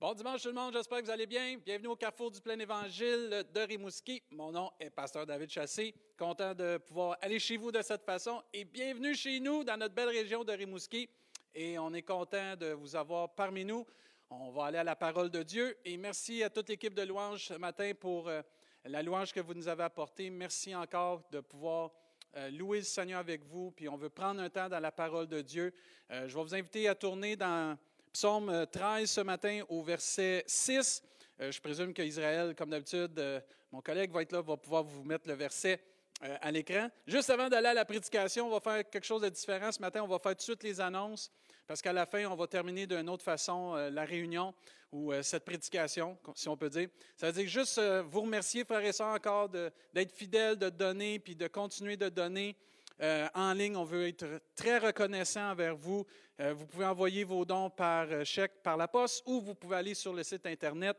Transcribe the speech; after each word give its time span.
Bon 0.00 0.14
dimanche 0.14 0.42
tout 0.42 0.48
le 0.50 0.54
monde, 0.54 0.72
j'espère 0.72 1.00
que 1.00 1.06
vous 1.06 1.10
allez 1.10 1.26
bien. 1.26 1.56
Bienvenue 1.66 1.88
au 1.88 1.96
Carrefour 1.96 2.30
du 2.30 2.40
Plein 2.40 2.56
Évangile 2.56 3.44
de 3.52 3.60
Rimouski. 3.62 4.22
Mon 4.30 4.52
nom 4.52 4.70
est 4.78 4.90
Pasteur 4.90 5.26
David 5.26 5.50
Chassé. 5.50 5.92
Content 6.16 6.54
de 6.54 6.78
pouvoir 6.78 7.18
aller 7.20 7.40
chez 7.40 7.56
vous 7.56 7.72
de 7.72 7.82
cette 7.82 8.04
façon 8.04 8.40
et 8.52 8.64
bienvenue 8.64 9.16
chez 9.16 9.40
nous 9.40 9.64
dans 9.64 9.76
notre 9.76 9.96
belle 9.96 10.10
région 10.10 10.44
de 10.44 10.52
Rimouski. 10.52 11.08
Et 11.52 11.80
on 11.80 11.92
est 11.94 12.02
content 12.02 12.54
de 12.54 12.74
vous 12.74 12.94
avoir 12.94 13.34
parmi 13.34 13.64
nous. 13.64 13.84
On 14.30 14.50
va 14.52 14.66
aller 14.66 14.78
à 14.78 14.84
la 14.84 14.94
parole 14.94 15.30
de 15.30 15.42
Dieu 15.42 15.76
et 15.84 15.96
merci 15.96 16.44
à 16.44 16.50
toute 16.50 16.68
l'équipe 16.68 16.94
de 16.94 17.02
louange 17.02 17.46
ce 17.46 17.54
matin 17.54 17.90
pour 17.98 18.28
euh, 18.28 18.40
la 18.84 19.02
louange 19.02 19.32
que 19.32 19.40
vous 19.40 19.54
nous 19.54 19.66
avez 19.66 19.82
apportée. 19.82 20.30
Merci 20.30 20.76
encore 20.76 21.24
de 21.32 21.40
pouvoir 21.40 21.90
euh, 22.36 22.50
louer 22.50 22.78
le 22.78 22.84
Seigneur 22.84 23.18
avec 23.18 23.44
vous. 23.44 23.72
Puis 23.72 23.88
on 23.88 23.96
veut 23.96 24.10
prendre 24.10 24.40
un 24.40 24.48
temps 24.48 24.68
dans 24.68 24.78
la 24.78 24.92
parole 24.92 25.26
de 25.26 25.40
Dieu. 25.40 25.74
Euh, 26.12 26.28
je 26.28 26.36
vais 26.36 26.42
vous 26.44 26.54
inviter 26.54 26.86
à 26.86 26.94
tourner 26.94 27.34
dans 27.34 27.76
Psaume 28.12 28.66
13 28.70 29.10
ce 29.10 29.20
matin 29.20 29.62
au 29.68 29.82
verset 29.82 30.44
6. 30.46 31.02
Euh, 31.40 31.52
je 31.52 31.60
présume 31.60 31.92
qu'Israël, 31.92 32.54
comme 32.54 32.70
d'habitude, 32.70 33.18
euh, 33.18 33.40
mon 33.70 33.80
collègue 33.80 34.10
va 34.10 34.22
être 34.22 34.32
là, 34.32 34.40
va 34.40 34.56
pouvoir 34.56 34.82
vous 34.82 35.04
mettre 35.04 35.28
le 35.28 35.34
verset 35.34 35.80
euh, 36.24 36.36
à 36.40 36.50
l'écran. 36.50 36.88
Juste 37.06 37.30
avant 37.30 37.48
d'aller 37.48 37.68
à 37.68 37.74
la 37.74 37.84
prédication, 37.84 38.46
on 38.46 38.50
va 38.50 38.60
faire 38.60 38.88
quelque 38.88 39.04
chose 39.04 39.22
de 39.22 39.28
différent. 39.28 39.70
Ce 39.70 39.80
matin, 39.80 40.02
on 40.02 40.08
va 40.08 40.18
faire 40.18 40.32
tout 40.32 40.38
de 40.38 40.42
suite 40.42 40.62
les 40.62 40.80
annonces 40.80 41.30
parce 41.66 41.82
qu'à 41.82 41.92
la 41.92 42.06
fin, 42.06 42.24
on 42.26 42.34
va 42.34 42.46
terminer 42.46 42.86
d'une 42.86 43.08
autre 43.10 43.24
façon 43.24 43.74
la 43.74 44.04
réunion 44.06 44.54
ou 44.90 45.12
cette 45.20 45.44
prédication, 45.44 46.16
si 46.34 46.48
on 46.48 46.56
peut 46.56 46.70
dire. 46.70 46.88
Ça 47.14 47.26
veut 47.26 47.32
dire 47.34 47.46
juste 47.46 47.78
vous 48.06 48.22
remercier, 48.22 48.64
frères 48.64 48.82
et 48.82 48.92
sœurs, 48.92 49.14
encore 49.14 49.50
d'être 49.50 50.10
fidèles, 50.12 50.56
de 50.56 50.70
donner, 50.70 51.18
puis 51.18 51.36
de 51.36 51.46
continuer 51.46 51.98
de 51.98 52.08
donner. 52.08 52.56
Euh, 53.00 53.28
en 53.34 53.52
ligne. 53.52 53.76
On 53.76 53.84
veut 53.84 54.08
être 54.08 54.26
très 54.56 54.78
reconnaissant 54.78 55.50
envers 55.50 55.76
vous. 55.76 56.04
Euh, 56.40 56.52
vous 56.52 56.66
pouvez 56.66 56.84
envoyer 56.84 57.22
vos 57.22 57.44
dons 57.44 57.70
par 57.70 58.06
euh, 58.10 58.24
chèque, 58.24 58.62
par 58.62 58.76
la 58.76 58.88
poste, 58.88 59.22
ou 59.26 59.40
vous 59.40 59.54
pouvez 59.54 59.76
aller 59.76 59.94
sur 59.94 60.12
le 60.12 60.24
site 60.24 60.46
Internet. 60.46 60.96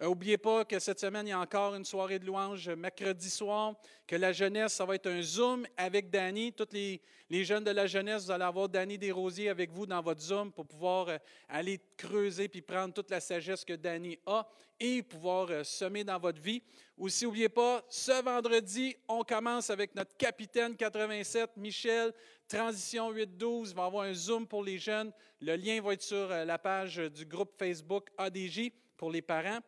N'oubliez 0.00 0.38
pas 0.38 0.64
que 0.64 0.80
cette 0.80 0.98
semaine, 0.98 1.28
il 1.28 1.30
y 1.30 1.32
a 1.32 1.38
encore 1.38 1.76
une 1.76 1.84
soirée 1.84 2.18
de 2.18 2.26
louange 2.26 2.68
mercredi 2.68 3.30
soir, 3.30 3.74
que 4.08 4.16
la 4.16 4.32
jeunesse, 4.32 4.72
ça 4.72 4.84
va 4.84 4.96
être 4.96 5.06
un 5.06 5.22
Zoom 5.22 5.68
avec 5.76 6.10
Danny. 6.10 6.52
Tous 6.52 6.66
les, 6.72 7.00
jeunes 7.44 7.62
de 7.62 7.70
la 7.70 7.86
jeunesse, 7.86 8.24
vous 8.24 8.32
allez 8.32 8.42
avoir 8.42 8.68
Danny 8.68 8.98
Desrosiers 8.98 9.50
avec 9.50 9.70
vous 9.70 9.86
dans 9.86 10.02
votre 10.02 10.20
Zoom 10.20 10.50
pour 10.50 10.66
pouvoir 10.66 11.06
aller 11.48 11.80
creuser 11.96 12.48
puis 12.48 12.60
prendre 12.60 12.92
toute 12.92 13.08
la 13.08 13.20
sagesse 13.20 13.64
que 13.64 13.74
Danny 13.74 14.18
a 14.26 14.44
et 14.80 15.00
pouvoir 15.00 15.64
semer 15.64 16.02
dans 16.02 16.18
votre 16.18 16.42
vie. 16.42 16.60
Aussi, 16.98 17.24
n'oubliez 17.24 17.48
pas, 17.48 17.84
ce 17.88 18.20
vendredi, 18.20 18.96
on 19.06 19.22
commence 19.22 19.70
avec 19.70 19.94
notre 19.94 20.16
capitaine 20.16 20.74
87, 20.74 21.56
Michel, 21.56 22.12
Transition 22.48 23.12
812. 23.12 23.70
Il 23.70 23.76
va 23.76 23.84
avoir 23.84 24.06
un 24.06 24.12
Zoom 24.12 24.44
pour 24.44 24.64
les 24.64 24.76
jeunes. 24.76 25.12
Le 25.40 25.54
lien 25.54 25.80
va 25.80 25.92
être 25.92 26.02
sur 26.02 26.32
euh, 26.32 26.44
la 26.44 26.58
page 26.58 26.96
du 26.96 27.24
groupe 27.24 27.52
Facebook 27.56 28.08
ADJ 28.18 28.72
pour 28.96 29.12
les 29.12 29.22
parents. 29.22 29.60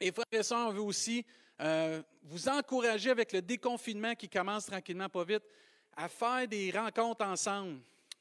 Et 0.00 0.12
frères 0.12 0.26
et 0.30 0.42
sœurs, 0.42 0.68
on 0.68 0.72
veut 0.72 0.80
aussi 0.80 1.24
euh, 1.60 2.02
vous 2.22 2.48
encourager 2.48 3.10
avec 3.10 3.32
le 3.32 3.42
déconfinement 3.42 4.14
qui 4.14 4.28
commence 4.28 4.66
tranquillement, 4.66 5.08
pas 5.08 5.24
vite, 5.24 5.42
à 5.96 6.08
faire 6.08 6.46
des 6.46 6.70
rencontres 6.70 7.24
ensemble. 7.24 7.80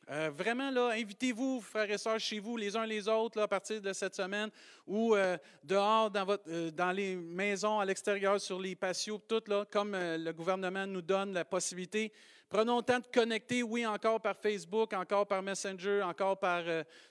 Euh, 0.09 0.31
vraiment, 0.33 0.71
là, 0.71 0.91
invitez-vous, 0.93 1.61
frères 1.61 1.91
et 1.91 1.97
sœurs, 1.97 2.19
chez 2.19 2.39
vous, 2.39 2.57
les 2.57 2.75
uns 2.75 2.85
les 2.85 3.07
autres, 3.07 3.37
là, 3.37 3.43
à 3.43 3.47
partir 3.47 3.81
de 3.81 3.93
cette 3.93 4.15
semaine, 4.15 4.49
ou 4.87 5.13
euh, 5.13 5.37
dehors, 5.63 6.09
dans, 6.09 6.25
votre, 6.25 6.69
dans 6.69 6.91
les 6.91 7.15
maisons, 7.15 7.79
à 7.79 7.85
l'extérieur, 7.85 8.39
sur 8.39 8.59
les 8.59 8.75
patios, 8.75 9.21
tout, 9.27 9.43
là, 9.47 9.65
comme 9.69 9.95
le 9.95 10.31
gouvernement 10.31 10.87
nous 10.87 11.01
donne 11.01 11.33
la 11.33 11.45
possibilité. 11.45 12.11
Prenons 12.49 12.77
le 12.77 12.83
temps 12.83 12.99
de 12.99 13.07
connecter, 13.13 13.61
oui, 13.61 13.85
encore 13.85 14.21
par 14.21 14.37
Facebook, 14.37 14.93
encore 14.93 15.27
par 15.27 15.41
Messenger, 15.41 16.01
encore 16.03 16.39
par 16.39 16.63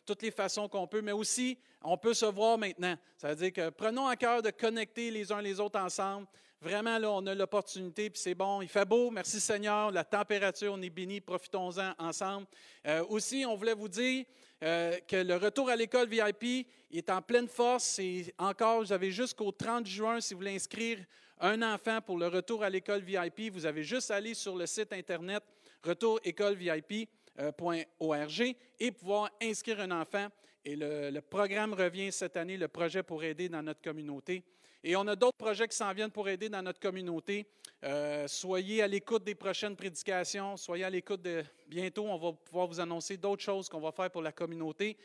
toutes 0.07 0.23
les 0.23 0.31
façons 0.31 0.67
qu'on 0.67 0.87
peut, 0.87 1.03
mais 1.03 1.13
aussi, 1.13 1.59
on 1.83 1.99
peut 1.99 2.15
se 2.15 2.25
voir 2.25 2.57
maintenant. 2.57 2.97
Ça 3.19 3.29
veut 3.29 3.37
dire 3.37 3.53
que 3.53 3.71
prenons 3.71 4.07
à 4.07 4.17
cœur 4.17 4.41
de 4.41 4.51
connecter 4.51 5.11
les 5.11 5.31
uns 5.31 5.43
les 5.43 5.61
autres 5.61 5.79
ensemble. 5.79 6.27
Vraiment, 6.63 6.99
là, 6.99 7.11
on 7.11 7.27
a 7.27 7.35
l'opportunité, 7.35 8.09
puis 8.09 8.21
c'est 8.21 8.35
bon. 8.35 8.63
Il 8.63 8.69
fait 8.69 8.87
beau, 8.87 9.11
merci 9.11 9.41
Seigneur. 9.41 9.91
La 9.91 10.05
température, 10.05 10.73
on 10.73 10.81
est 10.81 10.91
béni, 10.91 11.21
profitons-en 11.21 11.93
ensemble. 11.99 12.47
Euh, 12.87 13.05
aussi, 13.11 13.45
on 13.47 13.55
voulait 13.55 13.75
vous 13.75 13.89
dire 13.89 14.25
euh, 14.63 14.99
que 15.07 15.17
le 15.17 15.37
retour 15.37 15.69
à 15.69 15.77
l'école 15.77 16.09
VIP 16.09 16.67
est 16.91 17.11
en 17.11 17.21
pleine 17.21 17.47
force. 17.47 17.99
Et 17.99 18.35
encore, 18.39 18.81
vous 18.81 18.93
avez 18.93 19.11
jusqu'au 19.11 19.53
30 19.53 19.87
juin, 19.87 20.21
si 20.21 20.33
vous 20.33 20.41
voulez 20.41 20.55
inscrire 20.57 20.99
un 21.41 21.63
enfant 21.63 22.01
pour 22.01 22.19
le 22.19 22.29
retour 22.29 22.63
à 22.63 22.71
l'école 22.71 23.03
VIP, 23.03 23.53
vous 23.53 23.67
avez 23.67 23.83
juste 23.83 24.11
à 24.11 24.17
aller 24.17 24.35
sur 24.35 24.57
le 24.57 24.67
site 24.67 24.93
Internet 24.93 25.43
retourécolevip.org 25.83 28.57
et 28.81 28.91
pouvoir 28.91 29.31
inscrire 29.43 29.81
un 29.81 29.91
enfant. 29.91 30.29
Et 30.65 30.75
le, 30.75 31.11
le 31.11 31.21
programme 31.21 31.75
revient 31.75 32.11
cette 32.11 32.37
année, 32.37 32.57
le 32.57 32.69
projet 32.69 33.03
pour 33.03 33.23
aider 33.23 33.49
dans 33.49 33.63
notre 33.63 33.81
communauté. 33.81 34.43
Et 34.83 34.95
on 34.95 35.07
a 35.09 35.17
d'autres 35.17 35.37
projets 35.37 35.67
qui 35.67 35.77
s'en 35.77 35.93
viennent 35.93 36.13
pour 36.13 36.29
aider 36.29 36.49
dans 36.49 36.63
notre 36.63 36.79
communauté. 36.79 37.47
Euh, 37.83 38.29
soyez 38.29 38.83
à 38.83 38.87
l'écoute 38.87 39.25
des 39.25 39.35
prochaines 39.35 39.75
prédications. 39.75 40.57
Soyez 40.57 40.85
à 40.85 40.91
l'écoute 40.91 41.23
de 41.23 41.45
bientôt. 41.67 42.05
On 42.05 42.17
va 42.17 42.33
pouvoir 42.33 42.69
vous 42.69 42.81
annoncer 42.81 43.17
d'autres 43.17 43.43
choses 43.43 43.69
qu'on 43.69 43.81
va 43.81 43.93
faire 43.93 44.11
pour 44.11 44.23
la 44.23 44.33
communauté. 44.33 44.97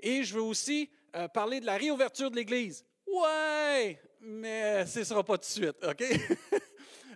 Et 0.00 0.22
je 0.22 0.34
veux 0.34 0.42
aussi 0.42 0.90
euh, 1.16 1.28
parler 1.28 1.60
de 1.60 1.66
la 1.66 1.76
réouverture 1.76 2.30
de 2.30 2.36
l'Église. 2.36 2.84
Ouais, 3.06 3.98
mais 4.22 4.86
ce 4.86 5.00
ne 5.00 5.04
sera 5.04 5.24
pas 5.24 5.36
tout 5.38 5.42
de 5.42 5.44
suite, 5.44 5.84
OK? 5.84 6.04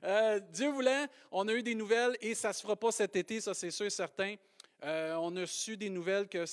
Euh, 0.04 0.38
Dieu 0.52 0.68
voulant, 0.68 1.06
on 1.32 1.48
a 1.48 1.52
eu 1.52 1.64
des 1.64 1.74
nouvelles 1.74 2.16
et 2.20 2.36
ça 2.36 2.48
ne 2.48 2.52
se 2.52 2.60
fera 2.60 2.76
pas 2.76 2.92
cet 2.92 3.16
été, 3.16 3.40
ça 3.40 3.54
c'est 3.54 3.72
sûr 3.72 3.86
et 3.86 3.90
certain. 3.90 4.36
on 4.82 5.34
a 5.36 5.46
su 5.46 5.76
des 5.76 5.88
nouvelles 5.88 6.28
que 6.28 6.44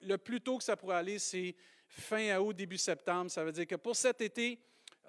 le 0.00 0.18
plus 0.18 0.40
tôt 0.40 0.58
que 0.58 0.64
ça 0.64 0.76
pourrait 0.76 0.96
aller, 0.96 1.18
c'est 1.20 1.54
fin 1.86 2.38
août, 2.38 2.56
début 2.56 2.78
septembre. 2.78 3.30
Ça 3.30 3.44
veut 3.44 3.52
dire 3.52 3.66
que 3.66 3.76
pour 3.76 3.96
cet 3.96 4.20
été, 4.20 4.58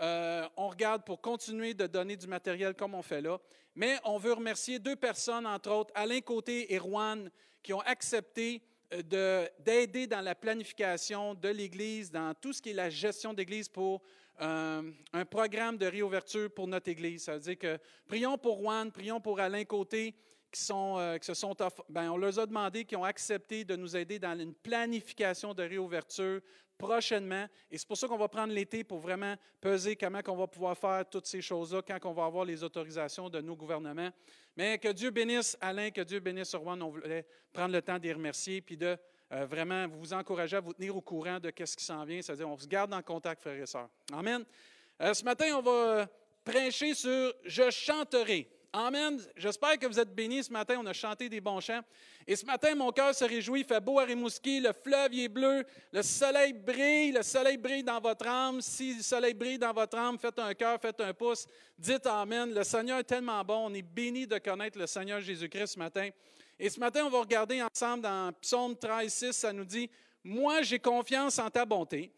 euh, 0.02 0.48
on 0.58 0.68
regarde 0.68 1.04
pour 1.04 1.22
continuer 1.22 1.74
de 1.74 1.88
donner 1.88 2.16
du 2.16 2.28
matériel 2.28 2.74
comme 2.74 2.96
on 2.96 3.02
fait 3.02 3.22
là. 3.22 3.40
Mais 3.76 4.00
on 4.04 4.18
veut 4.18 4.34
remercier 4.34 4.80
deux 4.80 4.96
personnes, 4.96 5.46
entre 5.46 5.72
autres, 5.72 5.92
Alain 5.96 6.20
Côté 6.22 6.74
et 6.74 6.78
Rouen, 6.78 7.26
qui 7.64 7.74
ont 7.74 7.82
accepté 7.82 8.62
euh, 8.94 9.48
d'aider 9.60 10.08
dans 10.08 10.22
la 10.22 10.36
planification 10.36 11.36
de 11.36 11.50
l'Église, 11.50 12.12
dans 12.12 12.34
tout 12.34 12.52
ce 12.52 12.62
qui 12.62 12.72
est 12.72 12.74
la 12.74 12.90
gestion 12.90 13.34
d'Église 13.34 13.70
pour 13.70 14.02
euh, 14.42 14.92
un 15.14 15.26
programme 15.26 15.78
de 15.78 15.86
réouverture 15.86 16.52
pour 16.54 16.68
notre 16.68 16.90
Église. 16.90 17.24
Ça 17.24 17.34
veut 17.34 17.40
dire 17.40 17.58
que 17.58 17.78
prions 18.08 18.38
pour 18.38 18.58
Rouen, 18.58 18.90
prions 18.90 19.22
pour 19.22 19.40
Alain 19.40 19.64
Côté, 19.66 20.16
qui, 20.52 20.62
sont, 20.62 21.18
qui 21.20 21.26
se 21.26 21.34
sont, 21.34 21.56
ben, 21.88 22.12
on 22.12 22.18
leur 22.18 22.38
a 22.38 22.46
demandé, 22.46 22.84
qui 22.84 22.96
ont 22.96 23.06
accepté 23.06 23.64
de 23.64 23.76
nous 23.76 23.96
aider 23.96 24.20
dans 24.20 24.38
une 24.38 24.54
planification 24.54 25.54
de 25.54 25.64
réouverture 25.64 26.42
prochainement. 26.82 27.46
Et 27.70 27.78
c'est 27.78 27.88
pour 27.88 27.98
ça 27.98 28.08
qu'on 28.08 28.18
va 28.18 28.28
prendre 28.28 28.52
l'été 28.52 28.84
pour 28.84 29.00
vraiment 29.00 29.36
peser 29.62 29.96
comment 29.96 30.20
on 30.28 30.36
va 30.36 30.48
pouvoir 30.48 30.78
faire 30.78 31.08
toutes 31.08 31.28
ces 31.28 31.42
choses-là 31.42 31.84
quand 31.84 32.00
on 32.06 32.14
va 32.14 32.26
avoir 32.26 32.44
les 32.44 32.64
autorisations 32.64 33.30
de 33.30 33.40
nos 33.40 33.56
gouvernements. 33.56 34.10
Mais 34.58 34.80
que 34.80 34.92
Dieu 34.92 35.12
bénisse 35.12 35.56
Alain, 35.62 35.92
que 35.92 36.02
Dieu 36.02 36.20
bénisse 36.20 36.56
Rouen. 36.56 36.82
On 36.82 36.90
voulait 36.90 37.26
prendre 37.54 37.74
le 37.74 37.82
temps 37.82 38.00
les 38.02 38.14
remercier 38.14 38.62
puis 38.62 38.78
de 38.78 38.98
euh, 39.34 39.46
vraiment 39.46 39.88
vous 39.88 40.14
encourager 40.14 40.58
à 40.58 40.60
vous 40.60 40.74
tenir 40.74 40.96
au 40.96 41.02
courant 41.02 41.40
de 41.40 41.52
ce 41.66 41.76
qui 41.76 41.86
s'en 41.86 42.04
vient. 42.04 42.22
C'est-à-dire, 42.22 42.50
on 42.50 42.58
se 42.58 42.68
garde 42.68 42.94
en 42.94 43.02
contact, 43.02 43.42
frères 43.42 43.62
et 43.62 43.66
sœurs. 43.66 43.90
Amen. 44.12 44.44
Euh, 45.02 45.14
ce 45.14 45.24
matin, 45.24 45.46
on 45.56 45.62
va 45.62 46.08
prêcher 46.44 46.94
sur 46.94 47.34
Je 47.46 47.70
chanterai. 47.70 48.50
Amen. 48.74 49.20
J'espère 49.36 49.78
que 49.78 49.86
vous 49.86 50.00
êtes 50.00 50.14
bénis 50.14 50.46
ce 50.46 50.52
matin. 50.52 50.78
On 50.80 50.86
a 50.86 50.94
chanté 50.94 51.28
des 51.28 51.42
bons 51.42 51.60
chants. 51.60 51.82
Et 52.26 52.36
ce 52.36 52.46
matin, 52.46 52.74
mon 52.74 52.92
cœur 52.92 53.14
se 53.14 53.26
réjouit. 53.26 53.62
Il 53.62 53.66
fait 53.66 53.82
beau 53.82 54.00
à 54.00 54.06
Rimouski. 54.06 54.62
Le 54.62 54.72
fleuve 54.72 55.14
est 55.14 55.28
bleu. 55.28 55.66
Le 55.92 56.02
soleil 56.02 56.54
brille. 56.54 57.12
Le 57.12 57.22
soleil 57.22 57.58
brille 57.58 57.84
dans 57.84 58.00
votre 58.00 58.28
âme. 58.28 58.62
Si 58.62 58.96
le 58.96 59.02
soleil 59.02 59.34
brille 59.34 59.58
dans 59.58 59.74
votre 59.74 59.98
âme, 59.98 60.18
faites 60.18 60.40
un 60.40 60.54
cœur, 60.54 60.80
faites 60.80 61.02
un 61.02 61.14
pouce. 61.14 61.48
Dites 61.78 62.06
Amen. 62.06 62.54
Le 62.54 62.64
Seigneur 62.64 63.00
est 63.00 63.04
tellement 63.04 63.44
bon. 63.44 63.68
On 63.68 63.74
est 63.74 63.82
béni 63.82 64.26
de 64.26 64.38
connaître 64.38 64.80
le 64.80 64.88
Seigneur 64.88 65.20
Jésus-Christ 65.20 65.74
ce 65.74 65.80
matin. 65.80 66.10
Et 66.60 66.70
ce 66.70 66.80
matin, 66.80 67.06
on 67.06 67.10
va 67.10 67.20
regarder 67.20 67.62
ensemble 67.62 68.04
dans 68.04 68.32
Psaume 68.42 68.76
13, 68.76 69.14
6. 69.14 69.32
Ça 69.34 69.54
nous 69.54 69.66
dit 69.66 69.90
Moi, 70.24 70.62
j'ai 70.62 70.80
confiance 70.80 71.40
en 71.40 71.50
ta 71.50 71.66
bonté. 71.66 72.12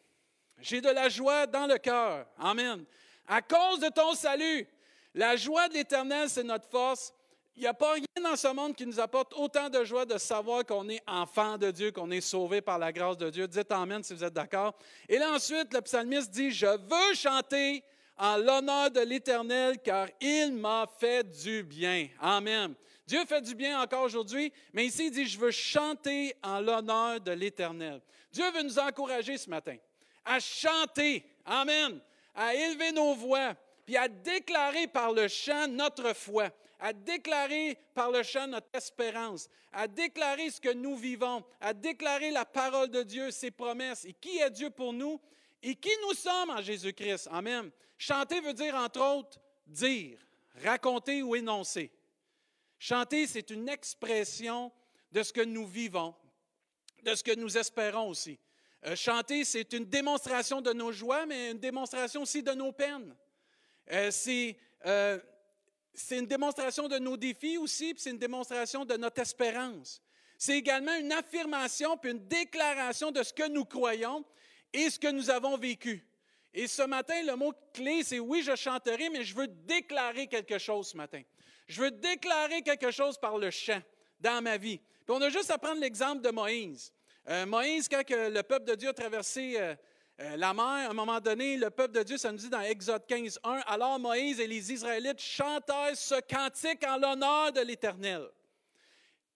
J'ai 0.59 0.81
de 0.81 0.89
la 0.89 1.09
joie 1.09 1.47
dans 1.47 1.67
le 1.67 1.77
cœur. 1.77 2.25
Amen. 2.37 2.85
À 3.27 3.41
cause 3.41 3.79
de 3.79 3.89
ton 3.89 4.13
salut. 4.13 4.67
La 5.13 5.35
joie 5.35 5.67
de 5.69 5.75
l'Éternel, 5.75 6.29
c'est 6.29 6.43
notre 6.43 6.69
force. 6.69 7.13
Il 7.55 7.61
n'y 7.61 7.67
a 7.67 7.73
pas 7.73 7.93
rien 7.93 8.05
dans 8.23 8.35
ce 8.35 8.47
monde 8.47 8.75
qui 8.75 8.85
nous 8.85 8.99
apporte 8.99 9.33
autant 9.35 9.69
de 9.69 9.83
joie 9.83 10.05
de 10.05 10.17
savoir 10.17 10.65
qu'on 10.65 10.89
est 10.89 11.03
enfant 11.05 11.57
de 11.57 11.69
Dieu, 11.69 11.91
qu'on 11.91 12.09
est 12.09 12.21
sauvé 12.21 12.61
par 12.61 12.79
la 12.79 12.91
grâce 12.91 13.17
de 13.17 13.29
Dieu. 13.29 13.47
Dites 13.47 13.71
Amen 13.71 14.01
si 14.03 14.13
vous 14.15 14.23
êtes 14.23 14.33
d'accord. 14.33 14.73
Et 15.07 15.19
là 15.19 15.31
ensuite, 15.31 15.71
le 15.71 15.81
psalmiste 15.81 16.31
dit, 16.31 16.49
je 16.49 16.65
veux 16.65 17.13
chanter 17.13 17.83
en 18.17 18.37
l'honneur 18.37 18.89
de 18.89 19.01
l'Éternel 19.01 19.77
car 19.83 20.07
il 20.19 20.53
m'a 20.53 20.87
fait 20.99 21.23
du 21.29 21.61
bien. 21.61 22.07
Amen. 22.19 22.73
Dieu 23.13 23.25
fait 23.27 23.41
du 23.41 23.53
bien 23.53 23.79
encore 23.79 24.01
aujourd'hui, 24.01 24.51
mais 24.73 24.87
ici 24.87 25.05
il 25.05 25.11
dit, 25.11 25.27
je 25.27 25.37
veux 25.37 25.51
chanter 25.51 26.35
en 26.41 26.59
l'honneur 26.59 27.21
de 27.21 27.31
l'Éternel. 27.31 28.01
Dieu 28.31 28.49
veut 28.49 28.63
nous 28.63 28.79
encourager 28.79 29.37
ce 29.37 29.47
matin 29.51 29.77
à 30.25 30.39
chanter. 30.39 31.23
Amen. 31.45 32.01
À 32.33 32.55
élever 32.55 32.91
nos 32.91 33.13
voix 33.13 33.53
puis 33.85 33.97
à 33.97 34.07
déclarer 34.07 34.87
par 34.87 35.11
le 35.11 35.27
chant 35.27 35.67
notre 35.67 36.15
foi, 36.15 36.49
à 36.79 36.91
déclarer 36.91 37.77
par 37.93 38.09
le 38.09 38.23
chant 38.23 38.47
notre 38.47 38.69
espérance, 38.73 39.47
à 39.71 39.87
déclarer 39.87 40.49
ce 40.49 40.59
que 40.59 40.73
nous 40.73 40.95
vivons, 40.95 41.43
à 41.61 41.71
déclarer 41.71 42.31
la 42.31 42.45
parole 42.45 42.89
de 42.89 43.03
Dieu, 43.03 43.29
ses 43.29 43.51
promesses, 43.51 44.05
et 44.05 44.13
qui 44.13 44.39
est 44.39 44.49
Dieu 44.49 44.71
pour 44.71 44.91
nous, 44.91 45.21
et 45.61 45.75
qui 45.75 45.91
nous 46.07 46.15
sommes 46.15 46.49
en 46.49 46.63
Jésus-Christ. 46.63 47.27
Amen. 47.31 47.69
Chanter 47.95 48.39
veut 48.39 48.53
dire, 48.53 48.73
entre 48.73 49.01
autres, 49.01 49.39
dire, 49.67 50.17
raconter 50.63 51.21
ou 51.21 51.35
énoncer. 51.35 51.91
Chanter, 52.79 53.27
c'est 53.27 53.49
une 53.49 53.69
expression 53.69 54.71
de 55.11 55.23
ce 55.23 55.31
que 55.31 55.41
nous 55.41 55.65
vivons, 55.65 56.15
de 57.03 57.15
ce 57.15 57.23
que 57.23 57.35
nous 57.35 57.57
espérons 57.57 58.09
aussi. 58.09 58.39
Euh, 58.85 58.95
chanter, 58.95 59.45
c'est 59.45 59.71
une 59.73 59.85
démonstration 59.85 60.59
de 60.61 60.73
nos 60.73 60.91
joies, 60.91 61.25
mais 61.25 61.51
une 61.51 61.59
démonstration 61.59 62.23
aussi 62.23 62.43
de 62.43 62.51
nos 62.51 62.73
peines. 62.73 63.15
Euh, 63.91 64.11
euh, 64.85 65.19
c'est 65.93 66.19
une 66.19 66.25
démonstration 66.25 66.87
de 66.87 66.97
nos 66.97 67.15
défis 67.15 67.57
aussi, 67.57 67.93
puis 67.93 68.03
c'est 68.03 68.09
une 68.09 68.17
démonstration 68.17 68.83
de 68.83 68.97
notre 68.97 69.21
espérance. 69.21 70.01
C'est 70.37 70.57
également 70.57 70.95
une 70.95 71.13
affirmation 71.13 71.95
puis 71.97 72.11
une 72.11 72.27
déclaration 72.27 73.11
de 73.11 73.23
ce 73.23 73.31
que 73.31 73.47
nous 73.47 73.63
croyons 73.63 74.25
et 74.73 74.89
ce 74.89 74.99
que 74.99 75.07
nous 75.07 75.29
avons 75.29 75.55
vécu. 75.57 76.05
Et 76.53 76.67
ce 76.67 76.81
matin, 76.81 77.21
le 77.23 77.35
mot 77.35 77.53
clé, 77.73 78.03
c'est 78.03 78.19
oui, 78.19 78.43
je 78.43 78.55
chanterai, 78.55 79.09
mais 79.09 79.23
je 79.23 79.35
veux 79.35 79.47
déclarer 79.47 80.27
quelque 80.27 80.57
chose 80.57 80.89
ce 80.89 80.97
matin. 80.97 81.21
Je 81.67 81.81
veux 81.81 81.91
déclarer 81.91 82.61
quelque 82.61 82.91
chose 82.91 83.17
par 83.17 83.37
le 83.37 83.51
chant 83.51 83.81
dans 84.19 84.41
ma 84.41 84.57
vie. 84.57 84.79
On 85.07 85.21
a 85.21 85.29
juste 85.29 85.51
à 85.51 85.57
prendre 85.57 85.81
l'exemple 85.81 86.21
de 86.21 86.29
Moïse. 86.29 86.93
Euh, 87.29 87.45
Moïse, 87.45 87.87
quand 87.87 88.03
le 88.09 88.41
peuple 88.41 88.65
de 88.65 88.75
Dieu 88.75 88.89
a 88.89 88.93
traversé 88.93 89.55
euh, 89.57 89.75
euh, 90.21 90.37
la 90.37 90.53
mer, 90.53 90.63
à 90.63 90.89
un 90.89 90.93
moment 90.93 91.19
donné, 91.19 91.57
le 91.57 91.69
peuple 91.69 91.93
de 91.95 92.03
Dieu, 92.03 92.17
ça 92.17 92.31
nous 92.31 92.37
dit 92.37 92.49
dans 92.49 92.61
Exode 92.61 93.05
15, 93.05 93.39
1, 93.43 93.51
alors 93.67 93.99
Moïse 93.99 94.39
et 94.39 94.47
les 94.47 94.71
Israélites 94.71 95.19
chantèrent 95.19 95.95
ce 95.95 96.19
cantique 96.21 96.85
en 96.85 96.97
l'honneur 96.97 97.51
de 97.51 97.61
l'Éternel. 97.61 98.27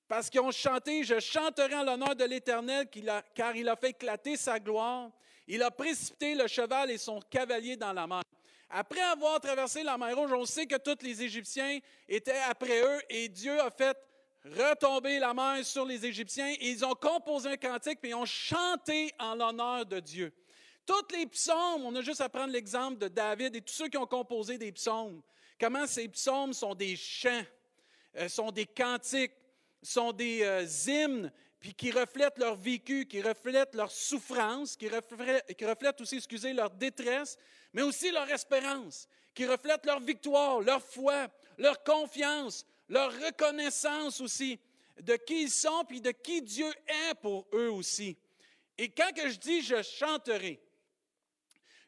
Parce 0.07 0.29
qu'ils 0.29 0.41
ont 0.41 0.51
chanté, 0.51 1.03
je 1.03 1.19
chanterai 1.19 1.75
en 1.75 1.83
l'honneur 1.83 2.15
de 2.15 2.23
l'Éternel, 2.23 2.87
car 3.35 3.55
il 3.55 3.67
a 3.67 3.75
fait 3.75 3.89
éclater 3.89 4.37
sa 4.37 4.59
gloire. 4.59 5.11
Il 5.47 5.63
a 5.63 5.71
précipité 5.71 6.35
le 6.35 6.47
cheval 6.47 6.91
et 6.91 6.97
son 6.97 7.19
cavalier 7.21 7.75
dans 7.75 7.93
la 7.93 8.07
mer. 8.07 8.21
Après 8.69 9.01
avoir 9.01 9.39
traversé 9.39 9.83
la 9.83 9.97
mer 9.97 10.15
Rouge, 10.15 10.33
on 10.33 10.45
sait 10.45 10.65
que 10.65 10.75
tous 10.75 11.03
les 11.03 11.23
Égyptiens 11.23 11.79
étaient 12.07 12.41
après 12.49 12.81
eux 12.81 13.01
et 13.09 13.29
Dieu 13.29 13.59
a 13.61 13.71
fait 13.71 13.97
retomber 14.43 15.19
la 15.19 15.33
mer 15.33 15.65
sur 15.65 15.85
les 15.85 16.05
Égyptiens. 16.05 16.53
Et 16.59 16.69
ils 16.69 16.85
ont 16.85 16.95
composé 16.95 17.49
un 17.49 17.57
cantique 17.57 17.99
et 18.03 18.09
ils 18.09 18.15
ont 18.15 18.25
chanté 18.25 19.13
en 19.19 19.35
l'honneur 19.35 19.85
de 19.85 19.99
Dieu. 19.99 20.33
Tous 20.85 21.15
les 21.15 21.25
psaumes, 21.27 21.85
on 21.85 21.95
a 21.95 22.01
juste 22.01 22.21
à 22.21 22.29
prendre 22.29 22.51
l'exemple 22.51 22.97
de 22.97 23.07
David 23.07 23.55
et 23.55 23.61
tous 23.61 23.73
ceux 23.73 23.87
qui 23.89 23.97
ont 23.97 24.05
composé 24.05 24.57
des 24.57 24.71
psaumes, 24.71 25.21
comment 25.59 25.85
ces 25.85 26.07
psaumes 26.07 26.53
sont 26.53 26.75
des 26.75 26.95
chants, 26.95 27.43
euh, 28.15 28.29
sont 28.29 28.51
des 28.51 28.65
cantiques, 28.65 29.33
sont 29.81 30.13
des 30.13 30.43
euh, 30.43 30.65
hymnes, 30.87 31.31
puis 31.59 31.73
qui 31.73 31.91
reflètent 31.91 32.37
leur 32.37 32.55
vécu, 32.55 33.05
qui 33.05 33.21
reflètent 33.21 33.75
leur 33.75 33.91
souffrance, 33.91 34.77
qui 34.77 34.87
reflètent, 34.87 35.57
qui 35.57 35.65
reflètent 35.65 35.99
aussi, 35.99 36.17
excusez, 36.17 36.53
leur 36.53 36.69
détresse, 36.69 37.37
mais 37.73 37.81
aussi 37.81 38.11
leur 38.11 38.29
espérance, 38.29 39.07
qui 39.33 39.45
reflètent 39.45 39.85
leur 39.85 39.99
victoire, 39.99 40.61
leur 40.61 40.81
foi, 40.81 41.27
leur 41.57 41.83
confiance, 41.83 42.65
leur 42.89 43.11
reconnaissance 43.13 44.21
aussi 44.21 44.59
de 45.01 45.15
qui 45.15 45.43
ils 45.43 45.51
sont, 45.51 45.83
puis 45.87 46.01
de 46.01 46.11
qui 46.11 46.41
Dieu 46.41 46.71
est 46.87 47.13
pour 47.21 47.47
eux 47.53 47.69
aussi. 47.69 48.17
Et 48.77 48.89
quand 48.89 49.13
que 49.13 49.29
je 49.29 49.37
dis 49.37 49.61
je 49.61 49.81
chanterai, 49.81 50.59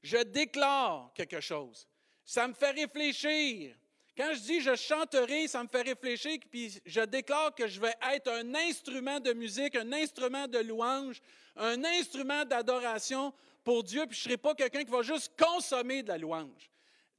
je 0.02 0.18
déclare 0.18 1.12
quelque 1.14 1.40
chose. 1.40 1.88
Ça 2.24 2.48
me 2.48 2.54
fait 2.54 2.72
réfléchir. 2.72 3.76
Quand 4.16 4.34
je 4.34 4.40
dis 4.40 4.62
je 4.62 4.76
chanterai, 4.76 5.48
ça 5.48 5.64
me 5.64 5.70
fait 5.70 5.82
réfléchir, 5.82 6.40
puis 6.52 6.80
je 6.86 7.02
déclare 7.02 7.56
que 7.56 7.68
je 7.68 7.80
vais 7.80 7.96
être 8.14 8.30
un 8.30 8.54
instrument 8.54 9.20
de 9.20 9.34
musique, 9.34 9.76
un 9.76 9.94
instrument 9.94 10.48
de 10.48 10.60
louange, 10.60 11.22
un 11.56 11.84
instrument 11.84 12.46
d'adoration 12.46 13.34
pour 13.64 13.84
Dieu, 13.84 14.06
puis 14.08 14.16
je 14.16 14.22
ne 14.22 14.24
serai 14.24 14.38
pas 14.38 14.56
quelqu'un 14.56 14.84
qui 14.84 14.92
va 14.92 15.02
juste 15.02 15.32
consommer 15.38 16.04
de 16.04 16.10
la 16.10 16.18
louange. 16.18 16.70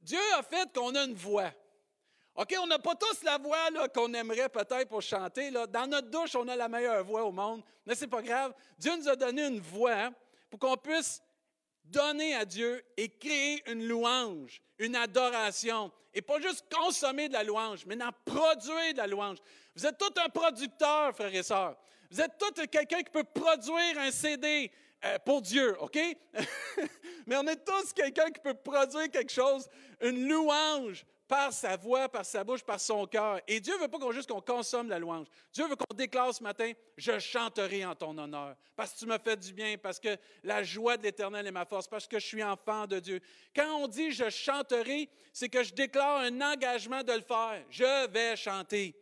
Dieu 0.01 0.19
a 0.37 0.43
fait 0.43 0.71
qu'on 0.73 0.93
a 0.95 1.03
une 1.03 1.13
voix. 1.13 1.51
OK, 2.35 2.55
on 2.61 2.67
n'a 2.67 2.79
pas 2.79 2.95
tous 2.95 3.23
la 3.23 3.37
voix 3.37 3.57
qu'on 3.93 4.13
aimerait 4.13 4.49
peut-être 4.49 4.87
pour 4.87 5.01
chanter. 5.01 5.51
Là. 5.51 5.67
Dans 5.67 5.87
notre 5.87 6.09
douche, 6.09 6.35
on 6.35 6.47
a 6.47 6.55
la 6.55 6.69
meilleure 6.69 7.03
voix 7.03 7.23
au 7.23 7.31
monde, 7.31 7.61
mais 7.85 7.93
ce 7.93 8.01
n'est 8.01 8.09
pas 8.09 8.21
grave. 8.21 8.53
Dieu 8.77 8.95
nous 8.97 9.09
a 9.09 9.15
donné 9.15 9.45
une 9.45 9.59
voix 9.59 10.11
pour 10.49 10.59
qu'on 10.59 10.77
puisse 10.77 11.21
donner 11.83 12.35
à 12.35 12.45
Dieu 12.45 12.83
et 12.95 13.09
créer 13.09 13.69
une 13.69 13.85
louange, 13.85 14.61
une 14.79 14.95
adoration. 14.95 15.91
Et 16.13 16.21
pas 16.21 16.39
juste 16.39 16.65
consommer 16.73 17.27
de 17.27 17.33
la 17.33 17.43
louange, 17.43 17.85
mais 17.85 18.01
en 18.03 18.11
produire 18.25 18.93
de 18.93 18.97
la 18.97 19.07
louange. 19.07 19.37
Vous 19.75 19.85
êtes 19.85 19.97
tout 19.97 20.13
un 20.17 20.29
producteur, 20.29 21.15
frères 21.15 21.33
et 21.33 21.43
sœurs. 21.43 21.77
Vous 22.09 22.19
êtes 22.19 22.37
tout 22.37 22.51
quelqu'un 22.67 23.01
qui 23.03 23.11
peut 23.11 23.23
produire 23.23 23.97
un 23.97 24.11
CD 24.11 24.71
euh, 25.03 25.17
pour 25.25 25.41
Dieu, 25.41 25.75
OK? 25.81 25.97
mais 27.25 27.37
on 27.37 27.47
est 27.47 27.63
tous 27.63 27.93
quelqu'un 27.93 28.29
qui 28.29 28.39
peut 28.39 28.53
produire 28.53 29.09
quelque 29.09 29.31
chose, 29.31 29.67
une 30.01 30.27
louange 30.27 31.05
par 31.31 31.53
sa 31.53 31.77
voix, 31.77 32.09
par 32.09 32.25
sa 32.25 32.43
bouche, 32.43 32.61
par 32.61 32.77
son 32.77 33.05
cœur. 33.07 33.39
Et 33.47 33.61
Dieu 33.61 33.73
ne 33.77 33.79
veut 33.79 33.87
pas 33.87 33.97
qu'on 33.97 34.11
juste 34.11 34.29
qu'on 34.29 34.41
consomme 34.41 34.89
la 34.89 34.99
louange. 34.99 35.27
Dieu 35.53 35.65
veut 35.65 35.77
qu'on 35.77 35.95
déclare 35.95 36.33
ce 36.33 36.43
matin, 36.43 36.73
je 36.97 37.19
chanterai 37.19 37.85
en 37.85 37.95
ton 37.95 38.17
honneur, 38.17 38.57
parce 38.75 38.91
que 38.91 38.99
tu 38.99 39.05
me 39.05 39.17
fais 39.17 39.37
du 39.37 39.53
bien, 39.53 39.77
parce 39.77 39.97
que 39.97 40.17
la 40.43 40.61
joie 40.61 40.97
de 40.97 41.03
l'Éternel 41.03 41.47
est 41.47 41.51
ma 41.51 41.63
force, 41.63 41.87
parce 41.87 42.05
que 42.05 42.19
je 42.19 42.25
suis 42.25 42.43
enfant 42.43 42.85
de 42.85 42.99
Dieu. 42.99 43.21
Quand 43.55 43.77
on 43.77 43.87
dit 43.87 44.11
je 44.11 44.29
chanterai, 44.29 45.09
c'est 45.31 45.47
que 45.47 45.63
je 45.63 45.73
déclare 45.73 46.17
un 46.17 46.41
engagement 46.41 47.01
de 47.01 47.13
le 47.13 47.21
faire. 47.21 47.63
Je 47.69 48.07
vais 48.09 48.35
chanter. 48.35 48.93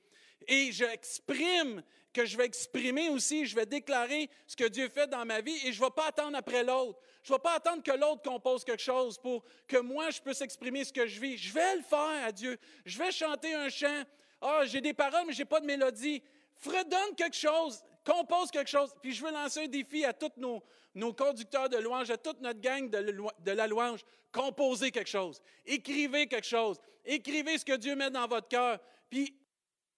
Et 0.47 0.71
j'exprime 0.71 1.81
que 2.13 2.25
je 2.25 2.37
vais 2.37 2.45
exprimer 2.45 3.09
aussi, 3.09 3.45
je 3.45 3.55
vais 3.55 3.65
déclarer 3.65 4.29
ce 4.47 4.55
que 4.55 4.67
Dieu 4.67 4.89
fait 4.89 5.07
dans 5.07 5.25
ma 5.25 5.41
vie 5.41 5.55
et 5.65 5.71
je 5.71 5.79
ne 5.79 5.85
vais 5.85 5.91
pas 5.91 6.07
attendre 6.07 6.37
après 6.37 6.63
l'autre. 6.63 6.99
Je 7.23 7.31
ne 7.31 7.37
vais 7.37 7.41
pas 7.41 7.55
attendre 7.55 7.83
que 7.83 7.91
l'autre 7.91 8.21
compose 8.23 8.63
quelque 8.63 8.81
chose 8.81 9.17
pour 9.17 9.43
que 9.67 9.77
moi 9.77 10.09
je 10.09 10.19
puisse 10.19 10.41
exprimer 10.41 10.83
ce 10.83 10.93
que 10.93 11.05
je 11.05 11.19
vis. 11.19 11.37
Je 11.37 11.53
vais 11.53 11.75
le 11.75 11.81
faire 11.81 12.25
à 12.25 12.31
Dieu. 12.31 12.57
Je 12.85 12.97
vais 12.97 13.11
chanter 13.11 13.53
un 13.53 13.69
chant. 13.69 14.03
Ah, 14.41 14.61
j'ai 14.65 14.81
des 14.81 14.93
paroles, 14.93 15.25
mais 15.27 15.33
je 15.33 15.39
n'ai 15.39 15.45
pas 15.45 15.59
de 15.59 15.65
mélodie. 15.65 16.23
Fredonne 16.55 17.15
quelque 17.15 17.35
chose, 17.35 17.83
compose 18.05 18.51
quelque 18.51 18.69
chose. 18.69 18.93
Puis 19.01 19.13
je 19.13 19.23
veux 19.23 19.31
lancer 19.31 19.63
un 19.63 19.67
défi 19.67 20.03
à 20.03 20.13
tous 20.13 20.31
nos, 20.37 20.63
nos 20.95 21.13
conducteurs 21.13 21.69
de 21.69 21.77
louange, 21.77 22.09
à 22.09 22.17
toute 22.17 22.41
notre 22.41 22.59
gang 22.59 22.89
de, 22.89 23.15
de 23.39 23.51
la 23.51 23.67
louange. 23.67 24.01
Composez 24.31 24.91
quelque 24.91 25.09
chose. 25.09 25.41
Écrivez 25.65 26.27
quelque 26.27 26.47
chose. 26.47 26.77
Écrivez 27.05 27.57
ce 27.57 27.65
que 27.65 27.75
Dieu 27.75 27.95
met 27.95 28.09
dans 28.09 28.27
votre 28.27 28.47
cœur. 28.47 28.79
Puis 29.09 29.33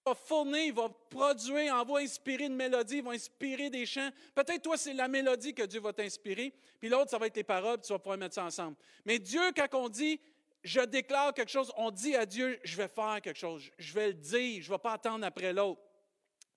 va 0.04 0.14
fournir, 0.14 0.64
il 0.64 0.72
va 0.72 0.88
produire, 1.10 1.84
va 1.84 1.98
inspirer 1.98 2.44
une 2.44 2.56
mélodie, 2.56 2.96
il 2.96 3.02
va 3.02 3.12
inspirer 3.12 3.70
des 3.70 3.86
chants. 3.86 4.10
Peut-être 4.34 4.62
toi, 4.62 4.76
c'est 4.76 4.92
la 4.92 5.08
mélodie 5.08 5.54
que 5.54 5.62
Dieu 5.62 5.80
va 5.80 5.92
t'inspirer, 5.92 6.52
puis 6.80 6.88
l'autre, 6.88 7.10
ça 7.10 7.18
va 7.18 7.26
être 7.26 7.36
les 7.36 7.44
paroles, 7.44 7.78
puis 7.78 7.86
tu 7.86 7.92
vas 7.92 7.98
pouvoir 7.98 8.18
mettre 8.18 8.34
ça 8.34 8.44
ensemble. 8.44 8.76
Mais 9.04 9.18
Dieu, 9.18 9.40
quand 9.54 9.68
on 9.74 9.88
dit 9.88 10.20
je 10.64 10.80
déclare 10.80 11.34
quelque 11.34 11.50
chose, 11.50 11.72
on 11.76 11.90
dit 11.90 12.14
à 12.14 12.24
Dieu, 12.24 12.58
je 12.62 12.76
vais 12.76 12.88
faire 12.88 13.20
quelque 13.20 13.38
chose, 13.38 13.68
je 13.78 13.92
vais 13.94 14.08
le 14.08 14.14
dire, 14.14 14.62
je 14.62 14.68
ne 14.68 14.74
vais 14.74 14.78
pas 14.78 14.92
attendre 14.92 15.26
après 15.26 15.52
l'autre. 15.52 15.80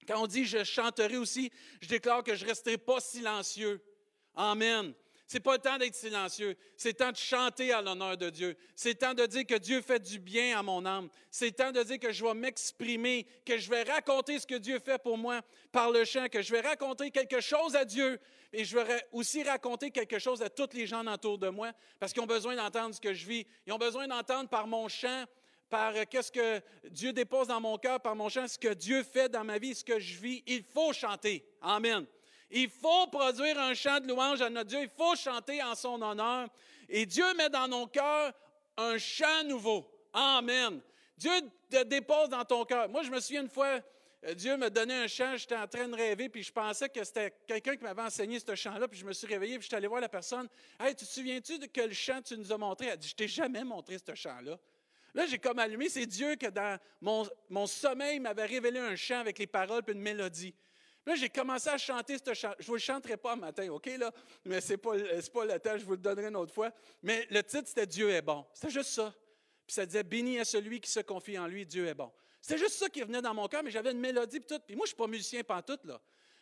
Quand 0.08 0.22
on 0.22 0.28
dit 0.28 0.46
je 0.46 0.64
chanterai 0.64 1.18
aussi, 1.18 1.52
je 1.82 1.88
déclare 1.88 2.24
que 2.24 2.36
je 2.36 2.44
ne 2.44 2.50
resterai 2.50 2.78
pas 2.78 3.00
silencieux. 3.00 3.82
Amen. 4.36 4.94
C'est 5.28 5.40
pas 5.40 5.54
le 5.54 5.60
temps 5.60 5.78
d'être 5.78 5.96
silencieux. 5.96 6.56
C'est 6.78 6.90
le 6.90 6.94
temps 6.94 7.12
de 7.12 7.18
chanter 7.18 7.72
à 7.72 7.82
l'honneur 7.82 8.16
de 8.16 8.30
Dieu. 8.30 8.56
C'est 8.76 8.90
le 8.90 8.96
temps 8.96 9.14
de 9.16 9.26
dire 9.26 9.46
que 9.46 9.56
Dieu 9.56 9.82
fait 9.82 10.00
du 10.00 10.20
bien 10.20 10.60
à 10.60 10.62
mon 10.62 10.86
âme. 10.86 11.10
C'est 11.32 11.48
le 11.48 11.52
temps 11.52 11.72
de 11.72 11.82
dire 11.82 12.00
que 12.00 12.12
je 12.12 12.24
vais 12.24 12.34
m'exprimer, 12.36 13.26
que 13.44 13.58
je 13.58 13.70
vais 13.70 13.84
raconter 13.84 14.38
ce 14.38 14.46
que 14.46 14.56
Dieu 14.56 14.78
fait 14.78 15.02
pour 15.02 15.18
moi 15.18 15.42
par 15.72 15.90
le 15.90 16.06
chant, 16.06 16.28
que 16.30 16.44
je 16.44 16.52
vais 16.52 16.62
raconter 16.62 17.10
quelque 17.10 17.42
chose 17.42 17.76
à 17.76 17.86
Dieu 17.86 18.20
et 18.54 18.64
je 18.64 18.78
vais 18.78 19.08
aussi 19.12 19.42
raconter 19.42 19.90
quelque 19.90 20.20
chose 20.20 20.44
à 20.44 20.50
tous 20.50 20.70
les 20.74 20.86
gens 20.86 21.06
autour 21.08 21.40
de 21.40 21.50
moi 21.50 21.72
parce 22.00 22.14
qu'ils 22.14 22.22
ont 22.22 22.28
besoin 22.28 22.56
d'entendre 22.56 22.94
ce 22.94 23.02
que 23.02 23.14
je 23.14 23.26
vis. 23.26 23.48
Ils 23.66 23.74
ont 23.74 23.80
besoin 23.80 24.08
d'entendre 24.08 24.48
par 24.48 24.68
mon 24.68 24.88
chant, 24.88 25.26
par 25.70 25.96
euh, 25.96 26.04
qu'est-ce 26.10 26.32
que 26.32 26.62
Dieu 26.90 27.14
dépose 27.14 27.48
dans 27.48 27.60
mon 27.60 27.78
cœur, 27.78 28.00
par 28.00 28.16
mon 28.16 28.30
chant, 28.30 28.48
ce 28.48 28.60
que 28.60 28.74
Dieu 28.74 29.02
fait 29.02 29.30
dans 29.30 29.44
ma 29.44 29.58
vie, 29.58 29.74
ce 29.74 29.84
que 29.84 30.00
je 30.00 30.20
vis. 30.20 30.44
Il 30.46 30.64
faut 30.64 30.94
chanter. 30.94 31.44
Amen. 31.62 32.06
Il 32.52 32.70
faut 32.70 33.08
produire 33.08 33.60
un 33.60 33.74
chant 33.74 34.00
de 34.00 34.08
louange 34.08 34.42
à 34.42 34.50
notre 34.50 34.70
Dieu. 34.70 34.82
Il 34.82 34.90
faut 34.90 35.16
chanter 35.16 35.62
en 35.64 35.76
son 35.76 36.02
honneur. 36.02 36.48
Et 36.88 37.06
Dieu 37.06 37.26
met 37.36 37.50
dans 37.50 37.68
nos 37.68 37.88
cœurs 37.88 38.34
un 38.78 38.98
chant 38.98 39.44
nouveau. 39.46 39.90
Amen. 40.14 40.82
Dieu 41.18 41.32
te 41.70 41.84
dépose 41.84 42.30
dans 42.30 42.46
ton 42.46 42.66
cœur. 42.66 42.90
Moi, 42.90 43.04
je 43.04 43.10
me 43.10 43.20
souviens 43.20 43.42
une 43.42 43.50
fois, 43.50 43.80
euh, 44.26 44.34
Dieu 44.34 44.58
me 44.58 44.70
donnait 44.70 45.04
un 45.04 45.08
chant, 45.08 45.36
j'étais 45.38 45.56
en 45.56 45.68
train 45.68 45.88
de 45.88 45.96
rêver, 45.96 46.30
puis 46.30 46.44
je 46.44 46.52
pensais 46.52 46.90
que 46.90 47.04
c'était 47.04 47.34
quelqu'un 47.48 47.76
qui 47.76 47.84
m'avait 47.84 48.02
enseigné 48.02 48.40
ce 48.40 48.56
chant-là, 48.56 48.88
puis 48.88 49.00
je 49.00 49.06
me 49.06 49.14
suis 49.14 49.28
réveillé, 49.28 49.58
puis 49.58 49.64
je 49.64 49.68
suis 49.68 49.76
allé 49.76 49.88
voir 49.88 50.02
la 50.02 50.10
personne. 50.10 50.48
Hey, 50.80 50.96
tu 50.96 51.06
te 51.06 51.12
souviens-tu 51.12 51.60
de 51.60 51.66
quel 51.68 51.94
chant 51.94 52.22
tu 52.22 52.38
nous 52.38 52.52
as 52.52 52.58
montré? 52.58 52.88
Elle 52.88 52.98
dit, 52.98 53.08
je 53.08 53.16
t'ai 53.16 53.28
jamais 53.28 53.64
montré 53.64 53.98
ce 53.98 54.14
chant-là. 54.14 54.58
Là, 55.14 55.26
j'ai 55.26 55.40
comme 55.40 55.60
allumé, 55.60 55.88
c'est 55.88 56.06
Dieu 56.06 56.36
que 56.36 56.48
dans 56.48 56.78
mon, 57.00 57.26
mon 57.50 57.68
sommeil 57.68 58.20
m'avait 58.20 58.46
révélé 58.46 58.80
un 58.80 58.98
chant 58.98 59.20
avec 59.20 59.40
les 59.40 59.48
paroles 59.48 59.82
et 59.88 59.92
une 59.92 60.02
mélodie. 60.02 60.54
Là, 61.06 61.16
j'ai 61.16 61.30
commencé 61.30 61.70
à 61.70 61.78
chanter 61.78 62.18
ce 62.18 62.34
chant. 62.34 62.54
Je 62.58 62.64
ne 62.64 62.68
vous 62.68 62.74
le 62.74 62.80
chanterai 62.80 63.18
pas 63.18 63.36
matin, 63.36 63.68
OK, 63.70 63.86
là? 63.98 64.12
Mais 64.44 64.60
ce 64.60 64.74
n'est 64.74 64.78
pas, 64.78 64.94
pas 65.34 65.46
le 65.46 65.60
temps, 65.60 65.78
je 65.78 65.86
vous 65.86 65.92
le 65.92 65.98
donnerai 65.98 66.28
une 66.28 66.36
autre 66.36 66.54
fois. 66.54 66.72
Mais 67.04 67.28
le 67.30 67.44
titre, 67.44 67.68
c'était 67.68 67.86
Dieu 67.86 68.10
est 68.10 68.22
bon. 68.22 68.46
C'était 68.54 68.72
juste 68.72 68.90
ça. 68.90 69.14
Puis 69.68 69.76
ça 69.76 69.86
disait 69.86 70.04
Béni 70.04 70.38
est 70.38 70.46
celui 70.46 70.80
qui 70.80 70.90
se 70.90 71.00
confie 71.02 71.38
en 71.38 71.48
lui, 71.48 71.66
Dieu 71.66 71.88
est 71.88 71.94
bon. 71.94 72.12
C'est 72.42 72.58
juste 72.58 72.76
ça 72.76 72.90
qui 72.90 73.02
venait 73.02 73.22
dans 73.22 73.34
mon 73.34 73.48
cœur, 73.48 73.64
mais 73.64 73.72
j'avais 73.72 73.92
une 73.92 74.00
mélodie 74.00 74.38
et 74.38 74.42
tout. 74.42 74.60
Puis 74.66 74.76
moi, 74.76 74.86
je 74.86 74.92
ne 74.92 74.96
suis 74.96 74.96
pas 74.96 75.08
musicien 75.08 75.44
pantoute, 75.44 75.86
là. 75.86 76.00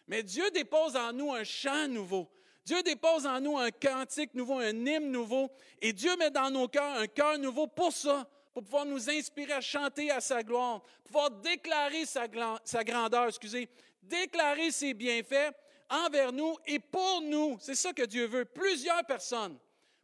Mais 0.07 0.23
Dieu 0.23 0.49
dépose 0.51 0.95
en 0.95 1.13
nous 1.13 1.31
un 1.31 1.43
chant 1.43 1.87
nouveau. 1.87 2.29
Dieu 2.65 2.81
dépose 2.83 3.25
en 3.25 3.39
nous 3.41 3.57
un 3.57 3.71
cantique 3.71 4.33
nouveau, 4.33 4.59
un 4.59 4.85
hymne 4.85 5.11
nouveau. 5.11 5.49
Et 5.81 5.91
Dieu 5.93 6.15
met 6.17 6.29
dans 6.29 6.49
nos 6.49 6.67
cœurs 6.67 6.97
un 6.97 7.07
cœur 7.07 7.37
nouveau 7.37 7.67
pour 7.67 7.91
ça, 7.91 8.27
pour 8.53 8.63
pouvoir 8.63 8.85
nous 8.85 9.09
inspirer 9.09 9.53
à 9.53 9.61
chanter 9.61 10.11
à 10.11 10.21
sa 10.21 10.43
gloire, 10.43 10.81
pouvoir 11.03 11.29
déclarer 11.31 12.05
sa, 12.05 12.27
sa 12.63 12.83
grandeur, 12.83 13.27
excusez, 13.27 13.69
déclarer 14.03 14.71
ses 14.71 14.93
bienfaits 14.93 15.53
envers 15.89 16.31
nous 16.31 16.57
et 16.65 16.79
pour 16.79 17.21
nous. 17.21 17.57
C'est 17.59 17.75
ça 17.75 17.93
que 17.93 18.03
Dieu 18.03 18.25
veut. 18.25 18.45
Plusieurs 18.45 19.05
personnes. 19.05 19.57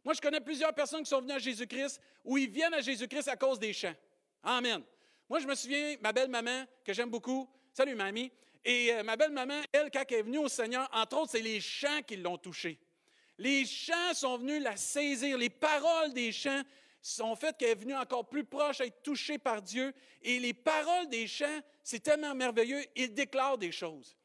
Moi, 0.04 0.14
je 0.14 0.20
connais 0.20 0.40
plusieurs 0.40 0.74
personnes 0.74 1.02
qui 1.02 1.10
sont 1.10 1.20
venues 1.20 1.34
à 1.34 1.38
Jésus-Christ 1.38 2.00
ou 2.24 2.38
ils 2.38 2.50
viennent 2.50 2.74
à 2.74 2.80
Jésus-Christ 2.80 3.28
à 3.28 3.36
cause 3.36 3.58
des 3.58 3.72
chants. 3.72 3.94
Amen. 4.42 4.82
Moi, 5.28 5.40
je 5.40 5.46
me 5.46 5.54
souviens, 5.54 5.96
ma 6.00 6.12
belle-maman, 6.12 6.64
que 6.84 6.92
j'aime 6.92 7.10
beaucoup, 7.10 7.48
salut 7.72 7.94
mamie, 7.94 8.32
et 8.64 8.92
euh, 8.92 9.02
ma 9.02 9.16
belle-maman, 9.16 9.60
elle, 9.72 9.90
quand 9.90 10.02
elle 10.08 10.16
est 10.18 10.22
venue 10.22 10.38
au 10.38 10.48
Seigneur, 10.48 10.88
entre 10.92 11.18
autres, 11.18 11.32
c'est 11.32 11.40
les 11.40 11.60
chants 11.60 12.02
qui 12.06 12.16
l'ont 12.16 12.38
touchée. 12.38 12.78
Les 13.38 13.64
chants 13.64 14.14
sont 14.14 14.38
venus 14.38 14.62
la 14.62 14.76
saisir. 14.76 15.38
Les 15.38 15.48
paroles 15.48 16.12
des 16.12 16.30
chants 16.30 16.62
sont 17.02 17.34
faites 17.36 17.56
qu'elle 17.56 17.70
est 17.70 17.74
venue 17.74 17.96
encore 17.96 18.28
plus 18.28 18.44
proche, 18.44 18.80
à 18.80 18.86
être 18.86 19.02
touchée 19.02 19.38
par 19.38 19.62
Dieu. 19.62 19.92
Et 20.22 20.38
les 20.38 20.52
paroles 20.52 21.08
des 21.08 21.26
chants, 21.26 21.60
c'est 21.82 22.02
tellement 22.02 22.34
merveilleux, 22.34 22.84
ils 22.96 23.12
déclarent 23.12 23.58
des 23.58 23.72
choses. 23.72 24.16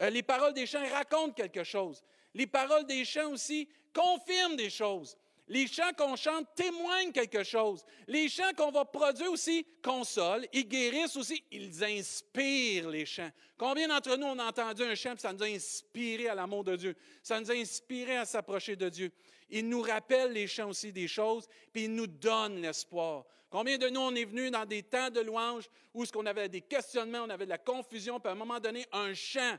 Euh, 0.00 0.10
les 0.10 0.22
paroles 0.22 0.54
des 0.54 0.66
chants 0.66 0.84
racontent 0.90 1.32
quelque 1.32 1.64
chose. 1.64 2.02
Les 2.34 2.46
paroles 2.46 2.86
des 2.86 3.04
chants 3.04 3.30
aussi 3.30 3.68
confirment 3.92 4.56
des 4.56 4.70
choses. 4.70 5.16
Les 5.46 5.66
chants 5.66 5.92
qu'on 5.96 6.16
chante 6.16 6.46
témoignent 6.54 7.12
quelque 7.12 7.44
chose. 7.44 7.84
Les 8.08 8.28
chants 8.28 8.52
qu'on 8.56 8.70
va 8.70 8.86
produire 8.86 9.30
aussi 9.30 9.66
consolent, 9.82 10.46
ils 10.54 10.66
guérissent 10.66 11.16
aussi, 11.16 11.44
ils 11.50 11.84
inspirent 11.84 12.88
les 12.88 13.04
chants. 13.04 13.30
Combien 13.58 13.88
d'entre 13.88 14.16
nous 14.16 14.26
on 14.26 14.38
a 14.38 14.46
entendu 14.46 14.82
un 14.82 14.94
chant 14.94 15.14
et 15.14 15.18
ça 15.18 15.32
nous 15.34 15.42
a 15.42 15.46
inspiré 15.46 16.28
à 16.28 16.34
l'amour 16.34 16.64
de 16.64 16.76
Dieu? 16.76 16.96
Ça 17.22 17.38
nous 17.38 17.50
a 17.50 17.54
inspiré 17.54 18.16
à 18.16 18.24
s'approcher 18.24 18.74
de 18.74 18.88
Dieu. 18.88 19.12
Il 19.56 19.68
nous 19.68 19.82
rappelle 19.82 20.32
les 20.32 20.48
chants 20.48 20.70
aussi 20.70 20.92
des 20.92 21.06
choses, 21.06 21.46
puis 21.72 21.84
il 21.84 21.94
nous 21.94 22.08
donne 22.08 22.60
l'espoir. 22.60 23.24
Combien 23.48 23.78
de 23.78 23.88
nous 23.88 24.00
on 24.00 24.12
est 24.16 24.24
venus 24.24 24.50
dans 24.50 24.66
des 24.66 24.82
temps 24.82 25.10
de 25.10 25.20
louange 25.20 25.70
où 25.94 26.04
ce 26.04 26.10
qu'on 26.10 26.26
avait 26.26 26.48
des 26.48 26.60
questionnements, 26.60 27.20
on 27.24 27.30
avait 27.30 27.44
de 27.44 27.50
la 27.50 27.58
confusion, 27.58 28.18
puis 28.18 28.28
à 28.28 28.32
un 28.32 28.34
moment 28.34 28.58
donné, 28.58 28.84
un 28.90 29.14
chant 29.14 29.56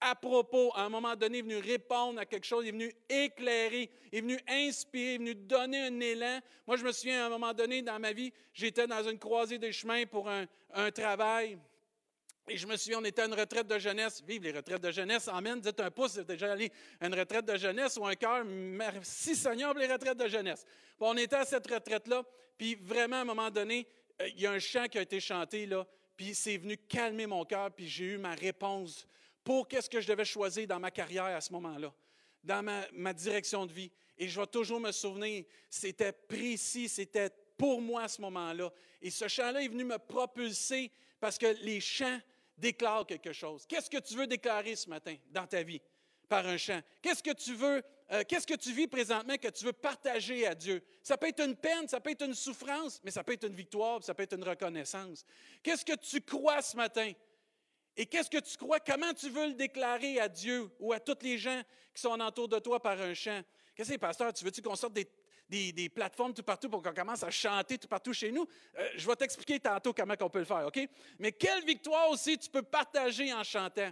à 0.00 0.14
propos, 0.14 0.72
à 0.74 0.84
un 0.84 0.88
moment 0.88 1.14
donné, 1.14 1.40
est 1.40 1.42
venu 1.42 1.58
répondre 1.58 2.18
à 2.18 2.24
quelque 2.24 2.46
chose, 2.46 2.66
est 2.66 2.70
venu 2.70 2.90
éclairer, 3.06 3.90
est 4.10 4.22
venu 4.22 4.40
inspirer, 4.48 5.16
est 5.16 5.18
venu 5.18 5.34
donner 5.34 5.88
un 5.88 6.00
élan. 6.00 6.40
Moi, 6.66 6.78
je 6.78 6.84
me 6.84 6.92
souviens, 6.92 7.24
à 7.24 7.26
un 7.26 7.30
moment 7.30 7.52
donné 7.52 7.82
dans 7.82 7.98
ma 7.98 8.14
vie, 8.14 8.32
j'étais 8.54 8.86
dans 8.86 9.06
une 9.06 9.18
croisée 9.18 9.58
des 9.58 9.72
chemins 9.72 10.06
pour 10.06 10.26
un, 10.26 10.46
travail. 10.90 11.58
Et 12.46 12.58
je 12.58 12.66
me 12.66 12.76
souviens, 12.76 12.98
on 13.00 13.04
était 13.04 13.22
à 13.22 13.26
une 13.26 13.34
retraite 13.34 13.66
de 13.66 13.78
jeunesse. 13.78 14.22
Vive 14.26 14.42
les 14.42 14.52
retraites 14.52 14.82
de 14.82 14.90
jeunesse. 14.90 15.28
Amen. 15.28 15.60
Dites 15.60 15.80
un 15.80 15.90
pouce, 15.90 16.18
vous 16.18 16.24
déjà 16.24 16.52
allé 16.52 16.70
à 17.00 17.06
une 17.06 17.14
retraite 17.14 17.46
de 17.46 17.56
jeunesse 17.56 17.96
ou 17.96 18.06
un 18.06 18.14
cœur. 18.14 18.44
Merci 18.44 19.34
Seigneur 19.34 19.70
pour 19.70 19.80
les 19.80 19.90
retraites 19.90 20.18
de 20.18 20.28
jeunesse. 20.28 20.66
on 21.00 21.16
était 21.16 21.36
à 21.36 21.44
cette 21.46 21.66
retraite-là. 21.66 22.22
Puis 22.58 22.74
vraiment, 22.74 23.16
à 23.16 23.20
un 23.20 23.24
moment 23.24 23.50
donné, 23.50 23.86
euh, 24.20 24.28
il 24.28 24.42
y 24.42 24.46
a 24.46 24.52
un 24.52 24.58
chant 24.58 24.86
qui 24.88 24.98
a 24.98 25.02
été 25.02 25.20
chanté, 25.20 25.66
là. 25.66 25.86
Puis 26.16 26.34
c'est 26.34 26.58
venu 26.58 26.76
calmer 26.76 27.26
mon 27.26 27.44
cœur. 27.46 27.72
Puis 27.72 27.88
j'ai 27.88 28.04
eu 28.04 28.18
ma 28.18 28.34
réponse 28.34 29.06
pour 29.42 29.66
qu'est-ce 29.66 29.88
que 29.88 30.00
je 30.00 30.08
devais 30.08 30.24
choisir 30.24 30.66
dans 30.66 30.78
ma 30.78 30.90
carrière 30.90 31.24
à 31.24 31.40
ce 31.40 31.52
moment-là, 31.52 31.92
dans 32.42 32.62
ma, 32.92 33.12
direction 33.12 33.66
de 33.66 33.72
vie. 33.72 33.90
Et 34.18 34.28
je 34.28 34.38
vais 34.38 34.46
toujours 34.46 34.80
me 34.80 34.92
souvenir, 34.92 35.44
c'était 35.68 36.12
précis, 36.12 36.88
c'était 36.88 37.30
pour 37.56 37.80
moi 37.80 38.02
à 38.02 38.08
ce 38.08 38.20
moment-là. 38.20 38.70
Et 39.02 39.10
ce 39.10 39.28
chant-là 39.28 39.62
est 39.62 39.68
venu 39.68 39.84
me 39.84 39.98
propulser 39.98 40.90
parce 41.20 41.38
que 41.38 41.46
les 41.62 41.80
chants 41.80 42.20
déclarent 42.56 43.06
quelque 43.06 43.32
chose. 43.32 43.64
Qu'est-ce 43.66 43.90
que 43.90 43.98
tu 43.98 44.14
veux 44.14 44.26
déclarer 44.26 44.76
ce 44.76 44.88
matin 44.88 45.16
dans 45.30 45.46
ta 45.46 45.62
vie 45.62 45.80
par 46.28 46.46
un 46.46 46.56
chant? 46.56 46.80
Qu'est-ce 47.02 47.22
que 47.22 47.32
tu 47.32 47.54
veux, 47.54 47.82
euh, 48.12 48.22
qu'est-ce 48.26 48.46
que 48.46 48.54
tu 48.54 48.72
vis 48.72 48.86
présentement 48.86 49.36
que 49.36 49.48
tu 49.48 49.64
veux 49.64 49.72
partager 49.72 50.46
à 50.46 50.54
Dieu? 50.54 50.82
Ça 51.02 51.16
peut 51.16 51.28
être 51.28 51.40
une 51.40 51.56
peine, 51.56 51.88
ça 51.88 52.00
peut 52.00 52.10
être 52.10 52.24
une 52.24 52.34
souffrance, 52.34 53.00
mais 53.04 53.10
ça 53.10 53.24
peut 53.24 53.32
être 53.32 53.46
une 53.46 53.54
victoire, 53.54 54.02
ça 54.02 54.14
peut 54.14 54.22
être 54.22 54.36
une 54.36 54.44
reconnaissance. 54.44 55.24
Qu'est-ce 55.62 55.84
que 55.84 55.96
tu 55.96 56.20
crois 56.20 56.62
ce 56.62 56.76
matin? 56.76 57.12
Et 57.96 58.06
qu'est-ce 58.06 58.30
que 58.30 58.40
tu 58.40 58.56
crois? 58.56 58.80
Comment 58.80 59.12
tu 59.14 59.28
veux 59.30 59.48
le 59.48 59.54
déclarer 59.54 60.18
à 60.18 60.28
Dieu 60.28 60.68
ou 60.80 60.92
à 60.92 61.00
tous 61.00 61.22
les 61.22 61.38
gens 61.38 61.62
qui 61.94 62.02
sont 62.02 62.18
autour 62.20 62.48
de 62.48 62.58
toi 62.58 62.82
par 62.82 63.00
un 63.00 63.14
chant? 63.14 63.40
Qu'est-ce 63.74 63.88
que 63.88 63.94
c'est, 63.94 63.98
pasteur? 63.98 64.32
Tu 64.32 64.44
veux-tu 64.44 64.62
qu'on 64.62 64.76
sorte 64.76 64.94
des, 64.94 65.06
plateformes 65.94 66.34
tout 66.34 66.42
partout 66.42 66.68
pour 66.68 66.82
qu'on 66.82 66.94
commence 66.94 67.22
à 67.22 67.30
chanter 67.30 67.78
tout 67.78 67.88
partout 67.88 68.12
chez 68.12 68.32
nous? 68.32 68.46
Euh, 68.78 68.88
je 68.96 69.06
vais 69.06 69.16
t'expliquer 69.16 69.60
tantôt 69.60 69.92
comment 69.92 70.14
on 70.20 70.30
peut 70.30 70.40
le 70.40 70.44
faire, 70.44 70.66
OK? 70.66 70.80
Mais 71.18 71.32
quelle 71.32 71.64
victoire 71.64 72.10
aussi 72.10 72.38
tu 72.38 72.50
peux 72.50 72.62
partager 72.62 73.32
en 73.32 73.42
chantant? 73.44 73.90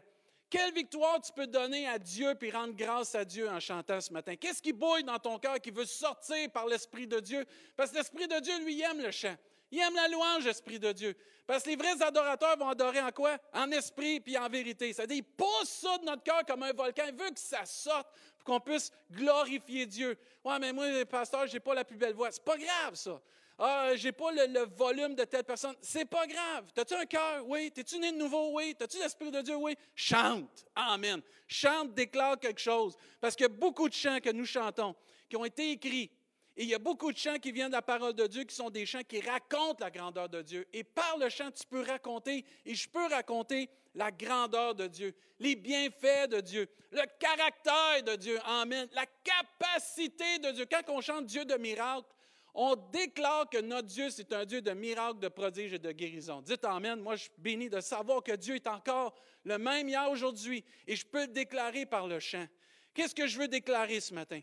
Quelle 0.53 0.75
victoire 0.75 1.19
tu 1.23 1.33
peux 1.33 1.47
donner 1.47 1.89
à 1.89 1.99
Dieu 1.99 2.35
puis 2.35 2.51
rendre 2.51 2.75
grâce 2.75 3.15
à 3.15 3.25
Dieu 3.25 3.49
en 3.49 3.59
chantant 3.59 4.03
ce 4.03 4.13
matin? 4.13 4.37
Qu'est-ce 4.37 4.61
qui 4.61 4.75
bouille 4.75 5.03
dans 5.03 5.19
ton 5.19 5.39
cœur 5.39 5.59
qui 5.59 5.71
veut 5.71 5.87
sortir 5.87 6.51
par 6.51 6.67
l'Esprit 6.67 7.07
de 7.07 7.21
Dieu? 7.21 7.47
Parce 7.75 7.91
que 7.91 7.97
l'Esprit 7.97 8.29
de 8.29 8.39
Dieu, 8.39 8.63
lui, 8.63 8.83
aime 8.83 9.01
le 9.01 9.11
chant. 9.11 9.35
Il 9.73 9.81
aime 9.81 9.95
la 9.95 10.07
louange, 10.07 10.45
l'Esprit 10.45 10.79
de 10.79 10.93
Dieu. 10.93 11.17
Parce 11.47 11.65
que 11.65 11.71
les 11.71 11.77
vrais 11.77 12.01
adorateurs 12.03 12.57
vont 12.59 12.69
adorer 12.69 13.01
en 13.01 13.11
quoi? 13.11 13.37
En 13.53 13.71
esprit 13.73 14.21
puis 14.21 14.37
en 14.37 14.49
vérité. 14.49 14.93
C'est-à-dire, 14.93 15.17
il 15.17 15.25
pousse 15.25 15.69
ça 15.69 15.99
de 15.99 16.05
notre 16.05 16.23
cœur 16.23 16.45
comme 16.47 16.63
un 16.63 16.73
volcan. 16.73 17.05
Il 17.09 17.15
veut 17.15 17.31
que 17.31 17.41
ça 17.41 17.65
sorte 17.65 18.07
pour 18.39 18.45
qu'on 18.45 18.61
puisse 18.61 18.93
glorifier 19.11 19.87
Dieu. 19.87 20.17
Ouais, 20.45 20.59
mais 20.61 20.73
moi, 20.73 20.87
pasteur, 21.07 21.47
je 21.47 21.55
n'ai 21.55 21.61
pas 21.61 21.75
la 21.75 21.85
plus 21.85 21.97
belle 21.97 22.15
voix. 22.15 22.31
C'est 22.31 22.45
pas 22.45 22.57
grave, 22.57 22.95
ça. 22.95 23.21
Ah, 23.59 23.93
j'ai 23.97 24.13
pas 24.13 24.31
le, 24.33 24.67
volume 24.77 25.15
de 25.15 25.25
telle 25.25 25.45
personne. 25.45 25.75
C'est 25.81 26.05
pas 26.05 26.27
grave. 26.27 26.67
T'as-tu 26.75 26.95
un 26.95 27.07
cœur? 27.07 27.47
Oui. 27.47 27.71
T'es-tu 27.71 27.99
né 27.99 28.13
de 28.13 28.17
nouveau? 28.19 28.51
Oui. 28.53 28.75
T'as-tu 28.79 28.99
l'Esprit 28.99 29.31
de 29.31 29.41
Dieu? 29.41 29.57
Oui. 29.57 29.75
Chante. 29.95 30.67
Amen. 30.75 31.23
Chante, 31.47 31.95
déclare 31.95 32.39
quelque 32.39 32.61
chose. 32.61 32.97
Parce 33.21 33.37
que 33.37 33.47
beaucoup 33.47 33.89
de 33.89 33.95
chants 33.95 34.21
que 34.21 34.31
nous 34.31 34.47
chantons, 34.47 34.95
qui 35.29 35.37
ont 35.37 35.45
été 35.45 35.71
écrits 35.71 36.11
et 36.57 36.65
il 36.65 36.69
y 36.69 36.75
a 36.75 36.79
beaucoup 36.79 37.11
de 37.11 37.17
chants 37.17 37.39
qui 37.39 37.51
viennent 37.51 37.69
de 37.69 37.77
la 37.77 37.83
parole 37.83 38.13
de 38.13 38.27
Dieu, 38.27 38.45
qui 38.45 38.55
sont 38.55 38.69
des 38.69 38.85
chants 38.85 39.03
qui 39.09 39.21
racontent 39.21 39.79
la 39.81 39.91
grandeur 39.91 40.29
de 40.29 40.43
Dieu. 40.43 40.67
Et 40.73 40.85
par 40.85 41.17
le 41.17 41.31
chant, 41.31 41.51
tu 41.51 41.67
peux 41.67 41.83
raconter, 41.83 42.45
et 42.67 42.75
je 42.75 42.89
peux 42.89 43.07
raconter 43.07 43.71
la 43.95 44.11
grandeur 44.11 44.75
de 44.75 44.87
Dieu, 44.87 45.15
les 45.39 45.57
bienfaits 45.57 46.29
de 46.29 46.41
Dieu, 46.41 46.69
le 46.91 47.03
caractère 47.19 48.03
de 48.05 48.17
Dieu. 48.17 48.39
Amen. 48.45 48.87
La 48.93 49.07
capacité 49.07 50.39
de 50.41 50.51
Dieu. 50.51 50.67
Quand 50.71 50.93
on 50.93 51.01
chante 51.01 51.25
Dieu 51.25 51.47
de 51.47 51.55
miracle, 51.55 52.07
on 52.55 52.77
déclare 52.77 53.49
que 53.49 53.59
notre 53.59 53.89
Dieu, 53.89 54.11
c'est 54.11 54.31
un 54.35 54.45
Dieu 54.45 54.61
de 54.61 54.73
miracles, 54.73 55.21
de 55.21 55.29
prodiges 55.29 55.73
et 55.73 55.79
de 55.79 55.91
guérison. 55.91 56.43
Dites 56.43 56.65
Amen. 56.67 57.01
Moi, 57.01 57.17
je 57.17 57.23
suis 57.23 57.33
béni 57.39 57.71
de 57.71 57.81
savoir 57.81 58.23
que 58.23 58.33
Dieu 58.33 58.57
est 58.57 58.67
encore 58.67 59.15
le 59.45 59.57
même 59.57 59.89
hier, 59.89 60.11
aujourd'hui, 60.11 60.65
et 60.87 60.97
je 60.97 61.07
peux 61.07 61.23
le 61.23 61.33
déclarer 61.33 61.87
par 61.87 62.07
le 62.07 62.21
chant. 62.21 62.47
Qu'est-ce 62.93 63.15
que 63.15 63.27
je 63.27 63.39
veux 63.39 63.49
déclarer 63.49 64.01
ce 64.01 64.13
matin? 64.13 64.41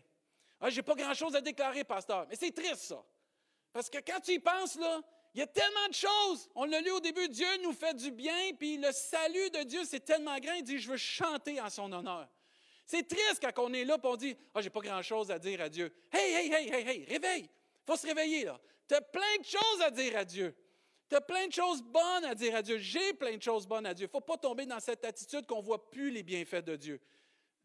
Ah, 0.60 0.70
j'ai 0.70 0.82
pas 0.82 0.94
grand-chose 0.94 1.34
à 1.34 1.40
déclarer, 1.40 1.84
pasteur. 1.84 2.26
Mais 2.28 2.36
c'est 2.36 2.52
triste, 2.52 2.82
ça. 2.82 3.02
Parce 3.72 3.88
que 3.88 3.98
quand 3.98 4.20
tu 4.20 4.32
y 4.32 4.38
penses, 4.38 4.76
là, 4.76 5.00
il 5.34 5.40
y 5.40 5.42
a 5.42 5.46
tellement 5.46 5.88
de 5.88 5.94
choses. 5.94 6.48
On 6.54 6.64
l'a 6.64 6.80
lu 6.80 6.90
au 6.90 7.00
début, 7.00 7.28
Dieu 7.28 7.46
nous 7.62 7.72
fait 7.72 7.94
du 7.94 8.10
bien, 8.10 8.52
puis 8.58 8.76
le 8.76 8.90
salut 8.92 9.50
de 9.50 9.62
Dieu, 9.62 9.84
c'est 9.84 10.00
tellement 10.00 10.38
grand, 10.38 10.54
il 10.54 10.64
dit, 10.64 10.78
je 10.78 10.90
veux 10.90 10.96
chanter 10.96 11.60
en 11.60 11.70
son 11.70 11.90
honneur. 11.92 12.28
C'est 12.84 13.06
triste 13.06 13.40
quand 13.40 13.62
on 13.62 13.72
est 13.72 13.84
là, 13.84 13.96
et 14.02 14.06
on 14.06 14.16
dit, 14.16 14.36
ah, 14.54 14.60
j'ai 14.60 14.70
pas 14.70 14.80
grand-chose 14.80 15.30
à 15.30 15.38
dire 15.38 15.60
à 15.60 15.68
Dieu. 15.68 15.94
Hey, 16.12 16.32
hey, 16.32 16.52
hey, 16.52 16.68
hey, 16.68 16.88
hey, 16.88 17.04
réveille. 17.04 17.48
faut 17.86 17.96
se 17.96 18.06
réveiller, 18.06 18.44
là. 18.44 18.60
Tu 18.88 18.94
as 18.96 19.00
plein 19.00 19.38
de 19.38 19.44
choses 19.44 19.82
à 19.82 19.90
dire 19.90 20.16
à 20.16 20.24
Dieu. 20.24 20.52
Tu 21.08 21.14
as 21.14 21.20
plein 21.20 21.46
de 21.46 21.52
choses 21.52 21.80
bonnes 21.80 22.24
à 22.24 22.34
dire 22.34 22.56
à 22.56 22.62
Dieu. 22.62 22.78
J'ai 22.78 23.12
plein 23.14 23.36
de 23.36 23.42
choses 23.42 23.66
bonnes 23.66 23.86
à 23.86 23.94
Dieu. 23.94 24.06
Il 24.06 24.08
ne 24.08 24.12
faut 24.12 24.20
pas 24.20 24.36
tomber 24.36 24.66
dans 24.66 24.80
cette 24.80 25.04
attitude 25.04 25.46
qu'on 25.46 25.58
ne 25.58 25.64
voit 25.64 25.88
plus 25.90 26.10
les 26.10 26.24
bienfaits 26.24 26.64
de 26.64 26.74
Dieu. 26.74 27.00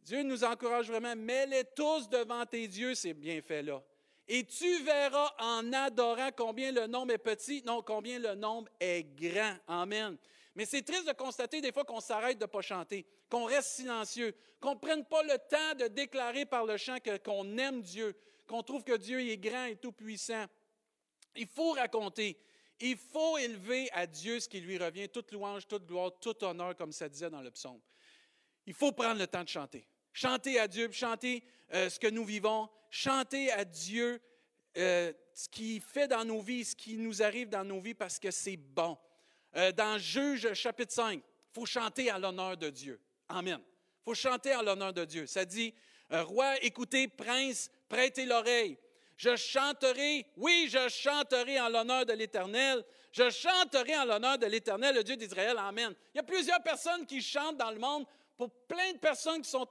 Dieu 0.06 0.22
nous 0.22 0.44
encourage 0.44 0.88
vraiment, 0.88 1.16
mets-les 1.16 1.64
tous 1.76 2.08
devant 2.08 2.46
tes 2.46 2.68
dieux, 2.68 2.94
ces 2.94 3.16
bienfaits-là. 3.16 3.82
Et 4.28 4.44
tu 4.46 4.84
verras 4.84 5.34
en 5.40 5.74
adorant 5.74 6.30
combien 6.36 6.72
le 6.72 6.86
nombre 6.86 7.14
est 7.14 7.18
petit, 7.18 7.64
non, 7.66 7.82
combien 7.82 8.20
le 8.20 8.36
nombre 8.36 8.70
est 8.80 9.04
grand. 9.04 9.58
Amen. 9.68 10.16
Mais 10.54 10.66
c'est 10.66 10.84
triste 10.84 11.08
de 11.08 11.14
constater 11.14 11.60
des 11.60 11.72
fois 11.72 11.86
qu'on 11.86 12.02
s'arrête 12.02 12.38
de 12.38 12.44
ne 12.44 12.48
pas 12.48 12.62
chanter, 12.62 13.04
qu'on 13.30 13.46
reste 13.46 13.70
silencieux, 13.70 14.36
qu'on 14.62 14.76
ne 14.76 14.80
prenne 14.80 15.04
pas 15.06 15.24
le 15.24 15.40
temps 15.50 15.76
de 15.80 15.88
déclarer 15.88 16.46
par 16.46 16.66
le 16.66 16.78
chant 16.78 16.98
qu'on 17.24 17.58
aime 17.58 17.82
Dieu, 17.82 18.16
qu'on 18.46 18.62
trouve 18.62 18.84
que 18.84 18.98
Dieu 18.98 19.20
est 19.22 19.38
grand 19.38 19.66
et 19.66 19.76
tout-puissant. 19.76 20.46
Il 21.36 21.48
faut 21.48 21.72
raconter, 21.72 22.40
il 22.80 22.96
faut 22.96 23.40
élever 23.40 23.90
à 23.92 24.06
Dieu 24.06 24.40
ce 24.40 24.48
qui 24.48 24.60
lui 24.62 24.78
revient, 24.78 25.10
toute 25.10 25.32
louange, 25.32 25.68
toute 25.68 25.88
gloire, 25.88 26.12
tout 26.22 26.44
honneur, 26.44 26.76
comme 26.76 26.92
ça 26.92 27.10
disait 27.10 27.32
dans 27.32 27.42
le 27.42 27.50
psaume. 27.50 27.82
Il 28.68 28.76
faut 28.76 28.92
prendre 28.92 29.20
le 29.20 29.26
temps 29.26 29.44
de 29.44 29.50
chanter 29.50 29.88
chanter 30.16 30.60
à 30.60 30.68
Dieu, 30.68 30.90
chanter 30.92 31.44
euh, 31.74 31.90
ce 31.90 32.00
que 32.00 32.08
nous 32.08 32.24
vivons, 32.24 32.70
chanter 32.90 33.52
à 33.52 33.66
Dieu 33.66 34.22
euh, 34.78 35.12
ce 35.34 35.50
qui 35.50 35.82
fait 35.82 36.08
dans 36.08 36.24
nos 36.24 36.42
vies, 36.42 36.64
ce 36.64 36.76
qui 36.76 36.96
nous 36.96 37.22
arrive 37.22 37.50
dans 37.50 37.66
nos 37.66 37.82
vies 37.82 37.94
parce 37.94 38.18
que 38.18 38.32
c'est 38.32 38.56
bon. 38.58 38.98
Euh, 39.58 39.74
dans 39.74 39.98
Juge 39.98 40.54
chapitre 40.54 40.94
5, 40.94 41.16
il 41.16 41.22
faut 41.54 41.66
chanter 41.66 42.10
à 42.10 42.18
l'honneur 42.18 42.56
de 42.56 42.70
Dieu. 42.70 43.00
Amen. 43.28 43.60
Il 43.62 44.04
faut 44.06 44.16
chanter 44.16 44.54
à 44.54 44.64
l'honneur 44.64 44.94
de 44.94 45.04
Dieu. 45.04 45.28
Ça 45.28 45.44
dit, 45.44 45.74
Roi, 46.10 46.64
écoutez, 46.64 47.08
prince, 47.08 47.70
prêtez 47.90 48.26
l'oreille. 48.26 48.78
Je 49.18 49.36
chanterai, 49.36 50.26
oui, 50.38 50.70
je 50.70 50.88
chanterai 50.88 51.60
en 51.60 51.68
l'honneur 51.68 52.06
de 52.06 52.14
l'Éternel. 52.14 52.84
Je 53.12 53.30
chanterai 53.30 53.98
en 53.98 54.06
l'honneur 54.06 54.38
de 54.38 54.46
l'Éternel, 54.46 54.96
le 54.96 55.04
Dieu 55.04 55.18
d'Israël. 55.18 55.58
Amen. 55.58 55.94
Il 56.14 56.18
y 56.18 56.20
a 56.20 56.24
plusieurs 56.24 56.62
personnes 56.62 57.06
qui 57.06 57.22
chantent 57.22 57.58
dans 57.58 57.72
le 57.72 57.80
monde 57.80 58.06
pour 58.38 58.52
plein 58.68 58.92
de 58.94 58.98
personnes 58.98 59.42
qui, 59.42 59.56
ont 59.56 59.68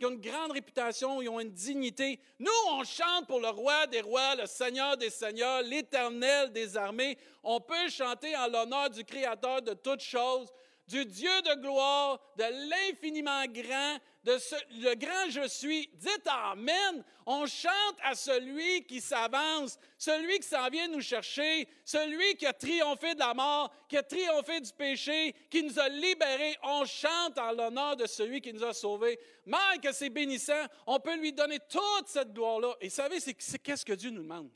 une 0.00 0.20
grande 0.20 0.52
réputation, 0.52 1.20
qui 1.20 1.28
ont 1.28 1.40
une 1.40 1.52
dignité. 1.52 2.18
Nous, 2.38 2.50
on 2.70 2.82
chante 2.84 3.26
pour 3.26 3.40
le 3.40 3.48
roi 3.48 3.86
des 3.86 4.00
rois, 4.00 4.34
le 4.34 4.46
Seigneur 4.46 4.96
des 4.96 5.10
seigneurs, 5.10 5.62
l'Éternel 5.62 6.52
des 6.52 6.76
armées. 6.76 7.16
On 7.42 7.60
peut 7.60 7.88
chanter 7.88 8.36
en 8.36 8.48
l'honneur 8.48 8.90
du 8.90 9.04
Créateur 9.04 9.62
de 9.62 9.74
toutes 9.74 10.00
choses 10.00 10.48
du 10.88 11.04
Dieu 11.04 11.42
de 11.42 11.60
gloire, 11.60 12.18
de 12.36 12.44
l'infiniment 12.70 13.44
grand, 13.46 13.98
de 14.24 14.38
le 14.80 14.94
grand 14.94 15.28
je 15.28 15.46
suis. 15.46 15.88
Dites 15.94 16.26
Amen. 16.26 17.04
On 17.26 17.44
chante 17.46 17.96
à 18.02 18.14
celui 18.14 18.84
qui 18.86 19.02
s'avance, 19.02 19.78
celui 19.98 20.38
qui 20.40 20.48
s'en 20.48 20.68
vient 20.70 20.88
nous 20.88 21.02
chercher, 21.02 21.68
celui 21.84 22.36
qui 22.36 22.46
a 22.46 22.54
triomphé 22.54 23.14
de 23.14 23.18
la 23.18 23.34
mort, 23.34 23.70
qui 23.86 23.98
a 23.98 24.02
triomphé 24.02 24.60
du 24.60 24.72
péché, 24.72 25.34
qui 25.50 25.62
nous 25.62 25.78
a 25.78 25.90
libérés. 25.90 26.56
On 26.62 26.86
chante 26.86 27.36
en 27.36 27.52
l'honneur 27.52 27.96
de 27.96 28.06
celui 28.06 28.40
qui 28.40 28.54
nous 28.54 28.64
a 28.64 28.72
sauvés. 28.72 29.20
Mal 29.44 29.80
que 29.80 29.92
c'est 29.92 30.08
bénissant, 30.08 30.64
on 30.86 30.98
peut 30.98 31.16
lui 31.16 31.34
donner 31.34 31.58
toute 31.68 32.08
cette 32.08 32.32
gloire-là. 32.32 32.74
Et 32.80 32.88
vous 32.88 32.94
savez, 32.94 33.20
c'est 33.20 33.58
qu'est-ce 33.58 33.84
que 33.84 33.92
Dieu 33.92 34.08
nous 34.08 34.22
demande? 34.22 34.50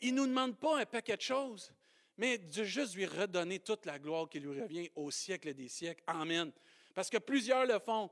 Il 0.00 0.14
ne 0.14 0.20
nous 0.20 0.26
demande 0.28 0.56
pas 0.56 0.78
un 0.78 0.86
paquet 0.86 1.16
de 1.16 1.22
choses 1.22 1.72
mais 2.20 2.36
de 2.36 2.64
juste 2.64 2.94
lui 2.96 3.06
redonner 3.06 3.60
toute 3.60 3.86
la 3.86 3.98
gloire 3.98 4.28
qui 4.28 4.40
lui 4.40 4.60
revient 4.60 4.90
au 4.94 5.10
siècle 5.10 5.54
des 5.54 5.68
siècles. 5.68 6.04
Amen. 6.06 6.52
Parce 6.94 7.08
que 7.08 7.16
plusieurs 7.16 7.64
le 7.64 7.78
font 7.78 8.10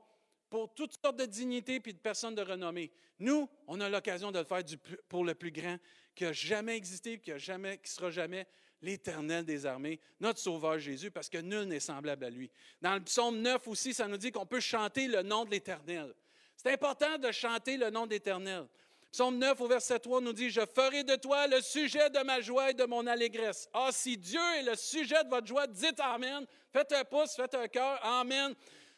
pour 0.49 0.73
toutes 0.73 0.97
sortes 0.99 1.17
de 1.17 1.25
dignités 1.25 1.75
et 1.75 1.93
de 1.93 1.99
personnes 1.99 2.33
de 2.33 2.41
renommée. 2.41 2.91
Nous, 3.19 3.47
on 3.67 3.79
a 3.79 3.87
l'occasion 3.87 4.31
de 4.31 4.39
le 4.39 4.45
faire 4.45 4.63
pour 5.07 5.23
le 5.23 5.35
plus 5.35 5.51
grand 5.51 5.77
qui 6.15 6.25
a 6.25 6.33
jamais 6.33 6.75
existé, 6.75 7.19
qui 7.19 7.31
qui 7.31 7.91
sera 7.91 8.09
jamais 8.09 8.47
l'Éternel 8.81 9.45
des 9.45 9.67
armées, 9.67 9.99
notre 10.19 10.39
Sauveur 10.39 10.79
Jésus, 10.79 11.11
parce 11.11 11.29
que 11.29 11.37
nul 11.37 11.65
n'est 11.65 11.79
semblable 11.79 12.25
à 12.25 12.31
lui. 12.31 12.49
Dans 12.81 12.95
le 12.95 13.03
psaume 13.03 13.39
9 13.39 13.67
aussi, 13.67 13.93
ça 13.93 14.07
nous 14.07 14.17
dit 14.17 14.31
qu'on 14.31 14.47
peut 14.47 14.59
chanter 14.59 15.07
le 15.07 15.21
nom 15.21 15.45
de 15.45 15.51
l'Éternel. 15.51 16.15
C'est 16.55 16.73
important 16.73 17.19
de 17.19 17.31
chanter 17.31 17.77
le 17.77 17.91
nom 17.91 18.07
de 18.07 18.11
l'Éternel. 18.11 18.65
Psaume 19.11 19.39
9 19.39 19.59
au 19.61 19.67
verset 19.67 19.99
3 19.99 20.21
nous 20.21 20.33
dit, 20.33 20.49
Je 20.49 20.61
ferai 20.65 21.03
de 21.03 21.15
toi 21.15 21.47
le 21.47 21.61
sujet 21.61 22.09
de 22.09 22.19
ma 22.19 22.41
joie 22.41 22.69
et 22.69 22.73
de 22.73 22.85
mon 22.85 23.07
allégresse. 23.07 23.67
Ah, 23.73 23.89
si 23.91 24.17
Dieu 24.17 24.39
est 24.57 24.63
le 24.63 24.75
sujet 24.75 25.23
de 25.23 25.29
votre 25.29 25.47
joie, 25.47 25.65
dites 25.65 25.99
Amen. 25.99 26.45
Faites 26.71 26.91
un 26.93 27.03
pouce, 27.03 27.35
faites 27.35 27.55
un 27.55 27.67
cœur. 27.67 27.99
Amen. 28.03 28.53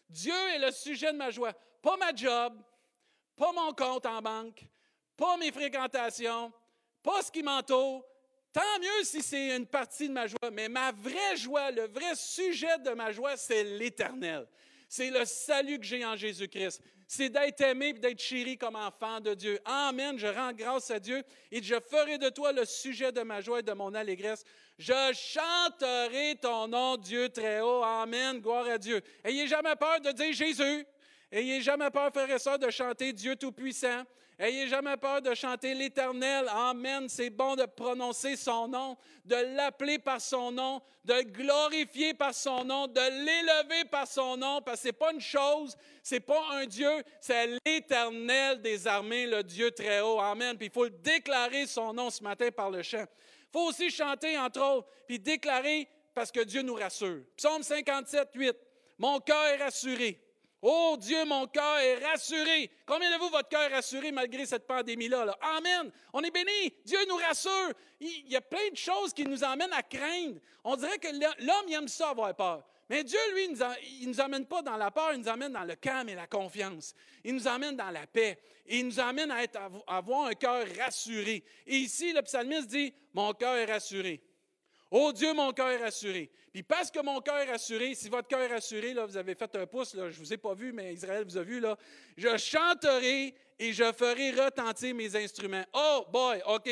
Dieu 0.09 0.33
est 0.53 0.59
le 0.59 0.71
sujet 0.71 1.13
de 1.13 1.17
ma 1.17 1.31
joie. 1.31 1.53
Pas 1.81 1.95
ma 1.95 2.13
job, 2.13 2.61
pas 3.37 3.51
mon 3.53 3.73
compte 3.73 4.05
en 4.05 4.21
banque, 4.21 4.65
pas 5.15 5.37
mes 5.37 5.51
fréquentations, 5.51 6.51
pas 7.01 7.21
ce 7.21 7.31
qui 7.31 7.41
m'entoure. 7.41 8.05
Tant 8.51 8.79
mieux 8.81 9.03
si 9.03 9.21
c'est 9.21 9.55
une 9.55 9.65
partie 9.65 10.09
de 10.09 10.13
ma 10.13 10.27
joie, 10.27 10.51
mais 10.51 10.67
ma 10.67 10.91
vraie 10.91 11.37
joie, 11.37 11.71
le 11.71 11.87
vrai 11.87 12.15
sujet 12.15 12.77
de 12.79 12.91
ma 12.91 13.13
joie, 13.13 13.37
c'est 13.37 13.63
l'éternel. 13.63 14.45
C'est 14.89 15.09
le 15.09 15.23
salut 15.23 15.79
que 15.79 15.85
j'ai 15.85 16.05
en 16.05 16.17
Jésus-Christ 16.17 16.81
c'est 17.13 17.27
d'être 17.27 17.59
aimé 17.59 17.89
et 17.89 17.93
d'être 17.93 18.21
chéri 18.21 18.57
comme 18.57 18.77
enfant 18.77 19.19
de 19.19 19.33
Dieu. 19.33 19.59
Amen. 19.65 20.17
Je 20.17 20.27
rends 20.27 20.53
grâce 20.53 20.91
à 20.91 20.97
Dieu 20.97 21.21
et 21.51 21.61
je 21.61 21.75
ferai 21.77 22.17
de 22.17 22.29
toi 22.29 22.53
le 22.53 22.63
sujet 22.63 23.11
de 23.11 23.19
ma 23.19 23.41
joie 23.41 23.59
et 23.59 23.63
de 23.63 23.73
mon 23.73 23.93
allégresse. 23.93 24.45
Je 24.77 24.93
chanterai 25.13 26.37
ton 26.41 26.69
nom, 26.69 26.95
Dieu 26.95 27.27
très 27.27 27.59
haut. 27.59 27.83
Amen. 27.83 28.39
Gloire 28.39 28.65
à 28.65 28.77
Dieu. 28.77 29.01
Ayez 29.25 29.45
jamais 29.45 29.75
peur 29.75 29.99
de 29.99 30.09
dire 30.13 30.31
Jésus. 30.31 30.85
Ayez 31.29 31.59
jamais 31.59 31.89
peur, 31.89 32.11
frères 32.13 32.31
et 32.31 32.39
sœurs, 32.39 32.57
de 32.57 32.69
chanter 32.69 33.11
Dieu 33.11 33.35
Tout-Puissant. 33.35 34.03
Ayez 34.43 34.67
jamais 34.67 34.97
peur 34.97 35.21
de 35.21 35.35
chanter 35.35 35.75
l'Éternel. 35.75 36.47
Amen. 36.49 37.07
C'est 37.07 37.29
bon 37.29 37.55
de 37.55 37.67
prononcer 37.67 38.35
son 38.35 38.67
nom, 38.67 38.97
de 39.23 39.35
l'appeler 39.35 39.99
par 39.99 40.19
son 40.19 40.51
nom, 40.51 40.81
de 41.05 41.21
glorifier 41.21 42.15
par 42.15 42.33
son 42.33 42.65
nom, 42.65 42.87
de 42.87 43.23
l'élever 43.23 43.85
par 43.85 44.07
son 44.07 44.37
nom, 44.37 44.59
parce 44.63 44.77
que 44.77 44.81
ce 44.81 44.87
n'est 44.87 44.93
pas 44.93 45.13
une 45.13 45.21
chose, 45.21 45.77
ce 46.01 46.15
n'est 46.15 46.21
pas 46.21 46.41
un 46.53 46.65
Dieu, 46.65 46.89
c'est 47.19 47.55
l'Éternel 47.63 48.63
des 48.63 48.87
armées, 48.87 49.27
le 49.27 49.43
Dieu 49.43 49.69
très 49.69 50.01
haut. 50.01 50.19
Amen. 50.19 50.57
Puis 50.57 50.69
il 50.69 50.73
faut 50.73 50.89
déclarer 50.89 51.67
son 51.67 51.93
nom 51.93 52.09
ce 52.09 52.23
matin 52.23 52.49
par 52.49 52.71
le 52.71 52.81
chant. 52.81 53.05
Il 53.05 53.51
faut 53.53 53.67
aussi 53.67 53.91
chanter, 53.91 54.39
entre 54.39 54.59
autres, 54.59 54.87
puis 55.07 55.19
déclarer 55.19 55.87
parce 56.15 56.31
que 56.31 56.39
Dieu 56.39 56.63
nous 56.63 56.73
rassure. 56.73 57.21
Psaume 57.37 57.61
57, 57.61 58.29
8. 58.33 58.57
Mon 58.97 59.19
cœur 59.19 59.45
est 59.45 59.63
rassuré. 59.63 60.19
Oh 60.61 60.95
Dieu, 60.99 61.25
mon 61.25 61.47
cœur 61.47 61.79
est 61.79 62.05
rassuré. 62.05 62.69
Combien 62.85 63.11
de 63.11 63.19
vous, 63.19 63.29
votre 63.29 63.49
cœur 63.49 63.63
est 63.63 63.73
rassuré 63.73 64.11
malgré 64.11 64.45
cette 64.45 64.67
pandémie-là? 64.67 65.35
Amen. 65.57 65.91
On 66.13 66.21
est 66.21 66.29
béni. 66.29 66.73
Dieu 66.85 66.99
nous 67.09 67.15
rassure. 67.15 67.73
Il, 67.99 68.29
y 68.29 68.35
a 68.35 68.41
plein 68.41 68.69
de 68.71 68.77
choses 68.77 69.11
qui 69.11 69.23
nous 69.25 69.43
emmènent 69.43 69.73
à 69.73 69.81
craindre. 69.81 70.39
On 70.63 70.75
dirait 70.75 70.99
que 70.99 71.07
l'homme 71.43 71.71
aime 71.71 71.87
ça 71.87 72.09
avoir 72.09 72.35
peur. 72.35 72.63
Mais 72.91 73.03
Dieu, 73.03 73.17
lui, 73.33 73.45
il 73.45 74.07
ne 74.07 74.07
nous 74.07 74.21
amène 74.21 74.45
pas 74.45 74.61
dans 74.61 74.75
la 74.75 74.91
peur, 74.91 75.13
il 75.13 75.21
nous 75.21 75.29
amène 75.29 75.53
dans 75.53 75.63
le 75.63 75.75
calme 75.75 76.09
et 76.09 76.15
la 76.15 76.27
confiance. 76.27 76.93
Il 77.23 77.35
nous 77.35 77.47
amène 77.47 77.77
dans 77.77 77.89
la 77.89 78.05
paix. 78.05 78.37
Il 78.67 78.85
nous 78.85 78.99
amène 78.99 79.31
à, 79.31 79.41
être, 79.41 79.57
à 79.87 79.97
avoir 79.97 80.27
un 80.27 80.33
cœur 80.33 80.65
rassuré. 80.77 81.43
Et 81.65 81.77
ici, 81.77 82.11
le 82.11 82.21
psalmiste 82.21 82.67
dit, 82.67 82.93
mon 83.13 83.33
cœur 83.33 83.55
est 83.55 83.71
rassuré. 83.71 84.21
Oh 84.93 85.13
Dieu, 85.13 85.33
mon 85.33 85.53
cœur 85.53 85.69
est 85.69 85.81
rassuré. 85.81 86.29
Puis 86.51 86.63
parce 86.63 86.91
que 86.91 86.99
mon 87.01 87.21
cœur 87.21 87.37
est 87.37 87.49
rassuré, 87.49 87.95
si 87.95 88.09
votre 88.09 88.27
cœur 88.27 88.41
est 88.41 88.53
rassuré, 88.53 88.93
là, 88.93 89.05
vous 89.05 89.15
avez 89.15 89.35
fait 89.35 89.55
un 89.55 89.65
pouce, 89.65 89.93
là, 89.93 90.09
je 90.09 90.19
ne 90.19 90.25
vous 90.25 90.33
ai 90.33 90.37
pas 90.37 90.53
vu, 90.53 90.73
mais 90.73 90.93
Israël 90.93 91.23
vous 91.23 91.37
a 91.37 91.43
vu, 91.43 91.61
là, 91.61 91.77
je 92.17 92.35
chanterai 92.35 93.33
et 93.57 93.71
je 93.71 93.89
ferai 93.93 94.31
retentir 94.31 94.93
mes 94.93 95.15
instruments. 95.15 95.63
Oh 95.73 96.05
boy, 96.11 96.41
OK. 96.45 96.69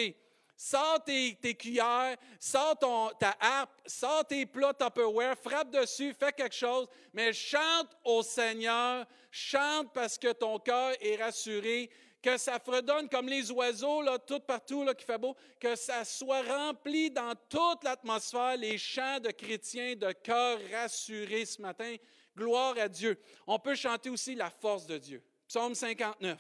Sors 0.58 1.02
tes, 1.06 1.56
cuillères, 1.58 2.18
sors 2.38 2.78
ta 3.18 3.38
harpe, 3.40 3.72
sors 3.86 4.28
tes 4.28 4.46
plats 4.46 4.74
Tupperware, 4.74 5.38
frappe 5.38 5.72
dessus, 5.72 6.14
fais 6.14 6.34
quelque 6.34 6.56
chose, 6.56 6.88
mais 7.14 7.32
chante 7.32 7.88
au 8.04 8.22
Seigneur, 8.22 9.06
chante 9.32 9.94
parce 9.94 10.18
que 10.18 10.34
ton 10.34 10.60
cœur 10.60 10.94
est 11.00 11.16
rassuré, 11.16 11.90
que 12.22 12.38
ça 12.38 12.60
fredonne 12.60 13.08
comme 13.08 13.28
les 13.28 13.52
oiseaux, 13.52 14.02
là, 14.02 14.20
tout 14.20 14.40
partout, 14.40 14.84
là, 14.84 14.94
qui 14.94 15.06
fait 15.06 15.18
beau, 15.18 15.36
que 15.60 15.76
ça 15.76 16.04
soit 16.04 16.42
rempli 16.42 17.10
dans 17.10 17.34
toute 17.48 17.84
l'atmosphère, 17.84 18.58
les 18.58 18.78
chants 18.78 19.20
de 19.20 19.32
chrétiens, 19.32 19.96
de 19.96 20.12
cœur 20.12 20.60
rassurés 20.72 21.46
ce 21.46 21.62
matin. 21.62 21.96
Gloire 22.36 22.78
à 22.78 22.88
Dieu. 22.88 23.20
On 23.48 23.60
peut 23.60 23.76
chanter 23.76 24.10
aussi 24.10 24.36
la 24.36 24.50
force 24.50 24.86
de 24.86 24.98
Dieu. 24.98 25.24
Psaume 25.48 25.76
59, 25.76 26.40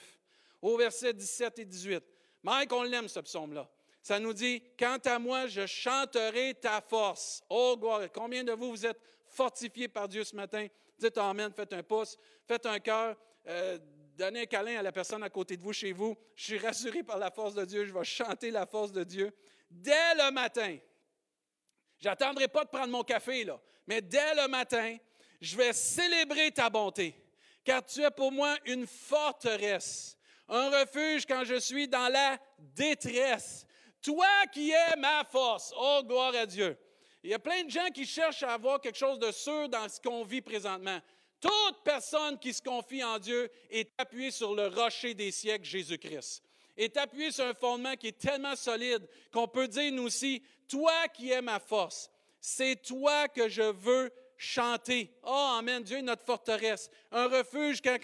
au 0.61 0.77
verset 0.77 1.13
17 1.13 1.59
et 1.59 1.65
18. 1.65 2.03
Mike, 2.43 2.71
on 2.71 2.83
l'aime, 2.83 3.07
ce 3.07 3.19
psaume-là. 3.19 3.67
Ça 4.01 4.19
nous 4.19 4.33
dit, 4.33 4.61
Quant 4.77 4.99
à 5.05 5.19
moi, 5.19 5.47
je 5.47 5.65
chanterai 5.65 6.53
ta 6.55 6.81
force. 6.81 7.41
Oh, 7.49 7.75
gloire. 7.77 8.01
Combien 8.13 8.43
de 8.43 8.53
vous, 8.53 8.69
vous 8.69 8.85
êtes 8.85 8.99
fortifiés 9.27 9.87
par 9.87 10.07
Dieu 10.07 10.23
ce 10.23 10.35
matin? 10.35 10.67
Dites 10.97 11.17
Amen, 11.17 11.51
faites 11.53 11.73
un 11.73 11.83
pouce, 11.83 12.17
faites 12.47 12.65
un 12.65 12.79
cœur. 12.79 13.15
Euh, 13.47 13.77
Donnez 14.19 14.41
un 14.41 14.45
câlin 14.47 14.79
à 14.79 14.81
la 14.81 14.91
personne 14.91 15.23
à 15.23 15.29
côté 15.29 15.55
de 15.55 15.63
vous, 15.63 15.71
chez 15.71 15.93
vous. 15.93 16.13
Je 16.35 16.43
suis 16.43 16.57
rassuré 16.57 17.03
par 17.03 17.17
la 17.17 17.31
force 17.31 17.53
de 17.53 17.63
Dieu. 17.63 17.85
Je 17.85 17.93
vais 17.93 18.03
chanter 18.03 18.51
la 18.51 18.65
force 18.65 18.91
de 18.91 19.05
Dieu. 19.05 19.33
Dès 19.71 20.13
le 20.15 20.29
matin, 20.31 20.77
j'attendrai 22.01 22.49
pas 22.49 22.65
de 22.65 22.69
prendre 22.69 22.89
mon 22.89 23.03
café, 23.03 23.45
là, 23.45 23.57
mais 23.87 24.01
dès 24.01 24.35
le 24.35 24.49
matin, 24.49 24.97
je 25.39 25.55
vais 25.55 25.71
célébrer 25.71 26.51
ta 26.51 26.69
bonté, 26.69 27.15
car 27.63 27.85
tu 27.85 28.01
es 28.01 28.11
pour 28.11 28.33
moi 28.33 28.57
une 28.65 28.85
forteresse, 28.85 30.17
un 30.49 30.69
refuge 30.69 31.25
quand 31.25 31.45
je 31.45 31.57
suis 31.57 31.87
dans 31.87 32.11
la 32.11 32.37
détresse. 32.57 33.65
Toi 34.01 34.27
qui 34.51 34.71
es 34.71 34.97
ma 34.97 35.23
force. 35.23 35.73
Oh, 35.77 36.01
gloire 36.05 36.35
à 36.35 36.45
Dieu. 36.45 36.77
Il 37.23 37.29
y 37.29 37.33
a 37.33 37.39
plein 37.39 37.63
de 37.63 37.69
gens 37.69 37.87
qui 37.93 38.05
cherchent 38.05 38.43
à 38.43 38.55
avoir 38.55 38.81
quelque 38.81 38.97
chose 38.97 39.17
de 39.17 39.31
sûr 39.31 39.69
dans 39.69 39.87
ce 39.87 40.01
qu'on 40.01 40.25
vit 40.25 40.41
présentement. 40.41 40.99
Toute 41.39 41.83
personne 41.83 42.37
qui 42.37 42.53
se 42.53 42.61
confie 42.61 43.03
en 43.03 43.17
Dieu 43.17 43.49
est 43.69 43.89
appuyée 43.97 44.31
sur 44.31 44.53
le 44.53 44.67
rocher 44.67 45.13
des 45.13 45.31
siècles, 45.31 45.65
Jésus-Christ. 45.65 46.43
Est 46.75 46.97
appuyée 46.97 47.31
sur 47.31 47.45
un 47.45 47.53
fondement 47.53 47.95
qui 47.95 48.07
est 48.07 48.17
tellement 48.17 48.55
solide 48.55 49.07
qu'on 49.31 49.47
peut 49.47 49.67
dire 49.67 49.91
nous 49.91 50.03
aussi, 50.03 50.41
toi 50.67 51.07
qui 51.13 51.31
es 51.31 51.41
ma 51.41 51.59
force, 51.59 52.09
c'est 52.39 52.81
toi 52.81 53.27
que 53.27 53.49
je 53.49 53.63
veux 53.63 54.11
chanter. 54.37 55.11
Oh, 55.23 55.55
Amen. 55.57 55.83
Dieu 55.83 55.97
est 55.97 56.01
notre 56.01 56.23
forteresse, 56.23 56.89
un 57.11 57.27
refuge 57.27 57.81
quand 57.81 57.97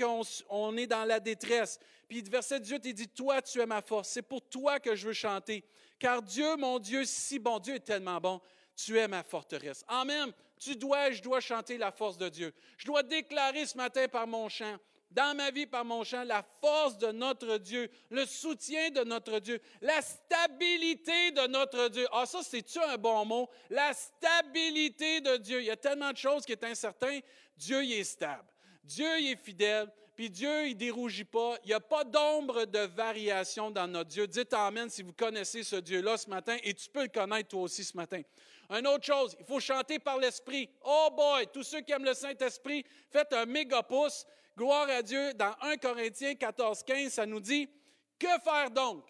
on, 0.50 0.78
est 0.78 0.88
dans 0.88 1.06
la 1.06 1.20
détresse. 1.20 1.80
Puis 2.08 2.22
verset 2.22 2.60
18, 2.60 2.82
il 2.86 2.94
dit, 2.94 3.08
toi 3.08 3.42
tu 3.42 3.60
es 3.60 3.66
ma 3.66 3.82
force. 3.82 4.10
C'est 4.10 4.22
pour 4.22 4.42
toi 4.42 4.80
que 4.80 4.96
je 4.96 5.08
veux 5.08 5.14
chanter. 5.14 5.64
Car 5.98 6.22
Dieu, 6.22 6.56
mon 6.58 6.78
Dieu, 6.80 7.06
si 7.06 7.40
bon, 7.40 7.60
Dieu 7.60 7.76
est 7.76 7.80
tellement 7.80 8.20
bon, 8.20 8.42
tu 8.76 9.00
es 9.00 9.08
ma 9.08 9.24
forteresse. 9.24 9.84
Amen. 9.88 10.32
Tu 10.66 10.76
dois, 10.76 11.12
je 11.12 11.22
dois 11.22 11.42
chanter 11.42 11.78
la 11.78 11.92
force 11.92 12.18
de 12.18 12.28
Dieu. 12.28 12.52
Je 12.78 12.88
dois 12.88 13.04
déclarer 13.04 13.68
ce 13.68 13.78
matin 13.78 14.08
par 14.08 14.26
mon 14.26 14.50
chant, 14.50 14.78
dans 15.12 15.38
ma 15.38 15.52
vie 15.52 15.68
par 15.68 15.86
mon 15.86 16.04
chant, 16.04 16.24
la 16.24 16.44
force 16.60 16.98
de 16.98 17.12
notre 17.12 17.60
Dieu, 17.60 17.88
le 18.10 18.26
soutien 18.26 18.90
de 18.90 19.04
notre 19.04 19.38
Dieu, 19.38 19.62
la 19.80 20.02
stabilité 20.02 21.30
de 21.30 21.46
notre 21.46 21.90
Dieu. 21.90 22.08
Ah, 22.12 22.26
ça, 22.26 22.42
c'est-tu 22.42 22.80
un 22.80 22.98
bon 22.98 23.26
mot? 23.26 23.48
La 23.70 23.94
stabilité 23.94 25.22
de 25.22 25.38
Dieu. 25.38 25.62
Il 25.62 25.66
y 25.66 25.70
a 25.70 25.78
tellement 25.78 26.12
de 26.12 26.18
choses 26.18 26.44
qui 26.44 26.54
sont 26.54 26.64
incertaines. 26.64 27.22
Dieu, 27.56 27.84
il 27.84 27.94
est 27.94 28.04
stable. 28.04 28.50
Dieu, 28.84 29.20
il 29.20 29.34
est 29.34 29.36
fidèle. 29.36 29.88
Puis 30.16 30.30
Dieu, 30.30 30.68
il 30.68 30.74
ne 30.74 30.80
dérougit 30.80 31.26
pas. 31.26 31.58
Il 31.64 31.68
n'y 31.68 31.74
a 31.74 31.80
pas 31.80 32.04
d'ombre 32.04 32.66
de 32.66 32.80
variation 32.80 33.70
dans 33.70 33.88
notre 33.88 34.10
Dieu. 34.10 34.28
Dites 34.28 34.54
Amen 34.54 34.90
si 34.90 35.04
vous 35.04 35.14
connaissez 35.14 35.64
ce 35.64 35.76
Dieu-là 35.76 36.18
ce 36.18 36.30
matin, 36.30 36.58
et 36.64 36.74
tu 36.74 36.90
peux 36.90 37.04
le 37.04 37.10
connaître 37.10 37.50
toi 37.50 37.64
aussi 37.64 37.84
ce 37.84 37.98
matin. 37.98 38.22
Une 38.70 38.88
autre 38.88 39.06
chose, 39.06 39.36
il 39.40 39.46
faut 39.46 39.60
chanter 39.60 40.00
par 40.00 40.18
l'Esprit. 40.18 40.70
Oh 40.84 41.10
boy, 41.16 41.48
tous 41.54 41.64
ceux 41.64 41.82
qui 41.82 41.92
aiment 41.92 42.06
le 42.06 42.14
Saint-Esprit, 42.14 42.86
faites 43.12 43.34
un 43.34 43.46
méga 43.46 43.84
pouce. 43.84 44.26
Gloire 44.58 44.90
à 44.90 45.02
Dieu. 45.02 45.34
Dans 45.34 45.54
1 45.62 45.78
Corinthiens 45.78 46.36
14, 46.36 46.84
15, 46.84 47.12
ça 47.12 47.26
nous 47.26 47.42
dit, 47.42 47.70
que 48.18 48.28
faire 48.44 48.72
donc? 48.72 49.04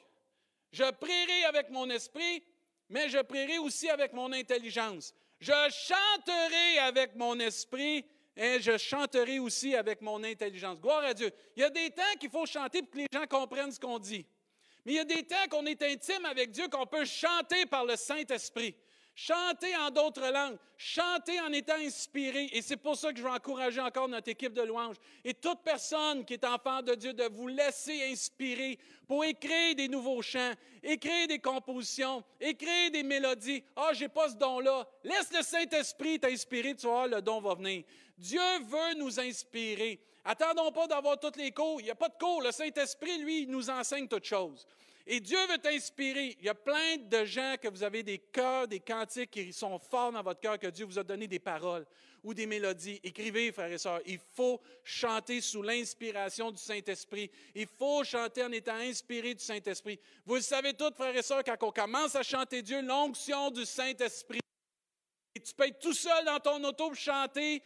Je 0.71 0.89
prierai 0.91 1.45
avec 1.45 1.69
mon 1.69 1.89
esprit, 1.89 2.43
mais 2.89 3.07
je 3.09 3.19
prierai 3.19 3.59
aussi 3.59 3.89
avec 3.89 4.11
mon 4.13 4.33
intelligence. 4.33 5.13
Je 5.39 5.53
chanterai 5.69 6.79
avec 6.79 7.15
mon 7.15 7.39
esprit 7.39 8.05
et 8.35 8.59
je 8.59 8.77
chanterai 8.77 9.39
aussi 9.39 9.75
avec 9.75 10.01
mon 10.01 10.23
intelligence. 10.23 10.79
Gloire 10.79 11.03
à 11.03 11.13
Dieu. 11.13 11.31
Il 11.55 11.61
y 11.61 11.63
a 11.63 11.69
des 11.69 11.89
temps 11.89 12.03
qu'il 12.19 12.29
faut 12.29 12.45
chanter 12.45 12.81
pour 12.81 12.91
que 12.91 12.97
les 12.97 13.07
gens 13.11 13.25
comprennent 13.27 13.71
ce 13.71 13.79
qu'on 13.79 13.99
dit. 13.99 14.25
Mais 14.85 14.93
il 14.93 14.95
y 14.95 14.99
a 14.99 15.05
des 15.05 15.23
temps 15.23 15.47
qu'on 15.49 15.65
est 15.65 15.81
intime 15.81 16.25
avec 16.25 16.51
Dieu, 16.51 16.67
qu'on 16.67 16.85
peut 16.85 17.05
chanter 17.05 17.65
par 17.65 17.85
le 17.85 17.95
Saint-Esprit. 17.95 18.75
Chanter 19.17 19.73
en 19.77 19.91
d'autres 19.91 20.29
langues, 20.29 20.57
chanter 20.77 21.39
en 21.39 21.53
étant 21.53 21.75
inspiré. 21.75 22.49
Et 22.51 22.61
c'est 22.61 22.75
pour 22.75 22.97
ça 22.97 23.13
que 23.13 23.17
je 23.17 23.23
veux 23.23 23.29
encourager 23.29 23.79
encore 23.79 24.09
notre 24.09 24.27
équipe 24.27 24.51
de 24.51 24.61
louanges 24.61 24.97
et 25.23 25.33
toute 25.33 25.59
personne 25.63 26.25
qui 26.25 26.33
est 26.33 26.43
enfant 26.43 26.81
de 26.81 26.95
Dieu 26.95 27.13
de 27.13 27.23
vous 27.31 27.47
laisser 27.47 28.11
inspirer 28.11 28.77
pour 29.07 29.23
écrire 29.23 29.73
des 29.75 29.87
nouveaux 29.87 30.21
chants, 30.21 30.51
écrire 30.83 31.29
des 31.29 31.39
compositions, 31.39 32.25
écrire 32.41 32.91
des 32.91 33.03
mélodies. 33.03 33.63
Ah, 33.77 33.91
j'ai 33.93 34.09
pas 34.09 34.27
ce 34.27 34.35
don-là. 34.35 34.85
Laisse 35.05 35.31
le 35.31 35.43
Saint-Esprit 35.43 36.19
t'inspirer, 36.19 36.75
tu 36.75 36.85
vois, 36.85 37.07
le 37.07 37.21
don 37.21 37.39
va 37.39 37.55
venir. 37.55 37.85
Dieu 38.17 38.41
veut 38.67 38.95
nous 38.97 39.17
inspirer. 39.17 40.01
Attendons 40.25 40.73
pas 40.73 40.87
d'avoir 40.87 41.17
toutes 41.19 41.37
les 41.37 41.51
cours. 41.51 41.79
Il 41.79 41.85
n'y 41.85 41.91
a 41.91 41.95
pas 41.95 42.09
de 42.09 42.17
cours. 42.19 42.41
Le 42.41 42.51
Saint-Esprit, 42.51 43.19
lui, 43.19 43.47
nous 43.47 43.69
enseigne 43.69 44.09
toutes 44.09 44.25
choses. 44.25 44.67
Et 45.07 45.19
Dieu 45.19 45.37
veut 45.47 45.59
t'inspirer. 45.59 46.35
Il 46.39 46.45
y 46.45 46.49
a 46.49 46.55
plein 46.55 46.97
de 46.97 47.25
gens 47.25 47.55
que 47.61 47.67
vous 47.67 47.83
avez 47.83 48.01
des 48.01 48.17
cœurs, 48.17 48.67
des 48.67 48.79
cantiques 48.79 49.31
qui 49.31 49.53
sont 49.53 49.77
forts 49.77 50.11
dans 50.11 50.23
votre 50.23 50.39
cœur, 50.39 50.57
que 50.57 50.67
Dieu 50.67 50.85
vous 50.85 50.97
a 50.97 51.03
donné 51.03 51.27
des 51.27 51.39
paroles 51.39 51.85
ou 52.23 52.33
des 52.33 52.47
mélodies. 52.47 52.99
Écrivez, 53.03 53.51
frères 53.51 53.71
et 53.71 53.77
sœurs. 53.77 54.01
Il 54.07 54.19
faut 54.33 54.59
chanter 54.83 55.41
sous 55.41 55.61
l'inspiration 55.61 56.49
du 56.49 56.57
Saint-Esprit. 56.57 57.29
Il 57.53 57.67
faut 57.67 58.03
chanter 58.03 58.43
en 58.43 58.51
étant 58.51 58.77
inspiré 58.77 59.35
du 59.35 59.43
Saint-Esprit. 59.43 59.99
Vous 60.25 60.35
le 60.35 60.41
savez 60.41 60.73
tous, 60.73 60.91
frères 60.95 61.15
et 61.15 61.21
sœurs, 61.21 61.43
quand 61.43 61.61
on 61.61 61.71
commence 61.71 62.15
à 62.15 62.23
chanter 62.23 62.63
Dieu, 62.63 62.81
l'onction 62.81 63.51
du 63.51 63.63
Saint-Esprit. 63.63 64.39
Tu 65.35 65.53
peux 65.53 65.67
être 65.67 65.79
tout 65.79 65.93
seul 65.93 66.25
dans 66.25 66.39
ton 66.39 66.63
auto 66.63 66.87
pour 66.87 66.95
chanter 66.95 67.61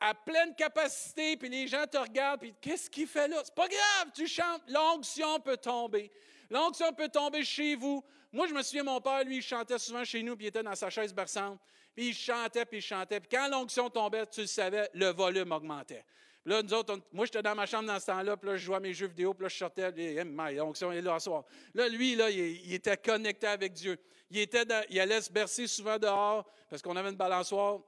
à 0.00 0.12
pleine 0.14 0.54
capacité, 0.54 1.38
puis 1.38 1.48
les 1.48 1.66
gens 1.66 1.86
te 1.86 1.96
regardent, 1.96 2.40
puis 2.40 2.54
qu'est-ce 2.60 2.90
qu'il 2.90 3.06
fait 3.06 3.28
là? 3.28 3.40
C'est 3.42 3.54
pas 3.54 3.68
grave, 3.68 4.10
tu 4.14 4.26
chantes, 4.26 4.62
l'onction 4.68 5.40
peut 5.40 5.56
tomber. 5.56 6.10
L'onction 6.50 6.92
peut 6.92 7.08
tomber 7.08 7.44
chez 7.44 7.74
vous. 7.76 8.04
Moi, 8.32 8.46
je 8.46 8.54
me 8.54 8.62
souviens, 8.62 8.84
mon 8.84 9.00
père, 9.00 9.24
lui, 9.24 9.36
il 9.36 9.42
chantait 9.42 9.78
souvent 9.78 10.04
chez 10.04 10.22
nous, 10.22 10.36
puis 10.36 10.46
il 10.46 10.48
était 10.48 10.62
dans 10.62 10.74
sa 10.74 10.90
chaise 10.90 11.14
berçante, 11.14 11.58
puis 11.94 12.08
il 12.08 12.14
chantait, 12.14 12.64
puis 12.64 12.78
il 12.78 12.82
chantait. 12.82 13.20
Puis 13.20 13.28
quand 13.30 13.48
l'onction 13.48 13.88
tombait, 13.90 14.26
tu 14.26 14.40
le 14.40 14.46
savais, 14.46 14.90
le 14.94 15.12
volume 15.12 15.52
augmentait. 15.52 16.04
Là, 16.46 16.62
nous 16.62 16.74
autres, 16.74 16.98
moi, 17.12 17.24
j'étais 17.24 17.42
dans 17.42 17.54
ma 17.54 17.64
chambre 17.64 17.86
dans 17.86 17.98
ce 17.98 18.06
temps-là, 18.06 18.36
puis 18.36 18.50
là, 18.50 18.56
je 18.56 18.64
jouais 18.64 18.76
à 18.76 18.80
mes 18.80 18.92
jeux 18.92 19.06
vidéo, 19.06 19.32
puis 19.32 19.44
là, 19.44 19.48
je 19.48 19.56
sortais, 19.56 19.90
puis 19.92 20.14
l'onction 20.56 20.92
est 20.92 21.00
là 21.00 21.18
ce 21.18 21.24
soir. 21.24 21.44
Là, 21.72 21.88
lui, 21.88 22.16
là, 22.16 22.28
il, 22.28 22.74
était 22.74 22.98
connecté 22.98 23.46
avec 23.46 23.72
Dieu. 23.72 23.98
Il, 24.30 24.38
était 24.38 24.64
il 24.90 25.00
allait 25.00 25.22
se 25.22 25.32
bercer 25.32 25.66
souvent 25.66 25.98
dehors, 25.98 26.44
parce 26.68 26.82
qu'on 26.82 26.96
avait 26.96 27.08
une 27.08 27.16
balançoire 27.16 27.80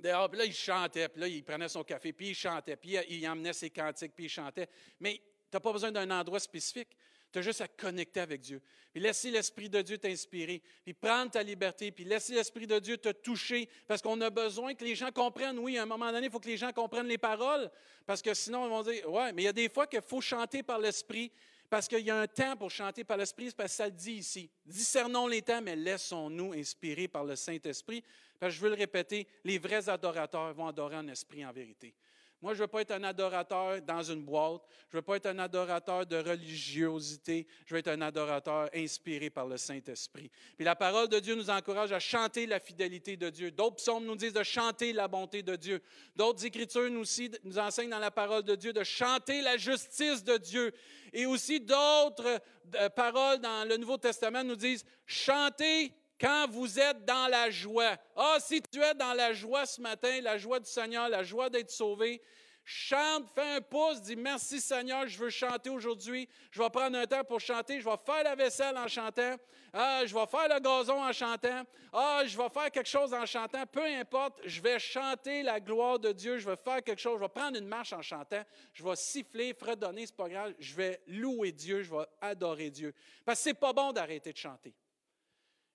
dehors, 0.00 0.28
puis 0.28 0.38
là, 0.38 0.44
il 0.44 0.54
chantait, 0.54 1.08
puis 1.08 1.20
là, 1.20 1.28
il 1.28 1.44
prenait 1.44 1.68
son 1.68 1.84
café, 1.84 2.12
puis 2.12 2.30
il 2.30 2.34
chantait, 2.34 2.74
puis 2.74 2.96
il 3.10 3.28
emmenait 3.28 3.52
ses 3.52 3.70
cantiques, 3.70 4.12
puis 4.14 4.24
il 4.24 4.30
chantait. 4.30 4.68
Mais 4.98 5.14
tu 5.14 5.22
n'as 5.52 5.60
pas 5.60 5.72
besoin 5.72 5.92
d'un 5.92 6.10
endroit 6.10 6.40
spécifique. 6.40 6.96
Tu 7.32 7.38
as 7.38 7.42
juste 7.42 7.60
à 7.60 7.68
connecter 7.68 8.20
avec 8.20 8.40
Dieu. 8.40 8.62
Puis 8.90 9.02
laisser 9.02 9.30
l'Esprit 9.30 9.68
de 9.68 9.82
Dieu 9.82 9.98
t'inspirer. 9.98 10.62
Puis 10.82 10.94
prendre 10.94 11.30
ta 11.30 11.42
liberté. 11.42 11.90
Puis 11.92 12.04
laisser 12.04 12.34
l'Esprit 12.34 12.66
de 12.66 12.78
Dieu 12.78 12.96
te 12.96 13.10
toucher. 13.10 13.68
Parce 13.86 14.00
qu'on 14.00 14.20
a 14.22 14.30
besoin 14.30 14.74
que 14.74 14.84
les 14.84 14.94
gens 14.94 15.12
comprennent. 15.12 15.58
Oui, 15.58 15.76
à 15.76 15.82
un 15.82 15.86
moment 15.86 16.10
donné, 16.10 16.26
il 16.26 16.32
faut 16.32 16.40
que 16.40 16.48
les 16.48 16.56
gens 16.56 16.72
comprennent 16.72 17.06
les 17.06 17.18
paroles. 17.18 17.70
Parce 18.06 18.22
que 18.22 18.32
sinon, 18.32 18.64
ils 18.66 18.70
vont 18.70 18.82
dire 18.82 19.10
Ouais, 19.10 19.32
mais 19.32 19.42
il 19.42 19.44
y 19.44 19.48
a 19.48 19.52
des 19.52 19.68
fois 19.68 19.86
qu'il 19.86 20.00
faut 20.00 20.20
chanter 20.20 20.62
par 20.62 20.78
l'Esprit. 20.78 21.30
Parce 21.68 21.86
qu'il 21.86 22.00
y 22.00 22.10
a 22.10 22.18
un 22.18 22.26
temps 22.26 22.56
pour 22.56 22.70
chanter 22.70 23.04
par 23.04 23.18
l'Esprit. 23.18 23.50
Parce 23.54 23.72
que 23.72 23.76
ça 23.76 23.86
le 23.86 23.92
dit 23.92 24.14
ici. 24.14 24.50
Discernons 24.64 25.26
les 25.26 25.42
temps, 25.42 25.60
mais 25.60 25.76
laissons-nous 25.76 26.54
inspirer 26.54 27.08
par 27.08 27.24
le 27.24 27.36
Saint-Esprit. 27.36 28.02
Parce 28.38 28.52
que 28.52 28.56
je 28.56 28.62
veux 28.62 28.70
le 28.70 28.76
répéter 28.76 29.26
les 29.44 29.58
vrais 29.58 29.88
adorateurs 29.88 30.54
vont 30.54 30.66
adorer 30.66 30.96
en 30.96 31.08
esprit, 31.08 31.44
en 31.44 31.52
vérité. 31.52 31.94
Moi, 32.40 32.54
je 32.54 32.58
ne 32.58 32.62
veux 32.62 32.68
pas 32.68 32.82
être 32.82 32.92
un 32.92 33.02
adorateur 33.02 33.82
dans 33.82 34.02
une 34.02 34.22
boîte. 34.22 34.62
Je 34.90 34.96
ne 34.96 34.98
veux 35.00 35.04
pas 35.04 35.16
être 35.16 35.26
un 35.26 35.40
adorateur 35.40 36.06
de 36.06 36.16
religiosité. 36.16 37.48
Je 37.66 37.74
veux 37.74 37.80
être 37.80 37.88
un 37.88 38.00
adorateur 38.00 38.70
inspiré 38.74 39.28
par 39.28 39.46
le 39.46 39.56
Saint-Esprit. 39.56 40.30
Puis 40.56 40.64
la 40.64 40.76
parole 40.76 41.08
de 41.08 41.18
Dieu 41.18 41.34
nous 41.34 41.50
encourage 41.50 41.90
à 41.90 41.98
chanter 41.98 42.46
la 42.46 42.60
fidélité 42.60 43.16
de 43.16 43.28
Dieu. 43.28 43.50
D'autres 43.50 43.76
psaumes 43.76 44.04
nous 44.04 44.14
disent 44.14 44.32
de 44.32 44.44
chanter 44.44 44.92
la 44.92 45.08
bonté 45.08 45.42
de 45.42 45.56
Dieu. 45.56 45.82
D'autres 46.14 46.44
écritures 46.44 46.88
nous, 46.90 47.00
aussi, 47.00 47.28
nous 47.42 47.58
enseignent 47.58 47.90
dans 47.90 47.98
la 47.98 48.12
parole 48.12 48.44
de 48.44 48.54
Dieu 48.54 48.72
de 48.72 48.84
chanter 48.84 49.40
la 49.42 49.56
justice 49.56 50.22
de 50.22 50.36
Dieu. 50.36 50.72
Et 51.12 51.26
aussi 51.26 51.58
d'autres 51.58 52.40
euh, 52.76 52.88
paroles 52.90 53.40
dans 53.40 53.68
le 53.68 53.76
Nouveau 53.78 53.98
Testament 53.98 54.44
nous 54.44 54.56
disent 54.56 54.84
chanter 55.06 55.92
quand 56.20 56.46
vous 56.50 56.78
êtes 56.78 57.04
dans 57.04 57.28
la 57.28 57.50
joie. 57.50 57.96
Ah, 58.16 58.38
si 58.40 58.60
tu 58.62 58.80
es 58.80 58.94
dans 58.94 59.14
la 59.14 59.32
joie 59.32 59.66
ce 59.66 59.80
matin, 59.80 60.20
la 60.20 60.38
joie 60.38 60.60
du 60.60 60.70
Seigneur, 60.70 61.08
la 61.08 61.22
joie 61.22 61.48
d'être 61.48 61.70
sauvé, 61.70 62.20
chante, 62.64 63.30
fais 63.34 63.56
un 63.56 63.60
pouce, 63.60 64.02
dis 64.02 64.16
merci 64.16 64.60
Seigneur, 64.60 65.08
je 65.08 65.16
veux 65.16 65.30
chanter 65.30 65.70
aujourd'hui. 65.70 66.28
Je 66.50 66.60
vais 66.60 66.68
prendre 66.70 66.98
un 66.98 67.06
temps 67.06 67.24
pour 67.24 67.40
chanter. 67.40 67.80
Je 67.80 67.88
vais 67.88 67.96
faire 68.04 68.22
la 68.24 68.34
vaisselle 68.34 68.76
en 68.76 68.88
chantant. 68.88 69.36
Ah, 69.72 70.02
je 70.04 70.14
vais 70.14 70.26
faire 70.26 70.48
le 70.48 70.60
gazon 70.60 71.02
en 71.02 71.12
chantant. 71.12 71.62
Ah, 71.92 72.22
je 72.26 72.36
vais 72.36 72.48
faire 72.48 72.70
quelque 72.70 72.88
chose 72.88 73.14
en 73.14 73.24
chantant. 73.24 73.64
Peu 73.66 73.84
importe, 73.84 74.40
je 74.44 74.60
vais 74.60 74.78
chanter 74.78 75.42
la 75.42 75.60
gloire 75.60 75.98
de 75.98 76.12
Dieu. 76.12 76.38
Je 76.38 76.48
vais 76.48 76.56
faire 76.56 76.82
quelque 76.82 77.00
chose. 77.00 77.16
Je 77.16 77.22
vais 77.22 77.28
prendre 77.28 77.56
une 77.56 77.68
marche 77.68 77.92
en 77.92 78.02
chantant. 78.02 78.42
Je 78.72 78.82
vais 78.82 78.96
siffler, 78.96 79.54
fredonner, 79.54 80.06
c'est 80.06 80.16
pas 80.16 80.28
grave. 80.28 80.54
Je 80.58 80.74
vais 80.74 81.00
louer 81.06 81.52
Dieu. 81.52 81.82
Je 81.82 81.90
vais 81.90 82.06
adorer 82.20 82.70
Dieu. 82.70 82.94
Parce 83.24 83.38
que 83.38 83.44
c'est 83.44 83.54
pas 83.54 83.72
bon 83.72 83.92
d'arrêter 83.92 84.32
de 84.32 84.38
chanter. 84.38 84.74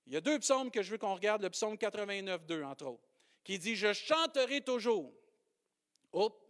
Il 0.07 0.13
y 0.13 0.17
a 0.17 0.21
deux 0.21 0.39
psaumes 0.39 0.69
que 0.69 0.81
je 0.81 0.91
veux 0.91 0.97
qu'on 0.97 1.13
regarde, 1.13 1.41
le 1.41 1.49
psaume 1.49 1.77
89, 1.77 2.45
2, 2.45 2.63
entre 2.63 2.85
autres, 2.87 3.07
qui 3.43 3.57
dit 3.57 3.75
Je 3.75 3.93
chanterai 3.93 4.61
toujours. 4.61 5.13
Hop, 6.11 6.45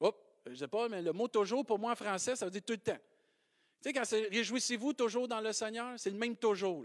hop, 0.00 0.40
je 0.46 0.50
ne 0.50 0.56
sais 0.56 0.68
pas, 0.68 0.88
mais 0.88 1.02
le 1.02 1.12
mot 1.12 1.28
toujours, 1.28 1.64
pour 1.64 1.78
moi 1.78 1.92
en 1.92 1.96
français, 1.96 2.36
ça 2.36 2.44
veut 2.44 2.50
dire 2.50 2.64
tout 2.64 2.72
le 2.74 2.78
temps. 2.78 2.98
Tu 3.80 3.88
sais, 3.88 3.92
quand 3.92 4.04
c'est 4.04 4.28
réjouissez-vous 4.28 4.92
toujours 4.92 5.28
dans 5.28 5.40
le 5.40 5.52
Seigneur, 5.52 5.98
c'est 5.98 6.10
le 6.10 6.18
même 6.18 6.36
toujours. 6.36 6.84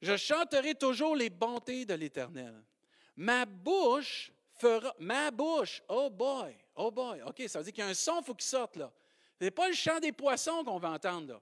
Je 0.00 0.16
chanterai 0.16 0.74
toujours 0.74 1.16
les 1.16 1.30
bontés 1.30 1.84
de 1.84 1.94
l'Éternel. 1.94 2.62
Ma 3.16 3.44
bouche 3.44 4.32
fera. 4.54 4.94
Ma 4.98 5.30
bouche, 5.30 5.82
oh 5.88 6.08
boy, 6.08 6.56
oh 6.76 6.90
boy. 6.90 7.22
OK, 7.22 7.42
ça 7.48 7.58
veut 7.58 7.64
dire 7.64 7.72
qu'il 7.72 7.84
y 7.84 7.86
a 7.86 7.90
un 7.90 7.94
son, 7.94 8.20
il 8.20 8.24
faut 8.24 8.34
qu'il 8.34 8.46
sorte 8.46 8.76
là. 8.76 8.92
Ce 9.38 9.44
n'est 9.44 9.50
pas 9.50 9.68
le 9.68 9.74
chant 9.74 9.98
des 9.98 10.12
poissons 10.12 10.64
qu'on 10.64 10.78
va 10.78 10.90
entendre 10.90 11.32
là. 11.32 11.40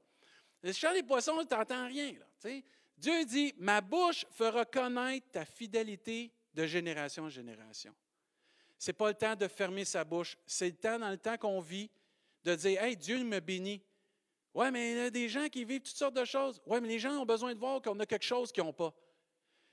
Le 0.62 0.72
chant 0.72 0.92
des 0.92 1.02
poissons, 1.02 1.44
tu 1.46 1.54
n'entends 1.54 1.86
rien. 1.86 2.12
Là, 2.12 2.26
tu 2.40 2.48
sais. 2.48 2.64
Dieu 3.00 3.24
dit, 3.24 3.54
ma 3.56 3.80
bouche 3.80 4.26
fera 4.30 4.66
connaître 4.66 5.26
ta 5.32 5.46
fidélité 5.46 6.30
de 6.52 6.66
génération 6.66 7.24
en 7.24 7.30
génération. 7.30 7.94
Ce 8.78 8.90
n'est 8.90 8.92
pas 8.94 9.08
le 9.08 9.14
temps 9.14 9.34
de 9.34 9.48
fermer 9.48 9.86
sa 9.86 10.04
bouche. 10.04 10.36
C'est 10.46 10.66
le 10.66 10.76
temps, 10.76 10.98
dans 10.98 11.08
le 11.08 11.16
temps 11.16 11.38
qu'on 11.38 11.60
vit, 11.60 11.90
de 12.44 12.54
dire, 12.54 12.82
hey, 12.82 12.94
Dieu 12.96 13.24
me 13.24 13.40
bénit. 13.40 13.82
Oui, 14.52 14.70
mais 14.70 14.90
il 14.90 14.96
y 14.98 15.00
a 15.00 15.10
des 15.10 15.30
gens 15.30 15.48
qui 15.48 15.64
vivent 15.64 15.80
toutes 15.80 15.96
sortes 15.96 16.14
de 16.14 16.26
choses. 16.26 16.60
Oui, 16.66 16.78
mais 16.82 16.88
les 16.88 16.98
gens 16.98 17.12
ont 17.12 17.24
besoin 17.24 17.54
de 17.54 17.58
voir 17.58 17.80
qu'on 17.80 17.98
a 18.00 18.04
quelque 18.04 18.24
chose 18.24 18.52
qu'ils 18.52 18.64
n'ont 18.64 18.72
pas. 18.74 18.92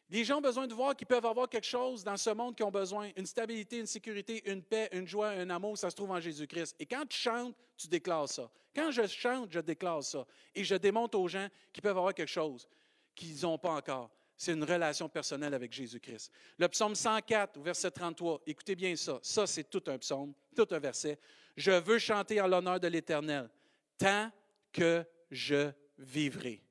Les 0.10 0.24
gens 0.24 0.38
ont 0.38 0.42
besoin 0.42 0.66
de 0.66 0.74
voir 0.74 0.96
qu'ils 0.96 1.08
peuvent 1.08 1.26
avoir 1.26 1.50
quelque 1.50 1.68
chose 1.68 2.06
dans 2.06 2.16
ce 2.16 2.30
monde 2.30 2.56
qu'ils 2.56 2.66
ont 2.66 2.72
besoin. 2.72 3.12
Une 3.18 3.26
stabilité, 3.26 3.80
une 3.80 3.88
sécurité, 3.88 4.50
une 4.50 4.64
paix, 4.64 4.88
une 4.94 5.06
joie, 5.06 5.30
un 5.32 5.50
amour, 5.50 5.78
ça 5.78 5.90
se 5.90 5.98
trouve 5.98 6.12
en 6.12 6.22
Jésus-Christ. 6.22 6.78
Et 6.80 6.86
quand 6.86 7.06
tu 7.06 7.18
chantes, 7.18 7.54
tu 7.76 7.90
déclares 7.90 8.30
ça. 8.30 8.50
Quand 8.74 8.90
je 8.92 9.06
chante, 9.08 9.52
je 9.52 9.60
déclare 9.60 10.02
ça. 10.02 10.26
Et 10.56 10.64
je 10.64 10.76
démontre 10.76 11.20
aux 11.20 11.28
gens 11.28 11.50
qu'ils 11.74 11.84
peuvent 11.84 11.98
avoir 11.98 12.14
quelque 12.14 12.30
chose 12.30 12.70
qu'ils 13.18 13.42
n'ont 13.42 13.58
pas 13.58 13.72
encore. 13.72 14.10
C'est 14.38 14.54
une 14.54 14.64
relation 14.64 15.10
personnelle 15.10 15.56
avec 15.56 15.74
Jésus-Christ. 15.74 16.32
Le 16.60 16.68
psaume 16.68 16.94
104, 16.94 17.60
verset 17.60 17.90
33, 17.90 18.44
écoutez 18.46 18.76
bien 18.76 18.96
ça. 18.96 19.20
Ça, 19.24 19.48
c'est 19.48 19.64
tout 19.64 19.84
un 19.88 19.98
psaume, 19.98 20.34
tout 20.56 20.68
un 20.70 20.80
verset. 20.80 21.18
Je 21.56 21.72
veux 21.72 21.98
chanter 21.98 22.40
en 22.40 22.48
l'honneur 22.48 22.80
de 22.80 22.88
l'Éternel, 22.88 23.50
tant 23.98 24.32
que 24.72 25.04
je 25.32 25.72
vivrai. 25.98 26.62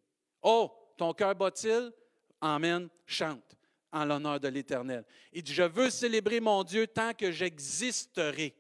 Oh, 0.41 0.73
ton 0.97 1.13
cœur 1.13 1.35
bat-il? 1.35 1.93
Amen, 2.41 2.89
chante 3.05 3.57
en 3.91 4.05
l'honneur 4.05 4.39
de 4.39 4.47
l'Éternel. 4.47 5.05
Il 5.33 5.43
dit, 5.43 5.53
je 5.53 5.65
veux 5.65 5.91
célébrer 5.91 6.39
mon 6.39 6.63
Dieu 6.63 6.87
tant 6.87 7.15
que 7.15 7.33
j'existerai. 7.33 8.55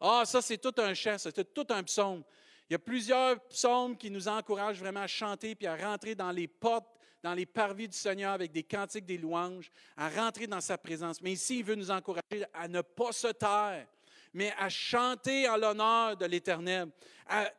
Ah, 0.00 0.24
ça, 0.24 0.42
c'est 0.42 0.58
tout 0.58 0.74
un 0.78 0.94
chant, 0.94 1.16
c'est 1.16 1.54
tout 1.54 1.66
un 1.70 1.84
psaume. 1.84 2.24
Il 2.68 2.72
y 2.72 2.76
a 2.76 2.78
plusieurs 2.80 3.40
psaumes 3.48 3.96
qui 3.96 4.10
nous 4.10 4.26
encouragent 4.26 4.80
vraiment 4.80 5.00
à 5.00 5.06
chanter 5.06 5.54
puis 5.54 5.66
à 5.66 5.76
rentrer 5.76 6.16
dans 6.16 6.32
les 6.32 6.48
portes 6.48 6.97
dans 7.22 7.34
les 7.34 7.46
parvis 7.46 7.88
du 7.88 7.96
Seigneur 7.96 8.32
avec 8.32 8.52
des 8.52 8.62
cantiques, 8.62 9.04
des 9.04 9.18
louanges, 9.18 9.70
à 9.96 10.08
rentrer 10.08 10.46
dans 10.46 10.60
sa 10.60 10.78
présence. 10.78 11.20
Mais 11.20 11.32
ici, 11.32 11.58
il 11.58 11.64
veut 11.64 11.74
nous 11.74 11.90
encourager 11.90 12.44
à 12.54 12.68
ne 12.68 12.80
pas 12.80 13.12
se 13.12 13.28
taire, 13.28 13.86
mais 14.32 14.52
à 14.58 14.68
chanter 14.68 15.48
en 15.48 15.56
l'honneur 15.56 16.16
de 16.16 16.26
l'Éternel. 16.26 16.88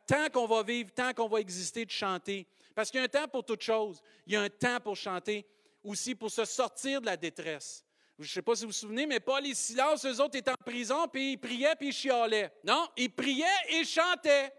Tant 0.06 0.28
qu'on 0.32 0.46
va 0.46 0.62
vivre, 0.62 0.90
tant 0.92 1.12
qu'on 1.12 1.28
va 1.28 1.40
exister, 1.40 1.84
de 1.84 1.90
chanter. 1.90 2.46
Parce 2.74 2.90
qu'il 2.90 2.98
y 2.98 3.02
a 3.02 3.04
un 3.04 3.08
temps 3.08 3.28
pour 3.28 3.44
toute 3.44 3.62
chose. 3.62 4.00
Il 4.26 4.32
y 4.32 4.36
a 4.36 4.42
un 4.42 4.48
temps 4.48 4.80
pour 4.80 4.96
chanter, 4.96 5.46
aussi 5.84 6.14
pour 6.14 6.30
se 6.30 6.44
sortir 6.44 7.00
de 7.00 7.06
la 7.06 7.16
détresse. 7.16 7.84
Je 8.18 8.24
ne 8.24 8.28
sais 8.28 8.42
pas 8.42 8.54
si 8.54 8.64
vous 8.64 8.68
vous 8.68 8.74
souvenez, 8.74 9.06
mais 9.06 9.18
Paul 9.18 9.46
et 9.46 9.54
Silas, 9.54 10.04
eux 10.04 10.20
autres 10.20 10.36
étaient 10.36 10.50
en 10.50 10.64
prison, 10.64 11.08
puis 11.08 11.32
ils 11.32 11.38
priaient, 11.38 11.74
puis 11.74 11.88
ils 11.88 11.92
chialaient. 11.92 12.52
Non, 12.64 12.86
ils 12.96 13.10
priaient 13.10 13.46
et 13.70 13.84
chantaient. 13.84 14.52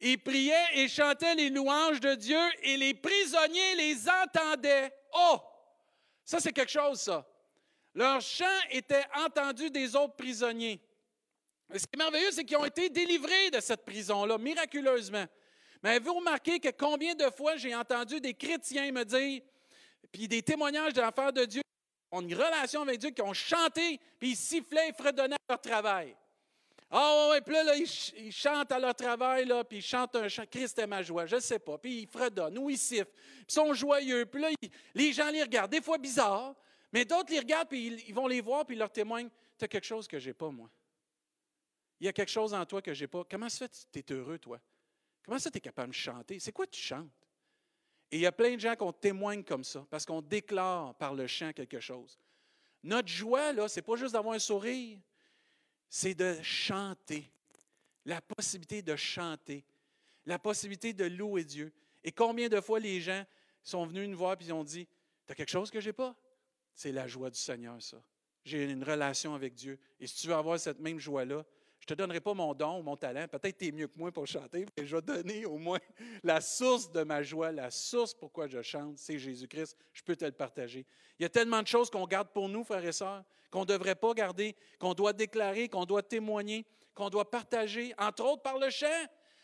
Ils 0.00 0.22
priaient 0.22 0.54
et 0.74 0.88
chantaient 0.88 1.34
les 1.34 1.50
louanges 1.50 2.00
de 2.00 2.14
Dieu, 2.14 2.40
et 2.62 2.76
les 2.76 2.94
prisonniers 2.94 3.74
les 3.76 4.08
entendaient. 4.08 4.92
Oh! 5.12 5.38
Ça, 6.24 6.40
c'est 6.40 6.52
quelque 6.52 6.72
chose, 6.72 7.00
ça. 7.00 7.26
Leur 7.94 8.20
chant 8.20 8.46
était 8.70 9.04
entendu 9.16 9.68
des 9.70 9.96
autres 9.96 10.14
prisonniers. 10.14 10.80
Ce 11.72 11.80
qui 11.80 11.90
est 11.94 11.98
merveilleux, 11.98 12.30
c'est 12.30 12.44
qu'ils 12.44 12.56
ont 12.56 12.64
été 12.64 12.88
délivrés 12.88 13.50
de 13.50 13.60
cette 13.60 13.84
prison-là, 13.84 14.38
miraculeusement. 14.38 15.26
Mais 15.82 15.90
avez-vous 15.90 16.14
remarqué 16.14 16.60
que 16.60 16.70
combien 16.70 17.14
de 17.14 17.28
fois 17.30 17.56
j'ai 17.56 17.74
entendu 17.74 18.20
des 18.20 18.34
chrétiens 18.34 18.90
me 18.92 19.04
dire, 19.04 19.42
puis 20.12 20.28
des 20.28 20.42
témoignages 20.42 20.92
de 20.92 21.00
l'enfer 21.00 21.32
de 21.32 21.44
Dieu, 21.44 21.62
ont 22.10 22.22
une 22.22 22.34
relation 22.34 22.82
avec 22.82 22.98
Dieu, 22.98 23.10
qui 23.10 23.22
ont 23.22 23.32
chanté, 23.32 24.00
puis 24.18 24.30
ils 24.30 24.36
sifflaient 24.36 24.88
et 24.88 24.92
fredonnaient 24.92 25.36
leur 25.48 25.60
travail? 25.60 26.16
Ah 26.92 27.28
oui, 27.30 27.40
puis 27.40 27.54
là, 27.54 27.76
ils, 27.76 28.32
chantent 28.32 28.72
à 28.72 28.78
leur 28.80 28.94
travail, 28.96 29.46
puis 29.68 29.78
ils 29.78 29.82
chantent 29.82 30.16
un 30.16 30.28
chant, 30.28 30.44
Christ 30.50 30.76
est 30.76 30.88
ma 30.88 31.02
joie, 31.02 31.24
je 31.24 31.36
ne 31.36 31.40
sais 31.40 31.60
pas, 31.60 31.78
puis 31.78 32.02
ils 32.02 32.08
fredonnent 32.08 32.58
ou 32.58 32.68
ils 32.68 32.78
sifflent, 32.78 33.12
puis 33.12 33.44
ils 33.48 33.52
sont 33.52 33.72
joyeux, 33.72 34.26
puis 34.26 34.42
là, 34.42 34.48
les 34.94 35.12
gens 35.12 35.30
les 35.30 35.42
regardent, 35.42 35.70
des 35.70 35.80
fois 35.80 35.98
bizarres, 35.98 36.56
mais 36.92 37.04
d'autres 37.04 37.30
les 37.30 37.38
regardent, 37.38 37.68
puis 37.68 38.04
ils, 38.08 38.14
vont 38.14 38.26
les 38.26 38.40
voir, 38.40 38.66
puis 38.66 38.74
ils 38.74 38.78
leur 38.78 38.90
témoignent, 38.90 39.30
tu 39.56 39.64
as 39.64 39.68
quelque 39.68 39.84
chose 39.84 40.08
que 40.08 40.18
je 40.18 40.28
n'ai 40.30 40.34
pas, 40.34 40.50
moi. 40.50 40.68
Il 42.00 42.06
y 42.06 42.08
a 42.08 42.12
quelque 42.12 42.30
chose 42.30 42.52
en 42.54 42.66
toi 42.66 42.82
que 42.82 42.92
je 42.92 43.04
n'ai 43.04 43.08
pas. 43.08 43.24
Comment 43.30 43.48
ça 43.48 43.68
fait 43.68 43.86
tu 43.92 43.98
es 43.98 44.16
heureux, 44.16 44.38
toi? 44.38 44.58
Comment 45.22 45.38
ça 45.38 45.50
tu 45.50 45.58
es 45.58 45.60
capable 45.60 45.90
de 45.90 45.94
chanter? 45.94 46.40
C'est 46.40 46.50
quoi 46.50 46.66
tu 46.66 46.80
chantes? 46.80 47.28
Et 48.10 48.16
il 48.16 48.22
y 48.22 48.26
a 48.26 48.32
plein 48.32 48.54
de 48.54 48.60
gens 48.60 48.74
qu'on 48.74 48.92
témoigne 48.92 49.44
comme 49.44 49.62
ça, 49.62 49.86
parce 49.90 50.04
qu'on 50.04 50.22
déclare 50.22 50.94
par 50.96 51.14
le 51.14 51.28
chant 51.28 51.52
quelque 51.52 51.78
chose. 51.78 52.18
Notre 52.82 53.08
joie, 53.08 53.52
là, 53.52 53.68
ce 53.68 53.78
n'est 53.78 53.82
pas 53.82 53.94
juste 53.94 54.14
d'avoir 54.14 54.34
un 54.34 54.40
sourire, 54.40 54.98
c'est 55.90 56.14
de 56.14 56.40
chanter. 56.40 57.30
La 58.06 58.22
possibilité 58.22 58.80
de 58.80 58.96
chanter. 58.96 59.64
La 60.24 60.38
possibilité 60.38 60.94
de 60.94 61.04
louer 61.04 61.44
Dieu. 61.44 61.72
Et 62.04 62.12
combien 62.12 62.48
de 62.48 62.60
fois 62.60 62.78
les 62.78 63.00
gens 63.00 63.24
sont 63.62 63.84
venus 63.84 64.08
nous 64.08 64.16
voir 64.16 64.36
et 64.40 64.52
ont 64.52 64.64
dit 64.64 64.86
Tu 65.26 65.32
as 65.32 65.34
quelque 65.34 65.50
chose 65.50 65.70
que 65.70 65.80
je 65.80 65.88
n'ai 65.88 65.92
pas? 65.92 66.16
C'est 66.74 66.92
la 66.92 67.08
joie 67.08 67.28
du 67.28 67.38
Seigneur, 67.38 67.82
ça. 67.82 68.02
J'ai 68.44 68.64
une 68.64 68.84
relation 68.84 69.34
avec 69.34 69.54
Dieu. 69.54 69.78
Et 69.98 70.06
si 70.06 70.16
tu 70.16 70.28
veux 70.28 70.34
avoir 70.34 70.58
cette 70.58 70.78
même 70.78 70.98
joie-là, 70.98 71.44
je 71.80 71.84
ne 71.84 71.88
te 71.88 71.94
donnerai 71.94 72.20
pas 72.20 72.34
mon 72.34 72.54
don 72.54 72.78
ou 72.78 72.82
mon 72.82 72.96
talent. 72.96 73.26
Peut-être 73.26 73.54
que 73.54 73.64
tu 73.64 73.68
es 73.68 73.72
mieux 73.72 73.88
que 73.88 73.98
moi 73.98 74.12
pour 74.12 74.26
chanter, 74.26 74.66
mais 74.76 74.86
je 74.86 74.96
vais 74.96 75.02
donner 75.02 75.44
au 75.44 75.58
moins 75.58 75.80
la 76.22 76.40
source 76.40 76.90
de 76.90 77.02
ma 77.02 77.22
joie, 77.22 77.52
la 77.52 77.70
source 77.70 78.14
pourquoi 78.14 78.46
je 78.46 78.62
chante, 78.62 78.96
c'est 78.96 79.18
Jésus-Christ. 79.18 79.76
Je 79.92 80.02
peux 80.02 80.14
te 80.14 80.24
le 80.24 80.32
partager. 80.32 80.86
Il 81.18 81.22
y 81.24 81.26
a 81.26 81.30
tellement 81.30 81.62
de 81.62 81.66
choses 81.66 81.90
qu'on 81.90 82.06
garde 82.06 82.28
pour 82.28 82.48
nous, 82.48 82.64
frères 82.64 82.84
et 82.84 82.92
sœurs, 82.92 83.24
qu'on 83.50 83.60
ne 83.60 83.66
devrait 83.66 83.94
pas 83.94 84.12
garder, 84.14 84.54
qu'on 84.78 84.94
doit 84.94 85.12
déclarer, 85.12 85.68
qu'on 85.68 85.84
doit 85.84 86.02
témoigner, 86.02 86.64
qu'on 86.94 87.10
doit 87.10 87.30
partager, 87.30 87.94
entre 87.98 88.24
autres 88.24 88.42
par 88.42 88.58
le 88.58 88.70
chant. 88.70 88.86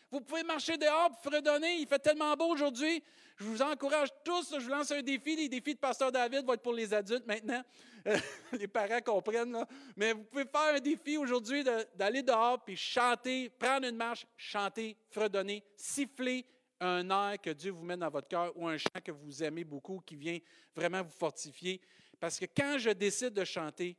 Vous 0.09 0.21
pouvez 0.21 0.43
marcher 0.43 0.77
dehors 0.77 1.11
et 1.11 1.29
fredonner. 1.29 1.75
Il 1.79 1.87
fait 1.87 1.99
tellement 1.99 2.33
beau 2.35 2.47
aujourd'hui. 2.47 3.03
Je 3.35 3.43
vous 3.43 3.61
encourage 3.61 4.09
tous. 4.23 4.53
Je 4.57 4.63
vous 4.63 4.69
lance 4.69 4.91
un 4.91 5.01
défi. 5.01 5.35
Les 5.35 5.49
défis 5.49 5.75
de 5.75 5.79
Pasteur 5.79 6.11
David 6.11 6.45
vont 6.45 6.53
être 6.53 6.61
pour 6.61 6.73
les 6.73 6.93
adultes 6.93 7.27
maintenant. 7.27 7.61
les 8.53 8.67
parents 8.67 9.01
comprennent. 9.01 9.65
Mais 9.97 10.13
vous 10.13 10.23
pouvez 10.23 10.45
faire 10.45 10.75
un 10.75 10.79
défi 10.79 11.17
aujourd'hui 11.17 11.63
d'aller 11.95 12.23
dehors 12.23 12.63
puis 12.63 12.77
chanter, 12.77 13.49
prendre 13.49 13.85
une 13.85 13.97
marche, 13.97 14.25
chanter, 14.37 14.95
fredonner, 15.09 15.61
siffler 15.75 16.45
un 16.79 17.09
air 17.09 17.41
que 17.41 17.49
Dieu 17.49 17.71
vous 17.71 17.83
met 17.83 17.97
dans 17.97 18.09
votre 18.09 18.27
cœur 18.27 18.53
ou 18.55 18.67
un 18.67 18.77
chant 18.77 19.01
que 19.03 19.11
vous 19.11 19.43
aimez 19.43 19.63
beaucoup 19.63 20.01
qui 20.05 20.15
vient 20.15 20.37
vraiment 20.75 21.01
vous 21.01 21.11
fortifier. 21.11 21.81
Parce 22.19 22.39
que 22.39 22.45
quand 22.45 22.77
je 22.77 22.89
décide 22.89 23.33
de 23.33 23.43
chanter, 23.43 23.95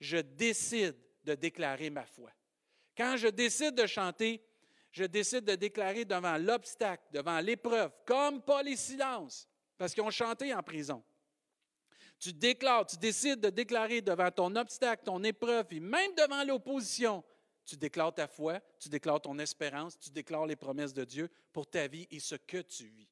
je 0.00 0.18
décide 0.18 0.96
de 1.24 1.34
déclarer 1.34 1.90
ma 1.90 2.04
foi. 2.04 2.30
Quand 2.96 3.16
je 3.16 3.28
décide 3.28 3.74
de 3.74 3.86
chanter, 3.86 4.42
je 4.92 5.04
décide 5.04 5.44
de 5.44 5.56
déclarer 5.56 6.04
devant 6.04 6.38
l'obstacle, 6.38 7.04
devant 7.12 7.40
l'épreuve, 7.40 7.92
comme 8.06 8.42
Paul 8.42 8.66
et 8.68 8.76
Silence, 8.76 9.48
parce 9.76 9.92
qu'ils 9.92 10.02
ont 10.02 10.10
chanté 10.10 10.54
en 10.54 10.62
prison. 10.62 11.02
Tu 12.18 12.32
déclares, 12.32 12.86
tu 12.86 12.96
décides 12.96 13.40
de 13.40 13.50
déclarer 13.50 14.00
devant 14.00 14.30
ton 14.30 14.56
obstacle, 14.56 15.02
ton 15.04 15.22
épreuve, 15.22 15.66
et 15.72 15.80
même 15.80 16.14
devant 16.14 16.44
l'opposition, 16.44 17.22
tu 17.66 17.76
déclares 17.76 18.14
ta 18.14 18.26
foi, 18.26 18.60
tu 18.78 18.88
déclares 18.88 19.20
ton 19.20 19.38
espérance, 19.38 19.98
tu 19.98 20.10
déclares 20.10 20.46
les 20.46 20.56
promesses 20.56 20.94
de 20.94 21.04
Dieu 21.04 21.28
pour 21.52 21.68
ta 21.68 21.88
vie 21.88 22.06
et 22.10 22.20
ce 22.20 22.36
que 22.36 22.62
tu 22.62 22.86
vis. 22.86 23.08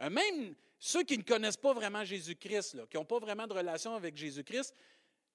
Euh, 0.00 0.10
même 0.10 0.54
ceux 0.86 1.02
qui 1.02 1.16
ne 1.16 1.22
connaissent 1.22 1.56
pas 1.56 1.72
vraiment 1.72 2.04
Jésus-Christ, 2.04 2.76
qui 2.90 2.98
n'ont 2.98 3.06
pas 3.06 3.18
vraiment 3.18 3.46
de 3.46 3.54
relation 3.54 3.94
avec 3.94 4.14
Jésus-Christ, 4.18 4.74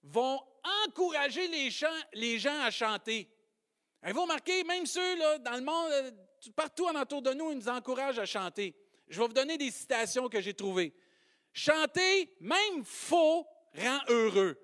vont 0.03 0.39
encourager 0.85 1.47
les, 1.47 2.37
gens 2.37 2.61
à 2.61 2.69
chanter. 2.69 3.27
Avez-vous 4.03 4.21
remarqué, 4.21 4.63
même 4.63 4.85
ceux 4.85 5.17
dans 5.39 5.55
le 5.55 5.63
monde, 5.63 5.91
euh, 5.91 6.11
partout 6.55 6.85
en 6.85 6.93
entour 6.93 7.23
de 7.23 7.33
nous, 7.33 7.49
ils 7.49 7.57
nous 7.57 7.67
encouragent 7.67 8.19
à 8.19 8.27
chanter. 8.27 8.75
Je 9.07 9.19
vais 9.19 9.25
vous 9.25 9.33
donner 9.33 9.57
des 9.57 9.71
citations 9.71 10.29
que 10.29 10.39
j'ai 10.39 10.53
trouvées. 10.53 10.93
Chanter, 11.51 12.31
même 12.39 12.85
faux, 12.85 13.47
rend 13.73 14.01
heureux. 14.07 14.55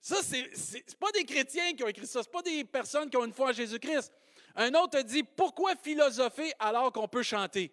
Ça, 0.00 0.24
ce 0.24 0.34
n'est 0.34 0.82
pas 0.98 1.12
des 1.12 1.24
chrétiens 1.24 1.72
qui 1.74 1.84
ont 1.84 1.88
écrit 1.88 2.08
ça, 2.08 2.20
ce 2.20 2.28
pas 2.28 2.42
des 2.42 2.64
personnes 2.64 3.08
qui 3.08 3.16
ont 3.16 3.24
une 3.24 3.32
foi 3.32 3.50
en 3.50 3.52
Jésus-Christ. 3.52 4.12
Un 4.56 4.74
autre 4.74 5.02
dit 5.02 5.22
Pourquoi 5.22 5.76
philosopher 5.76 6.52
alors 6.58 6.92
qu'on 6.92 7.06
peut 7.06 7.22
chanter? 7.22 7.72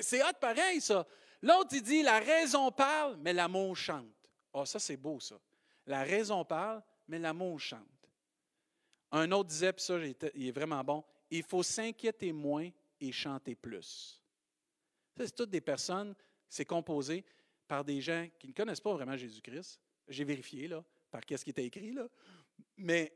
C'est 0.00 0.22
hâte 0.22 0.40
pareil, 0.40 0.80
ça. 0.80 1.06
L'autre, 1.42 1.70
il 1.72 1.82
dit 1.82 2.02
La 2.02 2.18
raison 2.18 2.70
parle, 2.70 3.16
mais 3.20 3.32
l'amour 3.32 3.76
chante. 3.76 4.06
Oh, 4.52 4.64
ça, 4.64 4.78
c'est 4.78 4.96
beau, 4.96 5.20
ça. 5.20 5.38
La 5.86 6.02
raison 6.02 6.44
parle, 6.44 6.82
mais 7.06 7.18
l'amour 7.18 7.60
chante. 7.60 7.82
Un 9.10 9.30
autre 9.32 9.48
disait, 9.48 9.72
puis 9.72 9.84
ça, 9.84 9.98
il 10.34 10.48
est 10.48 10.52
vraiment 10.52 10.84
bon 10.84 11.02
il 11.30 11.42
faut 11.42 11.62
s'inquiéter 11.62 12.32
moins 12.32 12.70
et 13.00 13.12
chanter 13.12 13.54
plus. 13.54 14.22
C'est 15.16 15.34
toutes 15.34 15.50
des 15.50 15.60
personnes, 15.60 16.14
c'est 16.48 16.64
composé 16.64 17.24
par 17.66 17.84
des 17.84 18.00
gens 18.00 18.28
qui 18.38 18.48
ne 18.48 18.52
connaissent 18.52 18.80
pas 18.80 18.92
vraiment 18.94 19.16
Jésus-Christ. 19.16 19.80
J'ai 20.08 20.24
vérifié, 20.24 20.68
là, 20.68 20.84
par 21.10 21.24
qu'est-ce 21.24 21.44
qui 21.44 21.50
était 21.50 21.64
écrit, 21.64 21.92
là. 21.92 22.08
Mais 22.76 23.12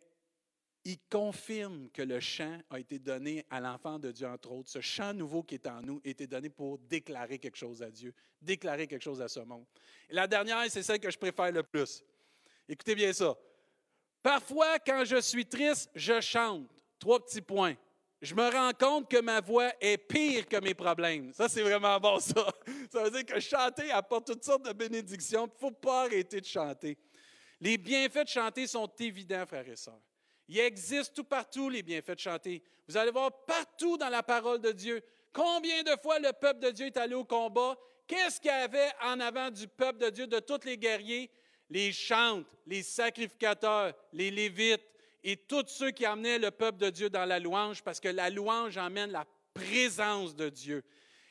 il 0.84 0.98
confirme 1.10 1.88
que 1.90 2.02
le 2.02 2.18
chant 2.20 2.58
a 2.70 2.80
été 2.80 2.98
donné 2.98 3.44
à 3.50 3.60
l'enfant 3.60 3.98
de 3.98 4.10
Dieu, 4.10 4.26
entre 4.26 4.52
autres. 4.52 4.70
Ce 4.70 4.80
chant 4.80 5.14
nouveau 5.14 5.42
qui 5.42 5.54
est 5.54 5.66
en 5.66 5.80
nous 5.82 6.00
a 6.04 6.08
été 6.08 6.26
donné 6.26 6.48
pour 6.48 6.78
déclarer 6.78 7.38
quelque 7.38 7.56
chose 7.56 7.82
à 7.82 7.90
Dieu, 7.90 8.12
déclarer 8.40 8.86
quelque 8.86 9.02
chose 9.02 9.22
à 9.22 9.28
ce 9.28 9.40
monde. 9.40 9.64
Et 10.08 10.14
la 10.14 10.26
dernière, 10.26 10.64
c'est 10.68 10.82
celle 10.82 10.98
que 10.98 11.10
je 11.10 11.18
préfère 11.18 11.52
le 11.52 11.62
plus. 11.62 12.02
Écoutez 12.68 12.94
bien 12.94 13.12
ça. 13.12 13.36
Parfois, 14.22 14.78
quand 14.78 15.04
je 15.04 15.20
suis 15.20 15.46
triste, 15.46 15.90
je 15.94 16.20
chante. 16.20 16.68
Trois 16.98 17.24
petits 17.24 17.42
points 17.42 17.76
je 18.22 18.36
me 18.36 18.48
rends 18.48 18.72
compte 18.72 19.10
que 19.10 19.20
ma 19.20 19.40
voix 19.40 19.72
est 19.80 19.98
pire 19.98 20.46
que 20.46 20.56
mes 20.60 20.74
problèmes. 20.74 21.32
Ça, 21.32 21.48
c'est 21.48 21.62
vraiment 21.62 21.98
bon, 21.98 22.20
ça. 22.20 22.46
Ça 22.90 23.02
veut 23.02 23.10
dire 23.10 23.26
que 23.26 23.40
chanter 23.40 23.90
apporte 23.90 24.28
toutes 24.28 24.44
sortes 24.44 24.64
de 24.64 24.72
bénédictions. 24.72 25.46
Il 25.46 25.54
ne 25.54 25.58
faut 25.58 25.74
pas 25.74 26.04
arrêter 26.04 26.40
de 26.40 26.46
chanter. 26.46 26.96
Les 27.60 27.76
bienfaits 27.76 28.24
de 28.24 28.28
chanter 28.28 28.66
sont 28.68 28.88
évidents, 29.00 29.44
frères 29.44 29.68
et 29.68 29.74
sœurs. 29.74 30.00
Il 30.48 30.58
existe 30.58 31.14
tout 31.14 31.24
partout 31.24 31.68
les 31.68 31.82
bienfaits 31.82 32.14
de 32.14 32.18
chanter. 32.18 32.62
Vous 32.88 32.96
allez 32.96 33.10
voir 33.10 33.32
partout 33.46 33.96
dans 33.96 34.08
la 34.08 34.22
parole 34.22 34.60
de 34.60 34.72
Dieu 34.72 35.02
combien 35.32 35.82
de 35.82 35.96
fois 36.02 36.18
le 36.18 36.32
peuple 36.32 36.60
de 36.60 36.70
Dieu 36.70 36.86
est 36.86 36.96
allé 36.96 37.14
au 37.14 37.24
combat. 37.24 37.76
Qu'est-ce 38.06 38.40
qu'il 38.40 38.50
y 38.50 38.54
avait 38.54 38.90
en 39.02 39.20
avant 39.20 39.50
du 39.50 39.66
peuple 39.68 39.98
de 40.00 40.10
Dieu, 40.10 40.26
de 40.26 40.40
tous 40.40 40.64
les 40.64 40.76
guerriers? 40.76 41.30
Les 41.70 41.92
chantes, 41.92 42.54
les 42.66 42.82
sacrificateurs, 42.82 43.94
les 44.12 44.30
lévites, 44.30 44.84
et 45.24 45.36
tous 45.36 45.68
ceux 45.68 45.90
qui 45.90 46.04
amenaient 46.04 46.38
le 46.38 46.50
peuple 46.50 46.78
de 46.78 46.90
Dieu 46.90 47.08
dans 47.08 47.24
la 47.24 47.38
louange, 47.38 47.82
parce 47.82 48.00
que 48.00 48.08
la 48.08 48.28
louange 48.28 48.76
emmène 48.76 49.12
la 49.12 49.24
présence 49.54 50.34
de 50.34 50.48
Dieu 50.48 50.82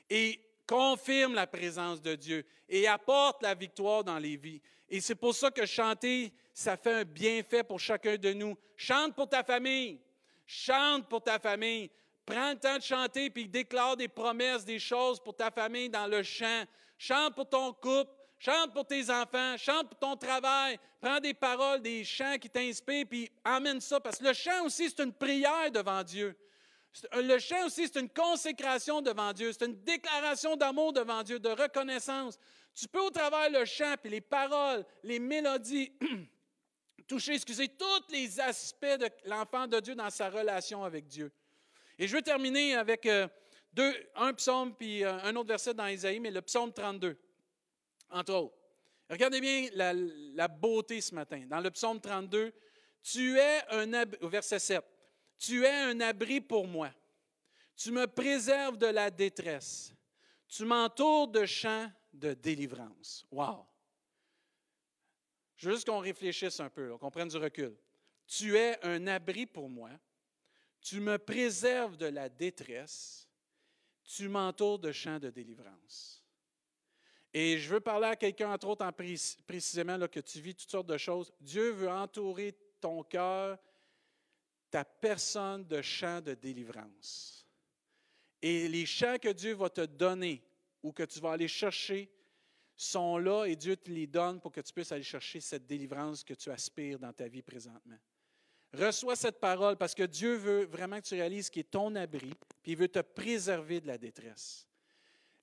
et 0.10 0.40
confirme 0.72 1.36
la 1.36 1.48
présence 1.48 2.02
de 2.02 2.16
Dieu 2.16 2.46
et 2.70 2.88
apporte 2.88 3.44
la 3.44 3.54
victoire 3.54 4.06
dans 4.06 4.18
les 4.18 4.38
vies. 4.38 4.62
Et 4.88 5.02
c'est 5.02 5.16
pour 5.16 5.36
ça 5.36 5.52
que 5.52 5.66
chanter, 5.66 6.32
ça 6.54 6.78
fait 6.78 6.94
un 6.94 7.04
bienfait 7.04 7.62
pour 7.62 7.78
chacun 7.78 8.16
de 8.16 8.32
nous. 8.32 8.58
Chante 8.78 9.14
pour 9.14 9.28
ta 9.28 9.44
famille. 9.44 10.00
Chante 10.46 11.10
pour 11.10 11.22
ta 11.22 11.40
famille. 11.40 11.90
Prends 12.26 12.52
le 12.52 12.58
temps 12.58 12.78
de 12.78 12.84
chanter 12.84 13.30
puis 13.30 13.50
déclare 13.50 13.98
des 13.98 14.08
promesses, 14.08 14.64
des 14.64 14.80
choses 14.80 15.20
pour 15.20 15.36
ta 15.36 15.52
famille 15.52 15.90
dans 15.90 16.08
le 16.08 16.24
chant. 16.24 16.64
Chante 16.98 17.36
pour 17.36 17.50
ton 17.50 17.74
couple. 17.74 18.12
Chante 18.40 18.74
pour 18.74 18.88
tes 18.88 19.08
enfants, 19.12 19.56
chante 19.56 19.90
pour 19.90 20.00
ton 20.00 20.16
travail, 20.16 20.80
prends 21.00 21.20
des 21.20 21.36
paroles, 21.36 21.80
des 21.80 22.04
chants 22.04 22.40
qui 22.42 22.50
t'inspirent, 22.50 23.06
puis 23.08 23.30
amène 23.44 23.80
ça, 23.80 24.00
parce 24.00 24.18
que 24.18 24.24
le 24.24 24.34
chant 24.34 24.66
aussi, 24.66 24.90
c'est 24.90 25.04
une 25.04 25.14
prière 25.14 25.70
devant 25.72 26.02
Dieu. 26.02 26.36
Le 27.14 27.40
chant 27.40 27.66
aussi, 27.66 27.88
c'est 27.88 28.00
une 28.00 28.10
consécration 28.10 29.02
devant 29.02 29.32
Dieu, 29.32 29.52
c'est 29.54 29.66
une 29.66 29.82
déclaration 29.82 30.58
d'amour 30.58 30.92
devant 30.92 31.24
Dieu, 31.24 31.40
de 31.40 31.50
reconnaissance. 31.50 32.38
Tu 32.76 32.88
peux 32.88 33.00
au 33.00 33.10
travers 33.10 33.50
le 33.50 33.66
chant, 33.66 33.96
puis 34.02 34.12
les 34.12 34.22
paroles, 34.22 34.86
les 35.04 35.20
mélodies, 35.20 35.92
toucher, 37.08 37.34
excusez, 37.34 37.70
tous 37.70 38.12
les 38.12 38.40
aspects 38.40 38.98
de 39.00 39.10
l'enfant 39.26 39.68
de 39.68 39.80
Dieu 39.80 39.96
dans 39.96 40.10
sa 40.10 40.30
relation 40.30 40.84
avec 40.84 41.08
Dieu. 41.08 41.32
Et 41.98 42.08
je 42.08 42.16
veux 42.16 42.22
terminer 42.22 42.76
avec 42.76 43.06
euh, 43.06 43.28
un 44.16 44.34
psaume 44.34 44.76
puis 44.76 45.04
euh, 45.04 45.20
un 45.24 45.36
autre 45.36 45.50
verset 45.50 45.74
dans 45.74 45.88
Isaïe, 45.88 46.20
mais 46.20 46.32
le 46.32 46.42
psaume 46.42 46.74
32, 46.74 47.18
entre 48.10 48.34
autres. 48.34 48.56
Regardez 49.10 49.42
bien 49.42 49.68
la, 49.74 50.48
beauté 50.48 51.02
ce 51.02 51.14
matin. 51.14 51.44
Dans 51.48 51.60
le 51.60 51.70
psaume 51.72 52.00
32, 52.00 52.54
tu 53.04 53.38
es 53.38 53.62
un 53.70 54.06
verset 54.22 54.60
7, 54.60 54.84
tu 55.42 55.66
es 55.66 55.76
un 55.76 56.00
abri 56.02 56.40
pour 56.40 56.68
moi. 56.68 56.92
Tu 57.76 57.92
me 57.92 58.06
préserves 58.06 58.78
de 58.78 58.86
la 58.86 59.10
détresse. 59.10 59.92
Tu 60.48 60.66
m'entoures 60.66 61.28
de 61.28 61.48
champs 61.48 61.92
de 62.14 62.36
délivrance. 62.36 63.26
Wow! 63.32 63.66
Je 65.58 65.68
veux 65.68 65.76
juste 65.76 65.88
qu'on 65.88 66.00
réfléchisse 66.00 66.60
un 66.60 66.70
peu, 66.70 66.96
qu'on 66.98 67.10
prenne 67.10 67.28
du 67.28 67.38
recul. 67.38 67.76
Tu 68.28 68.56
es 68.56 68.78
un 68.86 69.08
abri 69.08 69.48
pour 69.48 69.68
moi. 69.68 69.90
Tu 70.80 71.00
me 71.00 71.18
préserves 71.18 71.98
de 71.98 72.06
la 72.06 72.30
détresse. 72.30 73.28
Tu 74.04 74.30
m'entoures 74.30 74.78
de 74.78 74.92
champs 74.92 75.20
de 75.20 75.32
délivrance. 75.32 76.24
Et 77.34 77.58
je 77.58 77.70
veux 77.74 77.80
parler 77.80 78.08
à 78.08 78.16
quelqu'un, 78.16 78.52
entre 78.52 78.68
autres, 78.68 78.86
en 78.86 78.92
précisément, 78.92 79.98
là, 79.98 80.08
que 80.08 80.20
tu 80.20 80.40
vis 80.40 80.54
toutes 80.54 80.70
sortes 80.70 80.88
de 80.88 80.98
choses. 80.98 81.34
Dieu 81.40 81.72
veut 81.72 81.90
entourer 81.90 82.54
ton 82.80 83.04
cœur, 83.04 83.58
ta 84.72 84.86
personne 84.86 85.68
de 85.68 85.82
champs 85.82 86.22
de 86.22 86.34
délivrance. 86.34 87.46
Et 88.42 88.68
les 88.68 88.86
champs 88.86 89.18
que 89.20 89.30
Dieu 89.30 89.54
va 89.54 89.70
te 89.70 89.82
donner 89.82 90.42
ou 90.82 90.92
que 90.92 91.04
tu 91.04 91.20
vas 91.20 91.34
aller 91.34 91.48
chercher 91.48 92.10
sont 92.76 93.18
là 93.18 93.46
et 93.46 93.56
Dieu 93.56 93.76
te 93.76 93.92
les 93.92 94.08
donne 94.08 94.40
pour 94.40 94.52
que 94.52 94.62
tu 94.62 94.74
puisses 94.74 94.92
aller 94.92 95.04
chercher 95.04 95.40
cette 95.40 95.68
délivrance 95.68 96.24
que 96.24 96.34
tu 96.34 96.50
aspires 96.50 96.98
dans 96.98 97.14
ta 97.14 97.28
vie 97.28 97.44
présentement. 97.44 98.00
Reçois 98.74 99.18
cette 99.18 99.40
parole 99.40 99.76
parce 99.76 99.94
que 99.94 100.04
Dieu 100.04 100.36
veut 100.36 100.64
vraiment 100.64 101.00
que 101.00 101.06
tu 101.06 101.14
réalises 101.14 101.50
qu'il 101.50 101.60
est 101.60 101.72
ton 101.72 101.94
abri, 101.96 102.34
puis 102.64 102.72
il 102.72 102.78
veut 102.78 102.88
te 102.88 103.00
préserver 103.00 103.82
de 103.82 103.88
la 103.88 103.98
détresse. 103.98 104.66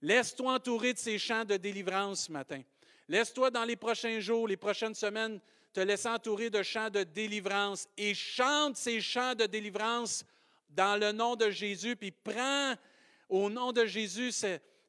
Laisse-toi 0.01 0.55
entourer 0.55 0.95
de 0.95 0.99
ces 0.99 1.19
champs 1.19 1.45
de 1.45 1.57
délivrance 1.57 2.25
ce 2.25 2.33
matin. 2.33 2.62
Laisse-toi 3.07 3.51
dans 3.51 3.64
les 3.64 3.77
prochains 3.77 4.19
jours, 4.21 4.49
les 4.49 4.57
prochaines 4.57 4.95
semaines, 4.95 5.41
te 5.72 5.81
laisser 5.81 6.09
entourer 6.09 6.50
de 6.50 6.62
chants 6.62 6.90
de 6.90 7.02
délivrance 7.02 7.87
et 7.96 8.14
chante 8.14 8.76
ces 8.76 9.00
chants 9.00 9.35
de 9.35 9.46
délivrance 9.46 10.24
dans 10.70 10.98
le 11.00 11.12
nom 11.12 11.37
de 11.37 11.50
Jésus, 11.50 11.96
puis 11.96 12.11
prends 12.11 12.74
au 13.28 13.50
nom 13.50 13.72
de 13.72 13.85
Jésus 13.85 14.33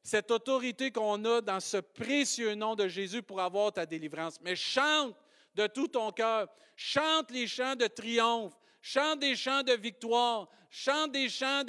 cette 0.02 0.30
autorité 0.30 0.90
qu'on 0.90 1.24
a 1.24 1.40
dans 1.40 1.60
ce 1.60 1.78
précieux 1.78 2.54
nom 2.54 2.74
de 2.74 2.88
Jésus 2.88 3.22
pour 3.22 3.40
avoir 3.40 3.72
ta 3.72 3.86
délivrance. 3.86 4.40
Mais 4.40 4.56
chante 4.56 5.14
de 5.54 5.66
tout 5.66 5.88
ton 5.88 6.10
cœur. 6.12 6.48
Chante 6.76 7.30
les 7.30 7.46
chants 7.46 7.76
de 7.76 7.86
triomphe. 7.86 8.54
Chante 8.80 9.20
des 9.20 9.36
chants 9.36 9.62
de 9.62 9.72
victoire. 9.72 10.48
Chante 10.70 11.12
des 11.12 11.28
chants 11.28 11.64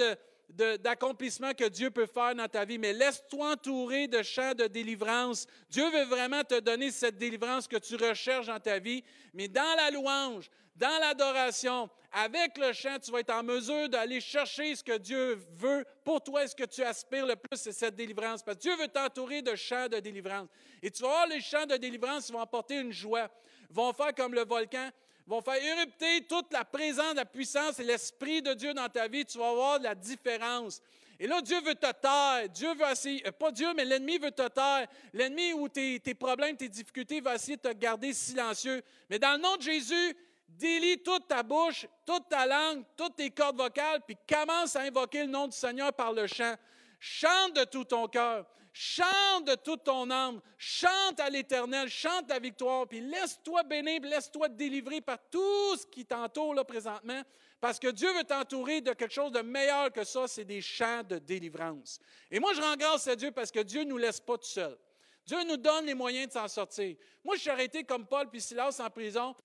d'accomplissement 0.52 1.54
que 1.54 1.68
Dieu 1.68 1.90
peut 1.92 2.06
faire 2.06 2.36
dans 2.36 2.48
ta 2.48 2.66
vie, 2.66 2.78
mais 2.78 2.94
laisse-toi 2.94 3.52
entourer 3.52 4.08
de 4.08 4.22
chants 4.22 4.54
de 4.54 4.68
délivrance. 4.68 5.48
Dieu 5.70 5.90
veut 5.90 6.06
vraiment 6.06 6.44
te 6.44 6.60
donner 6.60 6.92
cette 6.92 7.18
délivrance 7.18 7.68
que 7.68 7.78
tu 7.78 7.96
recherches 7.96 8.48
dans 8.48 8.60
ta 8.60 8.80
vie, 8.80 9.04
mais 9.34 9.48
dans 9.48 9.76
la 9.78 9.92
louange, 9.92 10.50
dans 10.76 11.00
l'adoration, 11.00 11.90
avec 12.12 12.58
le 12.58 12.74
chant, 12.74 12.98
tu 13.00 13.12
vas 13.12 13.20
être 13.20 13.34
en 13.34 13.44
mesure 13.44 13.88
d'aller 13.88 14.20
chercher 14.20 14.76
ce 14.76 14.84
que 14.84 14.98
Dieu 14.98 15.40
veut 15.54 15.86
pour 16.04 16.22
toi. 16.22 16.46
Ce 16.46 16.56
que 16.56 16.66
tu 16.66 16.84
aspires 16.84 17.26
le 17.26 17.36
plus, 17.36 17.58
c'est 17.58 17.72
cette 17.72 17.96
délivrance. 17.96 18.44
Parce 18.44 18.58
que 18.58 18.62
Dieu 18.64 18.76
veut 18.76 18.88
t'entourer 18.88 19.42
de 19.42 19.56
chants 19.56 19.88
de 19.88 20.00
délivrance. 20.00 20.48
Et 20.82 20.92
tu 20.92 21.04
vas 21.04 21.10
voir, 21.10 21.28
les 21.28 21.40
chants 21.40 21.66
de 21.66 21.78
délivrance 21.78 22.30
vont 22.32 22.42
apporter 22.42 22.80
une 22.80 22.92
joie. 22.92 23.30
Vont 23.70 23.94
faire 23.94 24.14
comme 24.14 24.34
le 24.34 24.44
volcan, 24.44 24.90
vont 25.28 25.42
faire 25.42 25.64
érupter 25.64 26.22
toute 26.28 26.52
la 26.52 26.66
présence, 26.66 27.16
la 27.16 27.26
puissance 27.26 27.80
et 27.80 27.84
l'Esprit 27.84 28.42
de 28.42 28.54
Dieu 28.54 28.74
dans 28.74 28.90
ta 28.90 29.08
vie. 29.08 29.26
Tu 29.26 29.38
vas 29.38 29.54
voir 29.54 29.80
la 29.80 29.96
différence. 29.96 30.82
Et 31.20 31.28
là, 31.28 31.40
Dieu 31.40 31.62
veut 31.62 31.76
te 31.76 31.92
taire. 31.92 32.50
Dieu 32.50 32.74
veut 32.74 32.92
essayer, 32.92 33.28
euh, 33.28 33.32
pas 33.32 33.52
Dieu, 33.52 33.72
mais 33.76 33.86
l'ennemi 33.86 34.18
veut 34.18 34.32
te 34.32 34.48
taire. 34.48 34.88
L'ennemi 35.14 35.54
ou 35.54 35.70
tes, 35.70 36.00
tes 36.00 36.16
problèmes, 36.16 36.58
tes 36.58 36.68
difficultés 36.68 37.22
va 37.22 37.36
essayer 37.36 37.58
de 37.58 37.62
te 37.62 37.74
garder 37.74 38.12
silencieux. 38.12 38.82
Mais 39.08 39.20
dans 39.20 39.34
le 39.34 39.38
nom 39.38 39.56
de 39.56 39.62
Jésus, 39.62 40.18
délie 40.48 40.98
toute 41.04 41.28
ta 41.28 41.44
bouche, 41.44 41.86
toute 42.08 42.28
ta 42.28 42.48
langue, 42.48 42.84
toutes 42.98 43.18
tes 43.18 43.30
cordes 43.30 43.58
vocales, 43.58 44.02
puis 44.06 44.18
commence 44.28 44.76
à 44.76 44.82
invoquer 44.82 45.22
le 45.22 45.30
nom 45.30 45.48
du 45.48 45.56
Seigneur 45.56 45.94
par 45.94 46.12
le 46.12 46.26
chant. 46.26 46.56
Chante 47.00 47.56
de 47.56 47.64
tout 47.66 47.84
ton 47.84 48.08
cœur, 48.08 48.46
chante 48.74 49.46
de 49.46 49.56
toute 49.56 49.84
ton 49.84 50.10
âme, 50.10 50.42
chante 50.58 51.20
à 51.20 51.30
l'Éternel, 51.30 51.90
chante 51.90 52.28
ta 52.28 52.40
victoire, 52.40 52.88
puis 52.88 53.02
laisse-toi 53.02 53.64
bénir, 53.64 54.02
laisse-toi 54.02 54.50
délivrer 54.50 55.02
par 55.02 55.18
tout 55.30 55.78
ce 55.78 55.86
qui 55.88 56.06
t'entoure 56.06 56.54
là 56.54 56.64
présentement, 56.64 57.22
parce 57.60 57.80
que 57.80 57.90
Dieu 57.90 58.12
veut 58.14 58.24
t'entourer 58.24 58.82
de 58.82 58.94
quelque 58.94 59.14
chose 59.14 59.32
de 59.32 59.42
meilleur 59.42 59.92
que 59.92 60.04
ça, 60.04 60.28
c'est 60.28 60.46
des 60.46 60.62
chants 60.62 61.04
de 61.04 61.18
délivrance. 61.20 62.00
Et 62.30 62.40
moi, 62.40 62.54
je 62.54 62.62
rends 62.62 62.76
grâce 62.76 63.08
à 63.08 63.16
Dieu 63.16 63.32
parce 63.32 63.52
que 63.52 63.60
Dieu 63.60 63.84
ne 63.84 63.90
nous 63.90 63.98
laisse 63.98 64.20
pas 64.20 64.38
tout 64.38 64.46
seuls. 64.46 64.78
Dieu 65.26 65.44
nous 65.44 65.58
donne 65.58 65.86
les 65.86 65.94
moyens 65.94 66.28
de 66.28 66.34
s'en 66.34 66.48
sortir. 66.48 66.96
Moi, 67.24 67.36
je 67.36 67.42
suis 67.42 67.50
arrêté 67.50 67.84
comme 67.84 68.08
Paul 68.08 68.30
puis 68.30 68.42
Silas 68.42 68.80
en 68.80 68.90
prison 68.90 69.36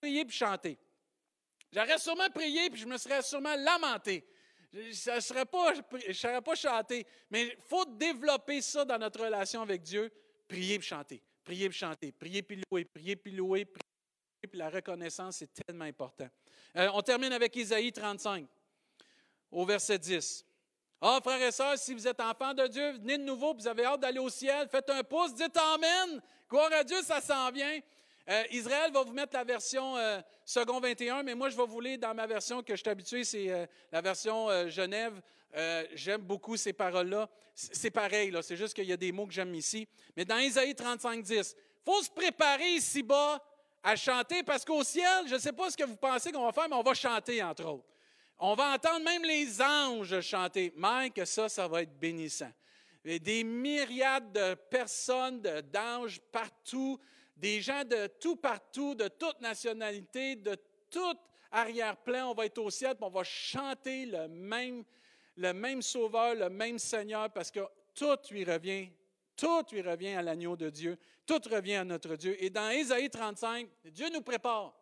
prier 0.00 0.24
puis 0.24 0.36
chanter. 0.36 0.78
J'aurais 1.72 1.98
sûrement 1.98 2.28
prié 2.30 2.68
puis 2.70 2.80
je 2.80 2.86
me 2.86 2.98
serais 2.98 3.22
sûrement 3.22 3.56
lamenté. 3.56 4.24
Je 4.74 5.10
ne 5.14 5.20
serais 5.20 5.46
pas, 5.46 5.72
pas 6.42 6.54
chanter. 6.54 7.06
Mais 7.30 7.44
il 7.44 7.56
faut 7.68 7.84
développer 7.84 8.60
ça 8.60 8.84
dans 8.84 8.98
notre 8.98 9.24
relation 9.24 9.62
avec 9.62 9.82
Dieu. 9.82 10.10
Prier 10.48 10.78
puis 10.78 10.88
chanter. 10.88 11.22
Prier 11.44 11.68
puis 11.68 11.78
chanter. 11.78 12.10
Prier 12.12 12.42
puis 12.42 12.60
louer. 12.70 12.84
Prier 12.84 13.16
puis 13.16 13.32
louer. 13.32 13.64
Prier 13.64 14.48
puis 14.48 14.58
la 14.58 14.70
reconnaissance, 14.70 15.36
c'est 15.36 15.52
tellement 15.52 15.84
important. 15.84 16.28
Euh, 16.76 16.90
on 16.92 17.02
termine 17.02 17.32
avec 17.32 17.54
Isaïe 17.56 17.92
35, 17.92 18.46
au 19.50 19.64
verset 19.64 19.98
10. 19.98 20.44
Ah, 21.00 21.20
frères 21.22 21.40
et 21.40 21.52
sœurs, 21.52 21.78
si 21.78 21.94
vous 21.94 22.06
êtes 22.06 22.20
enfants 22.20 22.54
de 22.54 22.66
Dieu, 22.66 22.92
venez 22.92 23.18
de 23.18 23.24
nouveau, 23.24 23.54
vous 23.54 23.66
avez 23.66 23.84
hâte 23.84 24.00
d'aller 24.00 24.18
au 24.18 24.30
ciel, 24.30 24.68
faites 24.68 24.88
un 24.90 25.02
pouce, 25.02 25.34
dites 25.34 25.56
Amen. 25.56 26.20
Gloire 26.48 26.72
à 26.72 26.84
Dieu, 26.84 27.00
ça 27.02 27.20
s'en 27.20 27.50
vient. 27.50 27.80
Euh, 28.28 28.42
Israël 28.50 28.90
va 28.90 29.02
vous 29.02 29.12
mettre 29.12 29.34
la 29.34 29.44
version 29.44 29.98
euh, 29.98 30.20
second 30.46 30.80
21, 30.80 31.22
mais 31.22 31.34
moi, 31.34 31.50
je 31.50 31.56
vais 31.56 31.66
vous 31.66 31.80
lire 31.80 31.98
dans 31.98 32.14
ma 32.14 32.26
version 32.26 32.62
que 32.62 32.74
je 32.74 32.80
suis 32.80 32.88
habitué, 32.88 33.22
c'est 33.22 33.50
euh, 33.50 33.66
la 33.92 34.00
version 34.00 34.48
Genève. 34.68 35.20
j'aime 35.94 36.22
beaucoup 36.22 36.56
ces 36.56 36.72
paroles-là. 36.72 37.28
C'est 37.54 37.90
pareil, 37.90 38.30
là, 38.30 38.42
c'est 38.42 38.56
juste 38.56 38.74
qu'il 38.74 38.86
y 38.86 38.92
a 38.92 38.96
des 38.96 39.12
mots 39.12 39.26
que 39.26 39.32
j'aime 39.32 39.54
ici. 39.54 39.86
Mais 40.16 40.24
dans 40.24 40.38
Isaïe 40.38 40.74
35, 40.74 41.22
10, 41.22 41.56
il 41.56 41.84
faut 41.84 42.02
se 42.02 42.10
préparer 42.10 42.70
ici-bas 42.72 43.42
à 43.82 43.94
chanter 43.94 44.42
parce 44.42 44.64
qu'au 44.64 44.82
ciel, 44.82 45.28
je 45.28 45.34
ne 45.34 45.38
sais 45.38 45.52
pas 45.52 45.70
ce 45.70 45.76
que 45.76 45.84
vous 45.84 45.96
pensez 45.96 46.32
qu'on 46.32 46.46
va 46.46 46.52
faire, 46.52 46.68
mais 46.68 46.76
on 46.76 46.82
va 46.82 46.94
chanter, 46.94 47.42
entre 47.42 47.66
autres. 47.66 47.84
On 48.38 48.54
va 48.54 48.72
entendre 48.74 49.04
même 49.04 49.22
les 49.22 49.60
anges 49.62 50.20
chanter. 50.22 50.72
Mike, 50.76 51.24
ça, 51.26 51.48
ça 51.48 51.68
va 51.68 51.82
être 51.82 51.96
bénissant. 51.98 52.50
des 53.04 53.44
myriades 53.44 54.32
de 54.32 54.54
personnes, 54.54 55.40
d'anges 55.40 56.20
partout 56.32 56.98
des 57.36 57.60
gens 57.60 57.84
de 57.84 58.06
tout 58.20 58.36
partout, 58.36 58.94
de 58.94 59.08
toute 59.08 59.40
nationalité, 59.40 60.36
de 60.36 60.56
tout 60.90 61.18
arrière-plan. 61.50 62.30
On 62.30 62.34
va 62.34 62.46
être 62.46 62.58
au 62.58 62.70
ciel, 62.70 62.92
et 62.92 63.04
on 63.04 63.10
va 63.10 63.24
chanter 63.24 64.06
le 64.06 64.28
même, 64.28 64.84
le 65.36 65.52
même 65.52 65.82
Sauveur, 65.82 66.34
le 66.34 66.48
même 66.48 66.78
Seigneur, 66.78 67.30
parce 67.30 67.50
que 67.50 67.60
tout 67.94 68.18
lui 68.30 68.44
revient. 68.44 68.88
Tout 69.36 69.64
lui 69.72 69.82
revient 69.82 70.14
à 70.14 70.22
l'agneau 70.22 70.56
de 70.56 70.70
Dieu. 70.70 70.96
Tout 71.26 71.40
revient 71.50 71.76
à 71.76 71.84
notre 71.84 72.14
Dieu. 72.16 72.42
Et 72.42 72.50
dans 72.50 72.70
Ésaïe 72.70 73.10
35, 73.10 73.68
Dieu 73.86 74.08
nous 74.10 74.20
prépare. 74.20 74.72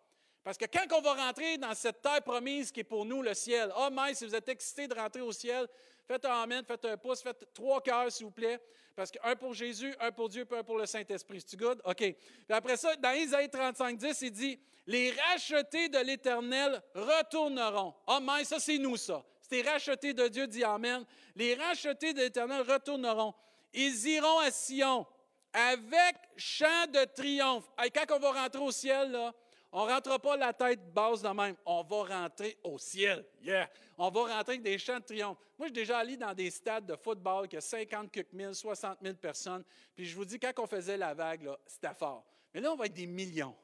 Parce 0.44 0.58
que 0.58 0.64
quand 0.66 0.98
on 0.98 1.00
va 1.00 1.14
rentrer 1.14 1.56
dans 1.56 1.74
cette 1.74 2.02
terre 2.02 2.20
promise 2.22 2.72
qui 2.72 2.80
est 2.80 2.84
pour 2.84 3.04
nous 3.04 3.22
le 3.22 3.32
ciel, 3.32 3.72
oh 3.76 3.88
mais 3.92 4.12
si 4.12 4.26
vous 4.26 4.34
êtes 4.34 4.48
excités 4.48 4.88
de 4.88 4.94
rentrer 4.94 5.20
au 5.20 5.30
ciel, 5.30 5.68
faites 6.06 6.24
un 6.24 6.42
amen, 6.42 6.64
faites 6.64 6.84
un 6.84 6.96
pouce, 6.96 7.22
faites 7.22 7.52
trois 7.52 7.80
cœurs 7.80 8.10
s'il 8.10 8.26
vous 8.26 8.32
plaît. 8.32 8.60
Parce 8.94 9.10
qu'un 9.10 9.34
pour 9.36 9.54
Jésus, 9.54 9.94
un 10.00 10.12
pour 10.12 10.28
Dieu, 10.28 10.44
puis 10.44 10.58
un 10.58 10.62
pour 10.62 10.76
le 10.76 10.86
Saint-Esprit. 10.86 11.40
C'est-tu 11.40 11.56
good? 11.56 11.80
OK. 11.84 11.96
Puis 11.96 12.16
après 12.50 12.76
ça, 12.76 12.94
dans 12.96 13.12
Isaïe 13.12 13.48
35, 13.48 13.96
10, 13.96 14.22
il 14.22 14.30
dit 14.30 14.60
Les 14.86 15.12
rachetés 15.12 15.88
de 15.88 15.98
l'Éternel 15.98 16.82
retourneront. 16.94 17.94
Oh, 18.06 18.18
mais 18.20 18.44
ça, 18.44 18.58
c'est 18.60 18.78
nous, 18.78 18.96
ça. 18.96 19.24
C'est 19.40 19.62
rachetés 19.62 20.12
de 20.12 20.28
Dieu, 20.28 20.46
dit 20.46 20.64
Amen. 20.64 21.04
Les 21.34 21.54
rachetés 21.54 22.12
de 22.12 22.20
l'Éternel 22.20 22.62
retourneront. 22.62 23.34
Ils 23.72 24.06
iront 24.08 24.38
à 24.40 24.50
Sion 24.50 25.06
avec 25.52 26.16
chant 26.36 26.86
de 26.88 27.04
triomphe. 27.04 27.64
Quand 27.94 28.16
on 28.16 28.18
va 28.18 28.32
rentrer 28.32 28.62
au 28.62 28.70
ciel, 28.70 29.10
là, 29.10 29.32
on 29.72 29.86
ne 29.86 29.90
rentre 29.90 30.20
pas 30.20 30.36
la 30.36 30.52
tête 30.52 30.92
basse 30.92 31.22
de 31.22 31.28
même. 31.28 31.56
On 31.64 31.82
va 31.82 32.20
rentrer 32.20 32.58
au 32.62 32.78
ciel. 32.78 33.24
Yeah! 33.42 33.70
On 33.96 34.10
va 34.10 34.20
rentrer 34.20 34.52
avec 34.54 34.62
des 34.62 34.78
chants 34.78 34.98
de 34.98 35.04
triomphe. 35.04 35.38
Moi, 35.58 35.68
j'ai 35.68 35.72
déjà 35.72 35.98
allé 35.98 36.18
dans 36.18 36.34
des 36.34 36.50
stades 36.50 36.84
de 36.84 36.94
football 36.94 37.48
qui 37.48 37.56
a 37.56 37.60
50 37.62 38.10
000, 38.34 38.52
60 38.52 38.98
000 39.02 39.14
personnes. 39.14 39.64
Puis 39.94 40.04
je 40.04 40.14
vous 40.14 40.26
dis, 40.26 40.38
quand 40.38 40.52
on 40.58 40.66
faisait 40.66 40.98
la 40.98 41.14
vague, 41.14 41.48
c'était 41.66 41.94
fort. 41.94 42.26
Mais 42.52 42.60
là, 42.60 42.70
on 42.70 42.76
va 42.76 42.84
être 42.84 42.92
des 42.92 43.06
millions 43.06 43.56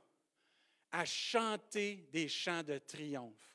à 0.90 1.04
chanter 1.04 2.08
des 2.10 2.26
chants 2.26 2.62
de 2.62 2.78
triomphe. 2.78 3.54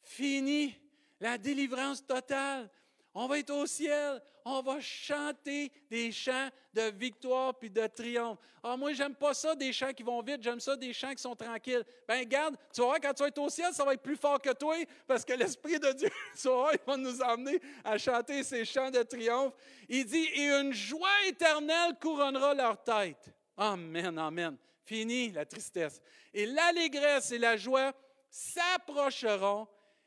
Fini 0.00 0.78
la 1.18 1.38
délivrance 1.38 2.06
totale. 2.06 2.70
On 3.14 3.26
va 3.26 3.40
être 3.40 3.50
au 3.50 3.66
ciel. 3.66 4.22
On 4.44 4.62
va 4.62 4.80
chanter 4.80 5.70
des 5.90 6.12
chants 6.12 6.48
de 6.72 6.82
victoire 6.90 7.54
puis 7.58 7.70
de 7.70 7.86
triomphe. 7.86 8.38
Ah, 8.62 8.76
moi, 8.76 8.92
j'aime 8.92 9.14
pas 9.14 9.32
ça, 9.32 9.54
des 9.54 9.72
chants 9.72 9.92
qui 9.92 10.02
vont 10.02 10.20
vite, 10.22 10.42
j'aime 10.42 10.60
ça, 10.60 10.76
des 10.76 10.92
chants 10.92 11.14
qui 11.14 11.22
sont 11.22 11.34
tranquilles. 11.34 11.84
Ben, 12.06 12.24
garde, 12.28 12.56
tu 12.72 12.80
vas 12.80 12.88
voir, 12.88 13.00
quand 13.00 13.14
tu 13.14 13.22
vas 13.22 13.28
être 13.28 13.38
au 13.38 13.48
ciel, 13.48 13.72
ça 13.72 13.84
va 13.84 13.94
être 13.94 14.02
plus 14.02 14.16
fort 14.16 14.40
que 14.40 14.52
toi, 14.52 14.76
parce 15.06 15.24
que 15.24 15.32
l'Esprit 15.32 15.78
de 15.78 15.92
Dieu, 15.92 16.10
tu 16.40 16.48
vas 16.48 16.72
il 16.72 16.80
va 16.86 16.96
nous 16.96 17.22
emmener 17.22 17.60
à 17.82 17.96
chanter 17.96 18.42
ces 18.42 18.64
chants 18.64 18.90
de 18.90 19.02
triomphe. 19.02 19.54
Il 19.88 20.04
dit, 20.04 20.28
et 20.34 20.50
une 20.50 20.72
joie 20.72 21.08
éternelle 21.26 21.94
couronnera 22.00 22.54
leur 22.54 22.82
tête. 22.82 23.30
Amen, 23.56 24.18
amen. 24.18 24.56
Fini 24.84 25.30
la 25.30 25.46
tristesse. 25.46 26.00
Et 26.34 26.46
l'allégresse 26.46 27.32
et 27.32 27.38
la 27.38 27.56
joie 27.56 27.92
s'approcheront. 28.28 29.66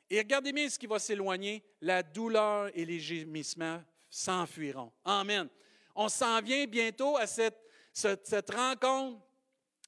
Et 0.10 0.20
regardez 0.20 0.54
bien 0.54 0.70
ce 0.70 0.78
qui 0.78 0.88
va 0.88 1.00
s'éloigner. 1.00 1.64
La 1.82 2.04
douleur 2.04 2.70
et 2.74 2.86
les 2.86 3.00
gémissements 3.00 3.82
s'enfuiront. 4.14 4.92
Amen. 5.04 5.50
On 5.96 6.08
s'en 6.08 6.40
vient 6.40 6.66
bientôt 6.68 7.18
à 7.18 7.26
cette, 7.26 7.58
rencontre 8.54 9.20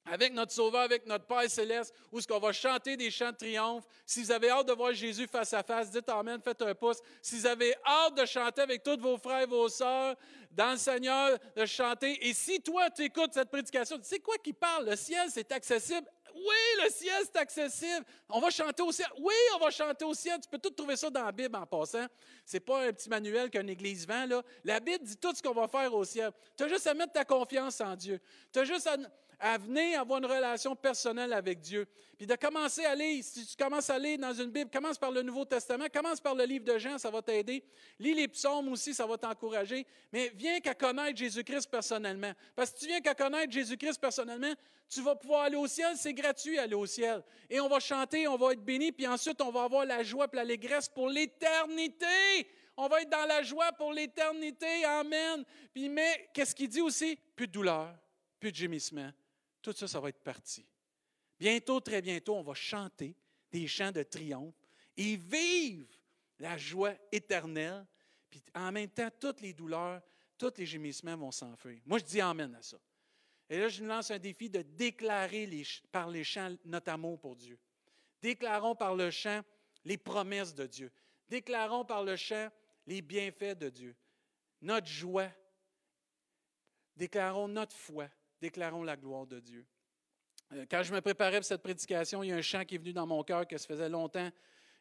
avec 0.08 0.34
notre 0.34 0.52
Sauveur, 0.52 0.82
avec 0.82 1.06
notre 1.06 1.26
Père 1.26 1.50
céleste, 1.50 1.94
où 2.12 2.20
ce 2.20 2.28
qu'on 2.28 2.40
va 2.40 2.52
chanter 2.52 2.98
des 2.98 3.10
chants 3.10 3.32
de 3.32 3.38
triomphe. 3.38 3.84
Si 4.06 4.24
vous 4.24 4.32
avez 4.32 4.50
hâte 4.50 4.68
de 4.68 4.74
voir 4.74 4.94
Jésus 4.94 5.28
face 5.28 5.54
à 5.54 5.64
face, 5.64 5.92
dites 5.92 6.10
Amen, 6.10 6.40
faites 6.44 6.62
un 6.62 6.74
pouce. 6.74 6.98
Si 7.22 7.38
vous 7.38 7.46
avez 7.46 7.76
hâte 7.86 8.16
de 8.16 8.26
chanter 8.26 8.62
avec 8.62 8.84
tous 8.84 9.00
vos 9.00 9.18
frères 9.18 9.42
et 9.42 9.48
vos 9.48 9.70
sœurs 9.70 10.16
dans 10.52 10.72
le 10.72 10.78
Seigneur, 10.78 11.38
de 11.56 11.66
chanter. 11.66 12.28
Et 12.28 12.34
si 12.34 12.62
toi, 12.62 12.90
tu 12.90 13.04
écoutes 13.04 13.34
cette 13.34 13.50
prédication, 13.50 13.98
tu 13.98 14.06
sais 14.06 14.20
quoi 14.20 14.38
qui 14.38 14.54
parle? 14.54 14.90
Le 14.90 14.96
ciel, 14.96 15.28
c'est 15.30 15.52
accessible 15.52 16.08
oui, 16.36 16.84
le 16.84 16.90
ciel, 16.90 17.24
c'est 17.24 17.38
accessible. 17.38 18.06
On 18.30 18.40
va 18.40 18.50
chanter 18.50 18.84
au 18.84 18.92
ciel. 18.92 19.08
Oui, 19.18 19.34
on 19.56 19.60
va 19.60 19.72
chanter 19.72 20.04
au 20.04 20.14
ciel. 20.14 20.40
Tu 20.42 20.50
peux 20.50 20.58
tout 20.58 20.70
trouver 20.70 20.96
ça 20.98 21.10
dans 21.10 21.24
la 21.24 21.32
Bible 21.32 21.56
en 21.56 21.66
passant. 21.66 22.06
Ce 22.46 22.58
n'est 22.58 22.60
pas 22.60 22.88
un 22.88 22.92
petit 22.92 23.10
manuel 23.10 23.50
qu'une 23.50 23.70
église 23.70 24.06
vend. 24.06 24.26
Là. 24.26 24.44
La 24.64 24.80
Bible 24.80 25.04
dit 25.04 25.18
tout 25.18 25.34
ce 25.34 25.42
qu'on 25.42 25.54
va 25.54 25.68
faire 25.68 25.94
au 25.94 26.04
ciel. 26.04 26.32
Tu 26.58 26.64
as 26.64 26.68
juste 26.68 26.88
à 26.88 26.94
mettre 26.94 27.14
ta 27.14 27.24
confiance 27.24 27.80
en 27.80 27.96
Dieu. 27.96 28.20
Tu 28.52 28.60
as 28.60 28.66
juste 28.66 28.88
à 28.88 28.98
à 29.40 29.58
venir 29.58 30.00
avoir 30.00 30.20
une 30.20 30.26
relation 30.26 30.76
personnelle 30.76 31.34
avec 31.34 31.60
Dieu. 31.60 31.88
Puis 32.18 32.26
de 32.26 32.36
commencer 32.36 32.86
à 32.86 32.92
aller, 32.92 33.22
si 33.22 33.46
tu 33.46 33.56
commences 33.56 33.90
à 33.90 33.96
aller 33.96 34.18
dans 34.18 34.34
une 34.34 34.50
Bible, 34.50 34.70
commence 34.72 34.98
par 34.98 35.12
le 35.12 35.22
Nouveau 35.22 35.46
Testament, 35.46 35.86
commence 35.94 36.22
par 36.22 36.36
le 36.36 36.46
livre 36.46 36.66
de 36.66 36.78
Jean, 36.78 36.98
ça 36.98 37.10
va 37.10 37.22
t'aider. 37.22 37.64
Lis 38.00 38.14
les 38.14 38.28
psaumes 38.28 38.70
aussi, 38.70 38.94
ça 38.94 39.06
va 39.06 39.18
t'encourager. 39.18 39.86
Mais 40.12 40.32
viens 40.36 40.60
qu'à 40.60 40.74
connaître 40.74 41.18
Jésus-Christ 41.18 41.70
personnellement. 41.70 42.32
Parce 42.56 42.72
que 42.72 42.80
tu 42.80 42.88
viens 42.88 43.02
qu'à 43.02 43.14
connaître 43.14 43.52
Jésus-Christ 43.52 44.00
personnellement, 44.00 44.54
tu 44.90 45.02
vas 45.02 45.16
pouvoir 45.16 45.44
aller 45.44 45.56
au 45.56 45.68
ciel, 45.68 45.96
c'est 45.98 46.14
gratuit 46.14 46.58
aller 46.58 46.76
au 46.76 46.86
ciel. 46.86 47.24
Et 47.50 47.60
on 47.60 47.68
va 47.68 47.80
chanter, 47.80 48.28
on 48.28 48.38
va 48.38 48.54
être 48.54 48.64
béni, 48.64 48.92
puis 48.92 49.08
ensuite 49.08 49.42
on 49.42 49.52
va 49.52 49.64
avoir 49.64 49.86
la 49.86 50.04
joie 50.04 50.28
et 50.32 50.36
l'allégresse 50.36 50.88
pour 50.90 51.10
l'éternité. 51.10 52.48
On 52.78 52.88
va 52.88 53.02
être 53.02 53.10
dans 53.10 53.26
la 53.26 53.42
joie 53.42 53.72
pour 53.74 53.94
l'éternité. 53.94 54.86
Amen. 54.86 55.44
Puis 55.74 55.90
mais 55.90 56.30
qu'est-ce 56.34 56.54
qu'il 56.54 56.70
dit 56.70 56.82
aussi? 56.82 57.18
Plus 57.36 57.48
de 57.48 57.52
douleur, 57.54 57.96
plus 58.40 58.52
de 58.52 58.58
gémissement 58.58 59.12
tout 59.66 59.74
ça, 59.74 59.88
ça 59.88 60.00
va 60.00 60.10
être 60.10 60.22
parti. 60.22 60.64
Bientôt, 61.40 61.80
très 61.80 62.00
bientôt, 62.00 62.36
on 62.36 62.44
va 62.44 62.54
chanter 62.54 63.16
des 63.52 63.68
chants 63.68 63.92
de 63.92 64.04
triomphe 64.04 64.54
et 64.96 65.16
vivre 65.16 65.90
la 66.38 66.56
joie 66.56 66.94
éternelle. 67.12 67.84
Puis 68.30 68.44
en 68.54 68.72
même 68.72 68.90
temps, 68.90 69.10
toutes 69.20 69.42
les 69.42 69.54
douleurs, 69.54 70.04
tous 70.38 70.54
les 70.58 70.68
gémissements 70.68 71.18
vont 71.18 71.32
s'enfuir. 71.32 71.82
Moi, 71.86 71.98
je 71.98 72.04
dis 72.04 72.22
Amen 72.22 72.54
à 72.54 72.62
ça. 72.62 72.78
Et 73.50 73.60
là, 73.60 73.68
je 73.68 73.82
nous 73.82 73.90
lance 73.90 74.12
un 74.12 74.20
défi 74.20 74.50
de 74.50 74.62
déclarer 74.62 75.50
par 75.92 76.10
les 76.10 76.24
chants 76.24 76.56
notre 76.66 76.92
amour 76.92 77.20
pour 77.20 77.36
Dieu. 77.36 77.60
Déclarons 78.22 78.76
par 78.76 78.96
le 78.96 79.12
chant 79.12 79.42
les 79.84 79.98
promesses 79.98 80.56
de 80.56 80.66
Dieu. 80.66 80.92
Déclarons 81.30 81.86
par 81.86 82.04
le 82.04 82.16
chant 82.16 82.50
les 82.88 83.02
bienfaits 83.02 83.58
de 83.58 83.70
Dieu. 83.70 83.96
Notre 84.62 84.88
joie. 84.88 85.30
Déclarons 86.96 87.48
notre 87.48 87.76
foi 87.76 88.10
déclarons 88.46 88.84
la 88.84 88.96
gloire 88.96 89.26
de 89.26 89.40
Dieu. 89.40 89.66
Euh, 90.54 90.66
quand 90.70 90.84
je 90.84 90.94
me 90.94 91.02
préparais 91.02 91.38
pour 91.38 91.46
cette 91.46 91.64
prédication, 91.64 92.22
il 92.22 92.30
y 92.30 92.32
a 92.32 92.36
un 92.36 92.42
chant 92.42 92.64
qui 92.64 92.76
est 92.76 92.78
venu 92.78 92.94
dans 92.94 93.08
mon 93.08 93.24
cœur 93.24 93.48
que 93.48 93.58
ça 93.58 93.66
faisait 93.66 93.90
longtemps. 93.90 94.30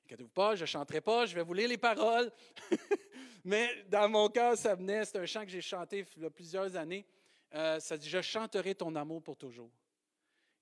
Inquiétez-vous 0.05 0.29
pas, 0.29 0.55
je 0.55 0.63
ne 0.63 0.67
chanterai 0.67 1.01
pas, 1.01 1.25
je 1.25 1.35
vais 1.35 1.43
vous 1.43 1.55
lire 1.55 1.69
les 1.69 1.79
paroles. 1.79 2.31
Mais 3.45 3.85
dans 3.89 4.09
mon 4.09 4.29
cœur, 4.29 4.57
ça 4.57 4.75
venait, 4.75 5.05
c'est 5.05 5.19
un 5.19 5.25
chant 5.25 5.45
que 5.45 5.51
j'ai 5.51 5.63
chanté 5.63 6.05
il 6.17 6.23
y 6.23 6.27
a 6.27 6.31
plusieurs 6.31 6.77
années. 6.77 7.07
Euh, 7.55 7.79
ça 7.81 7.97
dit 7.97 8.09
Je 8.09 8.21
chanterai 8.21 8.75
ton 8.75 8.95
amour 8.97 9.23
pour 9.23 9.37
toujours. 9.37 9.71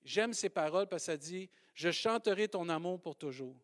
J'aime 0.03 0.33
ces 0.33 0.49
paroles 0.49 0.87
parce 0.87 1.03
que 1.03 1.11
ça 1.11 1.17
dit 1.17 1.49
Je 1.73 1.91
chanterai 1.91 2.47
ton 2.47 2.69
amour 2.69 3.01
pour 3.01 3.15
toujours. 3.15 3.55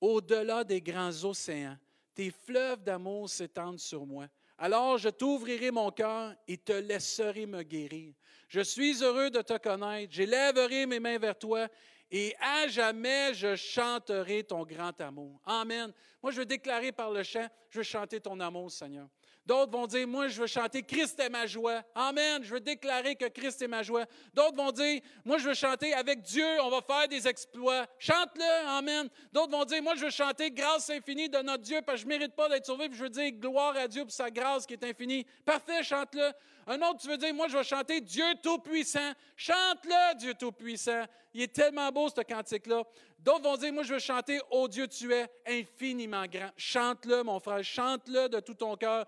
Au-delà 0.00 0.64
des 0.64 0.80
grands 0.80 1.24
océans, 1.24 1.76
tes 2.14 2.30
fleuves 2.30 2.82
d'amour 2.82 3.28
s'étendent 3.28 3.78
sur 3.78 4.06
moi. 4.06 4.26
Alors 4.56 4.98
je 4.98 5.08
t'ouvrirai 5.08 5.70
mon 5.70 5.90
cœur 5.90 6.34
et 6.46 6.56
te 6.56 6.72
laisserai 6.72 7.46
me 7.46 7.62
guérir. 7.62 8.14
Je 8.48 8.60
suis 8.60 9.02
heureux 9.02 9.30
de 9.30 9.42
te 9.42 9.56
connaître. 9.58 10.12
J'élèverai 10.12 10.86
mes 10.86 11.00
mains 11.00 11.18
vers 11.18 11.38
toi 11.38 11.68
et 12.10 12.34
à 12.40 12.66
jamais 12.66 13.32
je 13.34 13.54
chanterai 13.54 14.42
ton 14.42 14.64
grand 14.64 14.98
amour. 15.00 15.40
Amen. 15.44 15.92
Moi, 16.22 16.32
je 16.32 16.38
veux 16.38 16.46
déclarer 16.46 16.92
par 16.92 17.10
le 17.10 17.22
chant, 17.22 17.46
je 17.70 17.78
veux 17.78 17.84
chanter 17.84 18.20
ton 18.20 18.38
amour, 18.40 18.70
Seigneur. 18.70 19.08
D'autres 19.50 19.72
vont 19.72 19.88
dire, 19.88 20.06
moi, 20.06 20.28
je 20.28 20.40
veux 20.40 20.46
chanter 20.46 20.80
Christ 20.80 21.18
est 21.18 21.28
ma 21.28 21.44
joie. 21.44 21.82
Amen. 21.96 22.40
Je 22.44 22.54
veux 22.54 22.60
déclarer 22.60 23.16
que 23.16 23.24
Christ 23.24 23.60
est 23.60 23.66
ma 23.66 23.82
joie. 23.82 24.04
D'autres 24.32 24.54
vont 24.54 24.70
dire, 24.70 25.00
moi, 25.24 25.38
je 25.38 25.48
veux 25.48 25.54
chanter 25.54 25.92
avec 25.92 26.22
Dieu, 26.22 26.46
on 26.62 26.70
va 26.70 26.80
faire 26.80 27.08
des 27.08 27.26
exploits. 27.26 27.84
Chante-le. 27.98 28.68
Amen. 28.68 29.08
D'autres 29.32 29.50
vont 29.50 29.64
dire, 29.64 29.82
moi, 29.82 29.96
je 29.96 30.04
veux 30.04 30.10
chanter 30.10 30.52
grâce 30.52 30.88
infinie 30.90 31.28
de 31.28 31.38
notre 31.38 31.64
Dieu 31.64 31.80
parce 31.84 31.96
que 31.96 32.02
je 32.04 32.06
mérite 32.06 32.36
pas 32.36 32.48
d'être 32.48 32.64
sauvé. 32.64 32.86
Je 32.92 33.02
veux 33.02 33.10
dire 33.10 33.32
gloire 33.32 33.76
à 33.76 33.88
Dieu 33.88 34.04
pour 34.04 34.12
sa 34.12 34.30
grâce 34.30 34.66
qui 34.66 34.74
est 34.74 34.84
infinie. 34.84 35.26
Parfait, 35.44 35.82
chante-le. 35.82 36.30
Un 36.68 36.80
autre, 36.82 37.00
tu 37.00 37.08
veux 37.08 37.16
dire, 37.16 37.34
moi, 37.34 37.48
je 37.48 37.56
vais 37.56 37.64
chanter 37.64 38.00
Dieu 38.00 38.22
Tout-Puissant. 38.44 39.12
Chante-le, 39.34 40.14
Dieu 40.16 40.34
Tout-Puissant. 40.34 41.02
Il 41.34 41.42
est 41.42 41.52
tellement 41.52 41.90
beau, 41.90 42.08
ce 42.08 42.20
cantique-là. 42.20 42.84
D'autres 43.18 43.42
vont 43.42 43.56
dire, 43.56 43.72
moi, 43.72 43.82
je 43.82 43.94
veux 43.94 43.98
chanter, 43.98 44.40
oh 44.50 44.68
Dieu, 44.68 44.86
tu 44.86 45.12
es 45.12 45.26
infiniment 45.46 46.24
grand. 46.26 46.50
Chante-le, 46.56 47.22
mon 47.22 47.40
frère, 47.40 47.64
chante-le 47.64 48.28
de 48.28 48.40
tout 48.40 48.54
ton 48.54 48.76
cœur. 48.76 49.06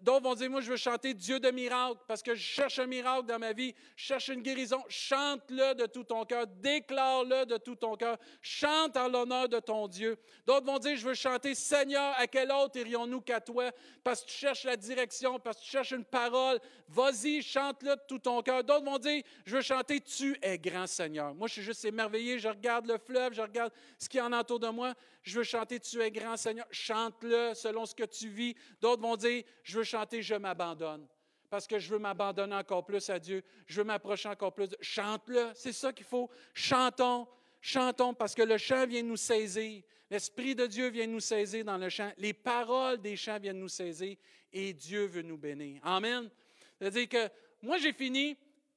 D'autres 0.00 0.22
vont 0.22 0.34
dire, 0.34 0.50
moi, 0.50 0.60
je 0.60 0.70
veux 0.70 0.76
chanter 0.76 1.12
Dieu 1.12 1.40
de 1.40 1.50
miracle 1.50 1.98
parce 2.08 2.22
que 2.22 2.34
je 2.34 2.42
cherche 2.42 2.78
un 2.78 2.86
miracle 2.86 3.26
dans 3.26 3.38
ma 3.38 3.52
vie, 3.52 3.74
je 3.96 4.04
cherche 4.04 4.28
une 4.28 4.40
guérison. 4.40 4.82
Chante-le 4.88 5.74
de 5.74 5.86
tout 5.86 6.04
ton 6.04 6.24
cœur, 6.24 6.46
déclare-le 6.46 7.44
de 7.44 7.56
tout 7.58 7.76
ton 7.76 7.96
cœur. 7.96 8.16
Chante 8.40 8.96
en 8.96 9.08
l'honneur 9.08 9.48
de 9.48 9.58
ton 9.58 9.88
Dieu. 9.88 10.16
D'autres 10.46 10.66
vont 10.66 10.78
dire, 10.78 10.96
je 10.96 11.06
veux 11.06 11.14
chanter 11.14 11.54
Seigneur, 11.54 12.14
à 12.16 12.26
quel 12.26 12.50
autre 12.50 12.78
irions-nous 12.78 13.20
qu'à 13.20 13.40
toi? 13.40 13.70
Parce 14.02 14.22
que 14.22 14.30
tu 14.30 14.36
cherches 14.36 14.64
la 14.64 14.76
direction, 14.76 15.38
parce 15.38 15.58
que 15.58 15.64
tu 15.64 15.70
cherches 15.70 15.92
une 15.92 16.04
parole. 16.04 16.58
Vas-y, 16.88 17.42
chante-le 17.42 17.90
de 17.90 18.00
tout 18.08 18.18
ton 18.18 18.40
cœur. 18.42 18.64
D'autres 18.64 18.84
vont 18.84 18.98
dire, 18.98 19.22
je 19.44 19.56
veux 19.56 19.62
chanter 19.62 20.00
Tu 20.00 20.36
es 20.40 20.58
grand 20.58 20.86
Seigneur. 20.86 21.34
Moi, 21.34 21.46
je 21.46 21.54
suis 21.54 21.62
juste 21.62 21.84
émerveillé, 21.84 22.38
je 22.38 22.48
regarde 22.48 22.86
le 22.86 22.98
fleuve, 22.98 23.34
je 23.34 23.42
regarde 23.42 23.72
ce 23.98 24.08
qui 24.08 24.20
en 24.20 24.32
entoure 24.32 24.60
de 24.60 24.68
moi. 24.68 24.94
Je 25.22 25.38
veux 25.38 25.44
chanter 25.44 25.78
Tu 25.78 26.00
es 26.00 26.10
grand 26.10 26.36
Seigneur. 26.36 26.66
Chante-le 26.70 27.52
selon 27.54 27.84
ce 27.84 27.94
que 27.94 28.04
tu 28.04 28.28
vis. 28.28 28.54
D'autres 28.80 29.02
vont 29.02 29.16
dire, 29.16 29.44
je 29.62 29.78
veux 29.78 29.84
chanter 29.90 30.22
Je 30.22 30.34
m'abandonne. 30.34 31.06
Parce 31.48 31.66
que 31.66 31.78
je 31.80 31.90
veux 31.90 31.98
m'abandonner 31.98 32.54
encore 32.54 32.84
plus 32.84 33.10
à 33.10 33.18
Dieu. 33.18 33.42
Je 33.66 33.80
veux 33.80 33.84
m'approcher 33.84 34.28
encore 34.28 34.54
plus. 34.54 34.68
Chante-le. 34.80 35.50
C'est 35.54 35.72
ça 35.72 35.92
qu'il 35.92 36.06
faut. 36.06 36.30
Chantons. 36.54 37.26
Chantons 37.60 38.14
parce 38.14 38.34
que 38.34 38.42
le 38.42 38.56
chant 38.56 38.86
vient 38.86 39.02
nous 39.02 39.16
saisir. 39.16 39.82
L'Esprit 40.10 40.54
de 40.54 40.66
Dieu 40.66 40.88
vient 40.88 41.06
nous 41.06 41.20
saisir 41.20 41.64
dans 41.64 41.76
le 41.76 41.88
chant. 41.88 42.12
Les 42.18 42.32
paroles 42.32 43.00
des 43.00 43.16
chants 43.16 43.38
viennent 43.38 43.58
nous 43.58 43.68
saisir 43.68 44.16
et 44.52 44.72
Dieu 44.72 45.06
veut 45.06 45.22
nous 45.22 45.36
bénir. 45.36 45.80
Amen. 45.84 46.30
C'est-à-dire 46.78 47.08
que 47.08 47.28
moi, 47.62 47.78
j'ai 47.78 47.92
fini. 47.92 48.36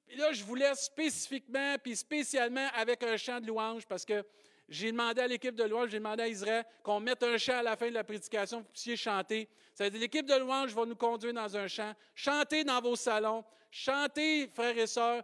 Et 0.10 0.16
là, 0.16 0.34
je 0.34 0.44
vous 0.44 0.56
laisse 0.56 0.86
spécifiquement 0.86 1.76
puis 1.82 1.96
spécialement 1.96 2.68
avec 2.76 3.04
un 3.04 3.18
chant 3.18 3.40
de 3.40 3.48
louange 3.48 3.86
parce 3.88 4.06
que 4.06 4.24
j'ai 4.70 4.92
demandé 4.92 5.22
à 5.22 5.28
l'équipe 5.28 5.56
de 5.56 5.64
louange, 5.64 5.90
j'ai 5.90 6.00
demandé 6.00 6.24
à 6.24 6.28
Israël 6.28 6.66
qu'on 6.84 7.00
mette 7.00 7.22
un 7.24 7.38
chant 7.38 7.58
à 7.58 7.64
la 7.64 7.76
fin 7.76 7.90
de 7.90 7.94
la 7.94 8.04
prédication 8.04 8.58
pour 8.58 8.66
que 8.66 8.70
vous 8.70 8.74
puissiez 8.74 8.96
chanter. 8.96 9.50
Ça 9.74 9.86
veut 9.86 9.90
dire 9.90 10.00
l'équipe 10.00 10.26
de 10.26 10.36
louange 10.36 10.74
va 10.74 10.86
nous 10.86 10.96
conduire 10.96 11.34
dans 11.34 11.58
un 11.58 11.68
chant. 11.68 11.94
Chantez 12.16 12.64
dans 12.64 12.82
vos 12.82 12.96
salons. 12.96 13.44
Chantez, 13.72 14.48
frères 14.48 14.78
et 14.78 14.86
sœurs. 14.86 15.24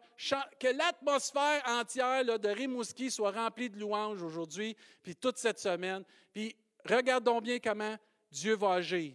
que 0.60 0.68
l'atmosphère 0.76 1.62
entière 1.68 2.40
de 2.40 2.50
Rimouski 2.50 3.12
soit 3.12 3.32
remplie 3.32 3.70
de 3.70 3.80
louanges 3.80 4.24
aujourd'hui, 4.24 4.76
puis 5.04 5.16
toute 5.16 5.38
cette 5.38 5.60
semaine. 5.60 6.04
Puis 6.34 6.56
regardons 6.84 7.42
bien 7.42 7.60
comment 7.60 7.96
Dieu 8.32 8.56
va 8.56 8.74
agir. 8.74 9.14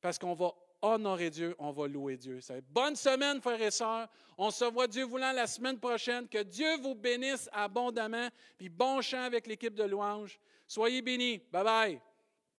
Parce 0.00 0.18
qu'on 0.18 0.34
va 0.34 0.52
honorer 0.82 1.30
Dieu, 1.30 1.54
on 1.58 1.70
va 1.70 1.86
louer 1.86 2.16
Dieu. 2.16 2.40
Bonne 2.70 2.96
semaine, 2.96 3.40
frères 3.40 3.62
et 3.62 3.70
sœurs. 3.70 4.08
On 4.36 4.50
se 4.50 4.64
voit 4.64 4.86
Dieu 4.86 5.04
voulant 5.04 5.32
la 5.32 5.46
semaine 5.46 5.78
prochaine. 5.78 6.28
Que 6.28 6.42
Dieu 6.42 6.76
vous 6.82 6.94
bénisse 6.94 7.48
abondamment. 7.52 8.28
Puis 8.58 8.68
bon 8.68 9.00
chant 9.00 9.22
avec 9.22 9.46
l'équipe 9.46 9.74
de 9.74 9.84
louanges. 9.84 10.38
Soyez 10.66 11.00
bénis. 11.00 11.40
Bye 11.50 11.64
bye. 11.64 12.11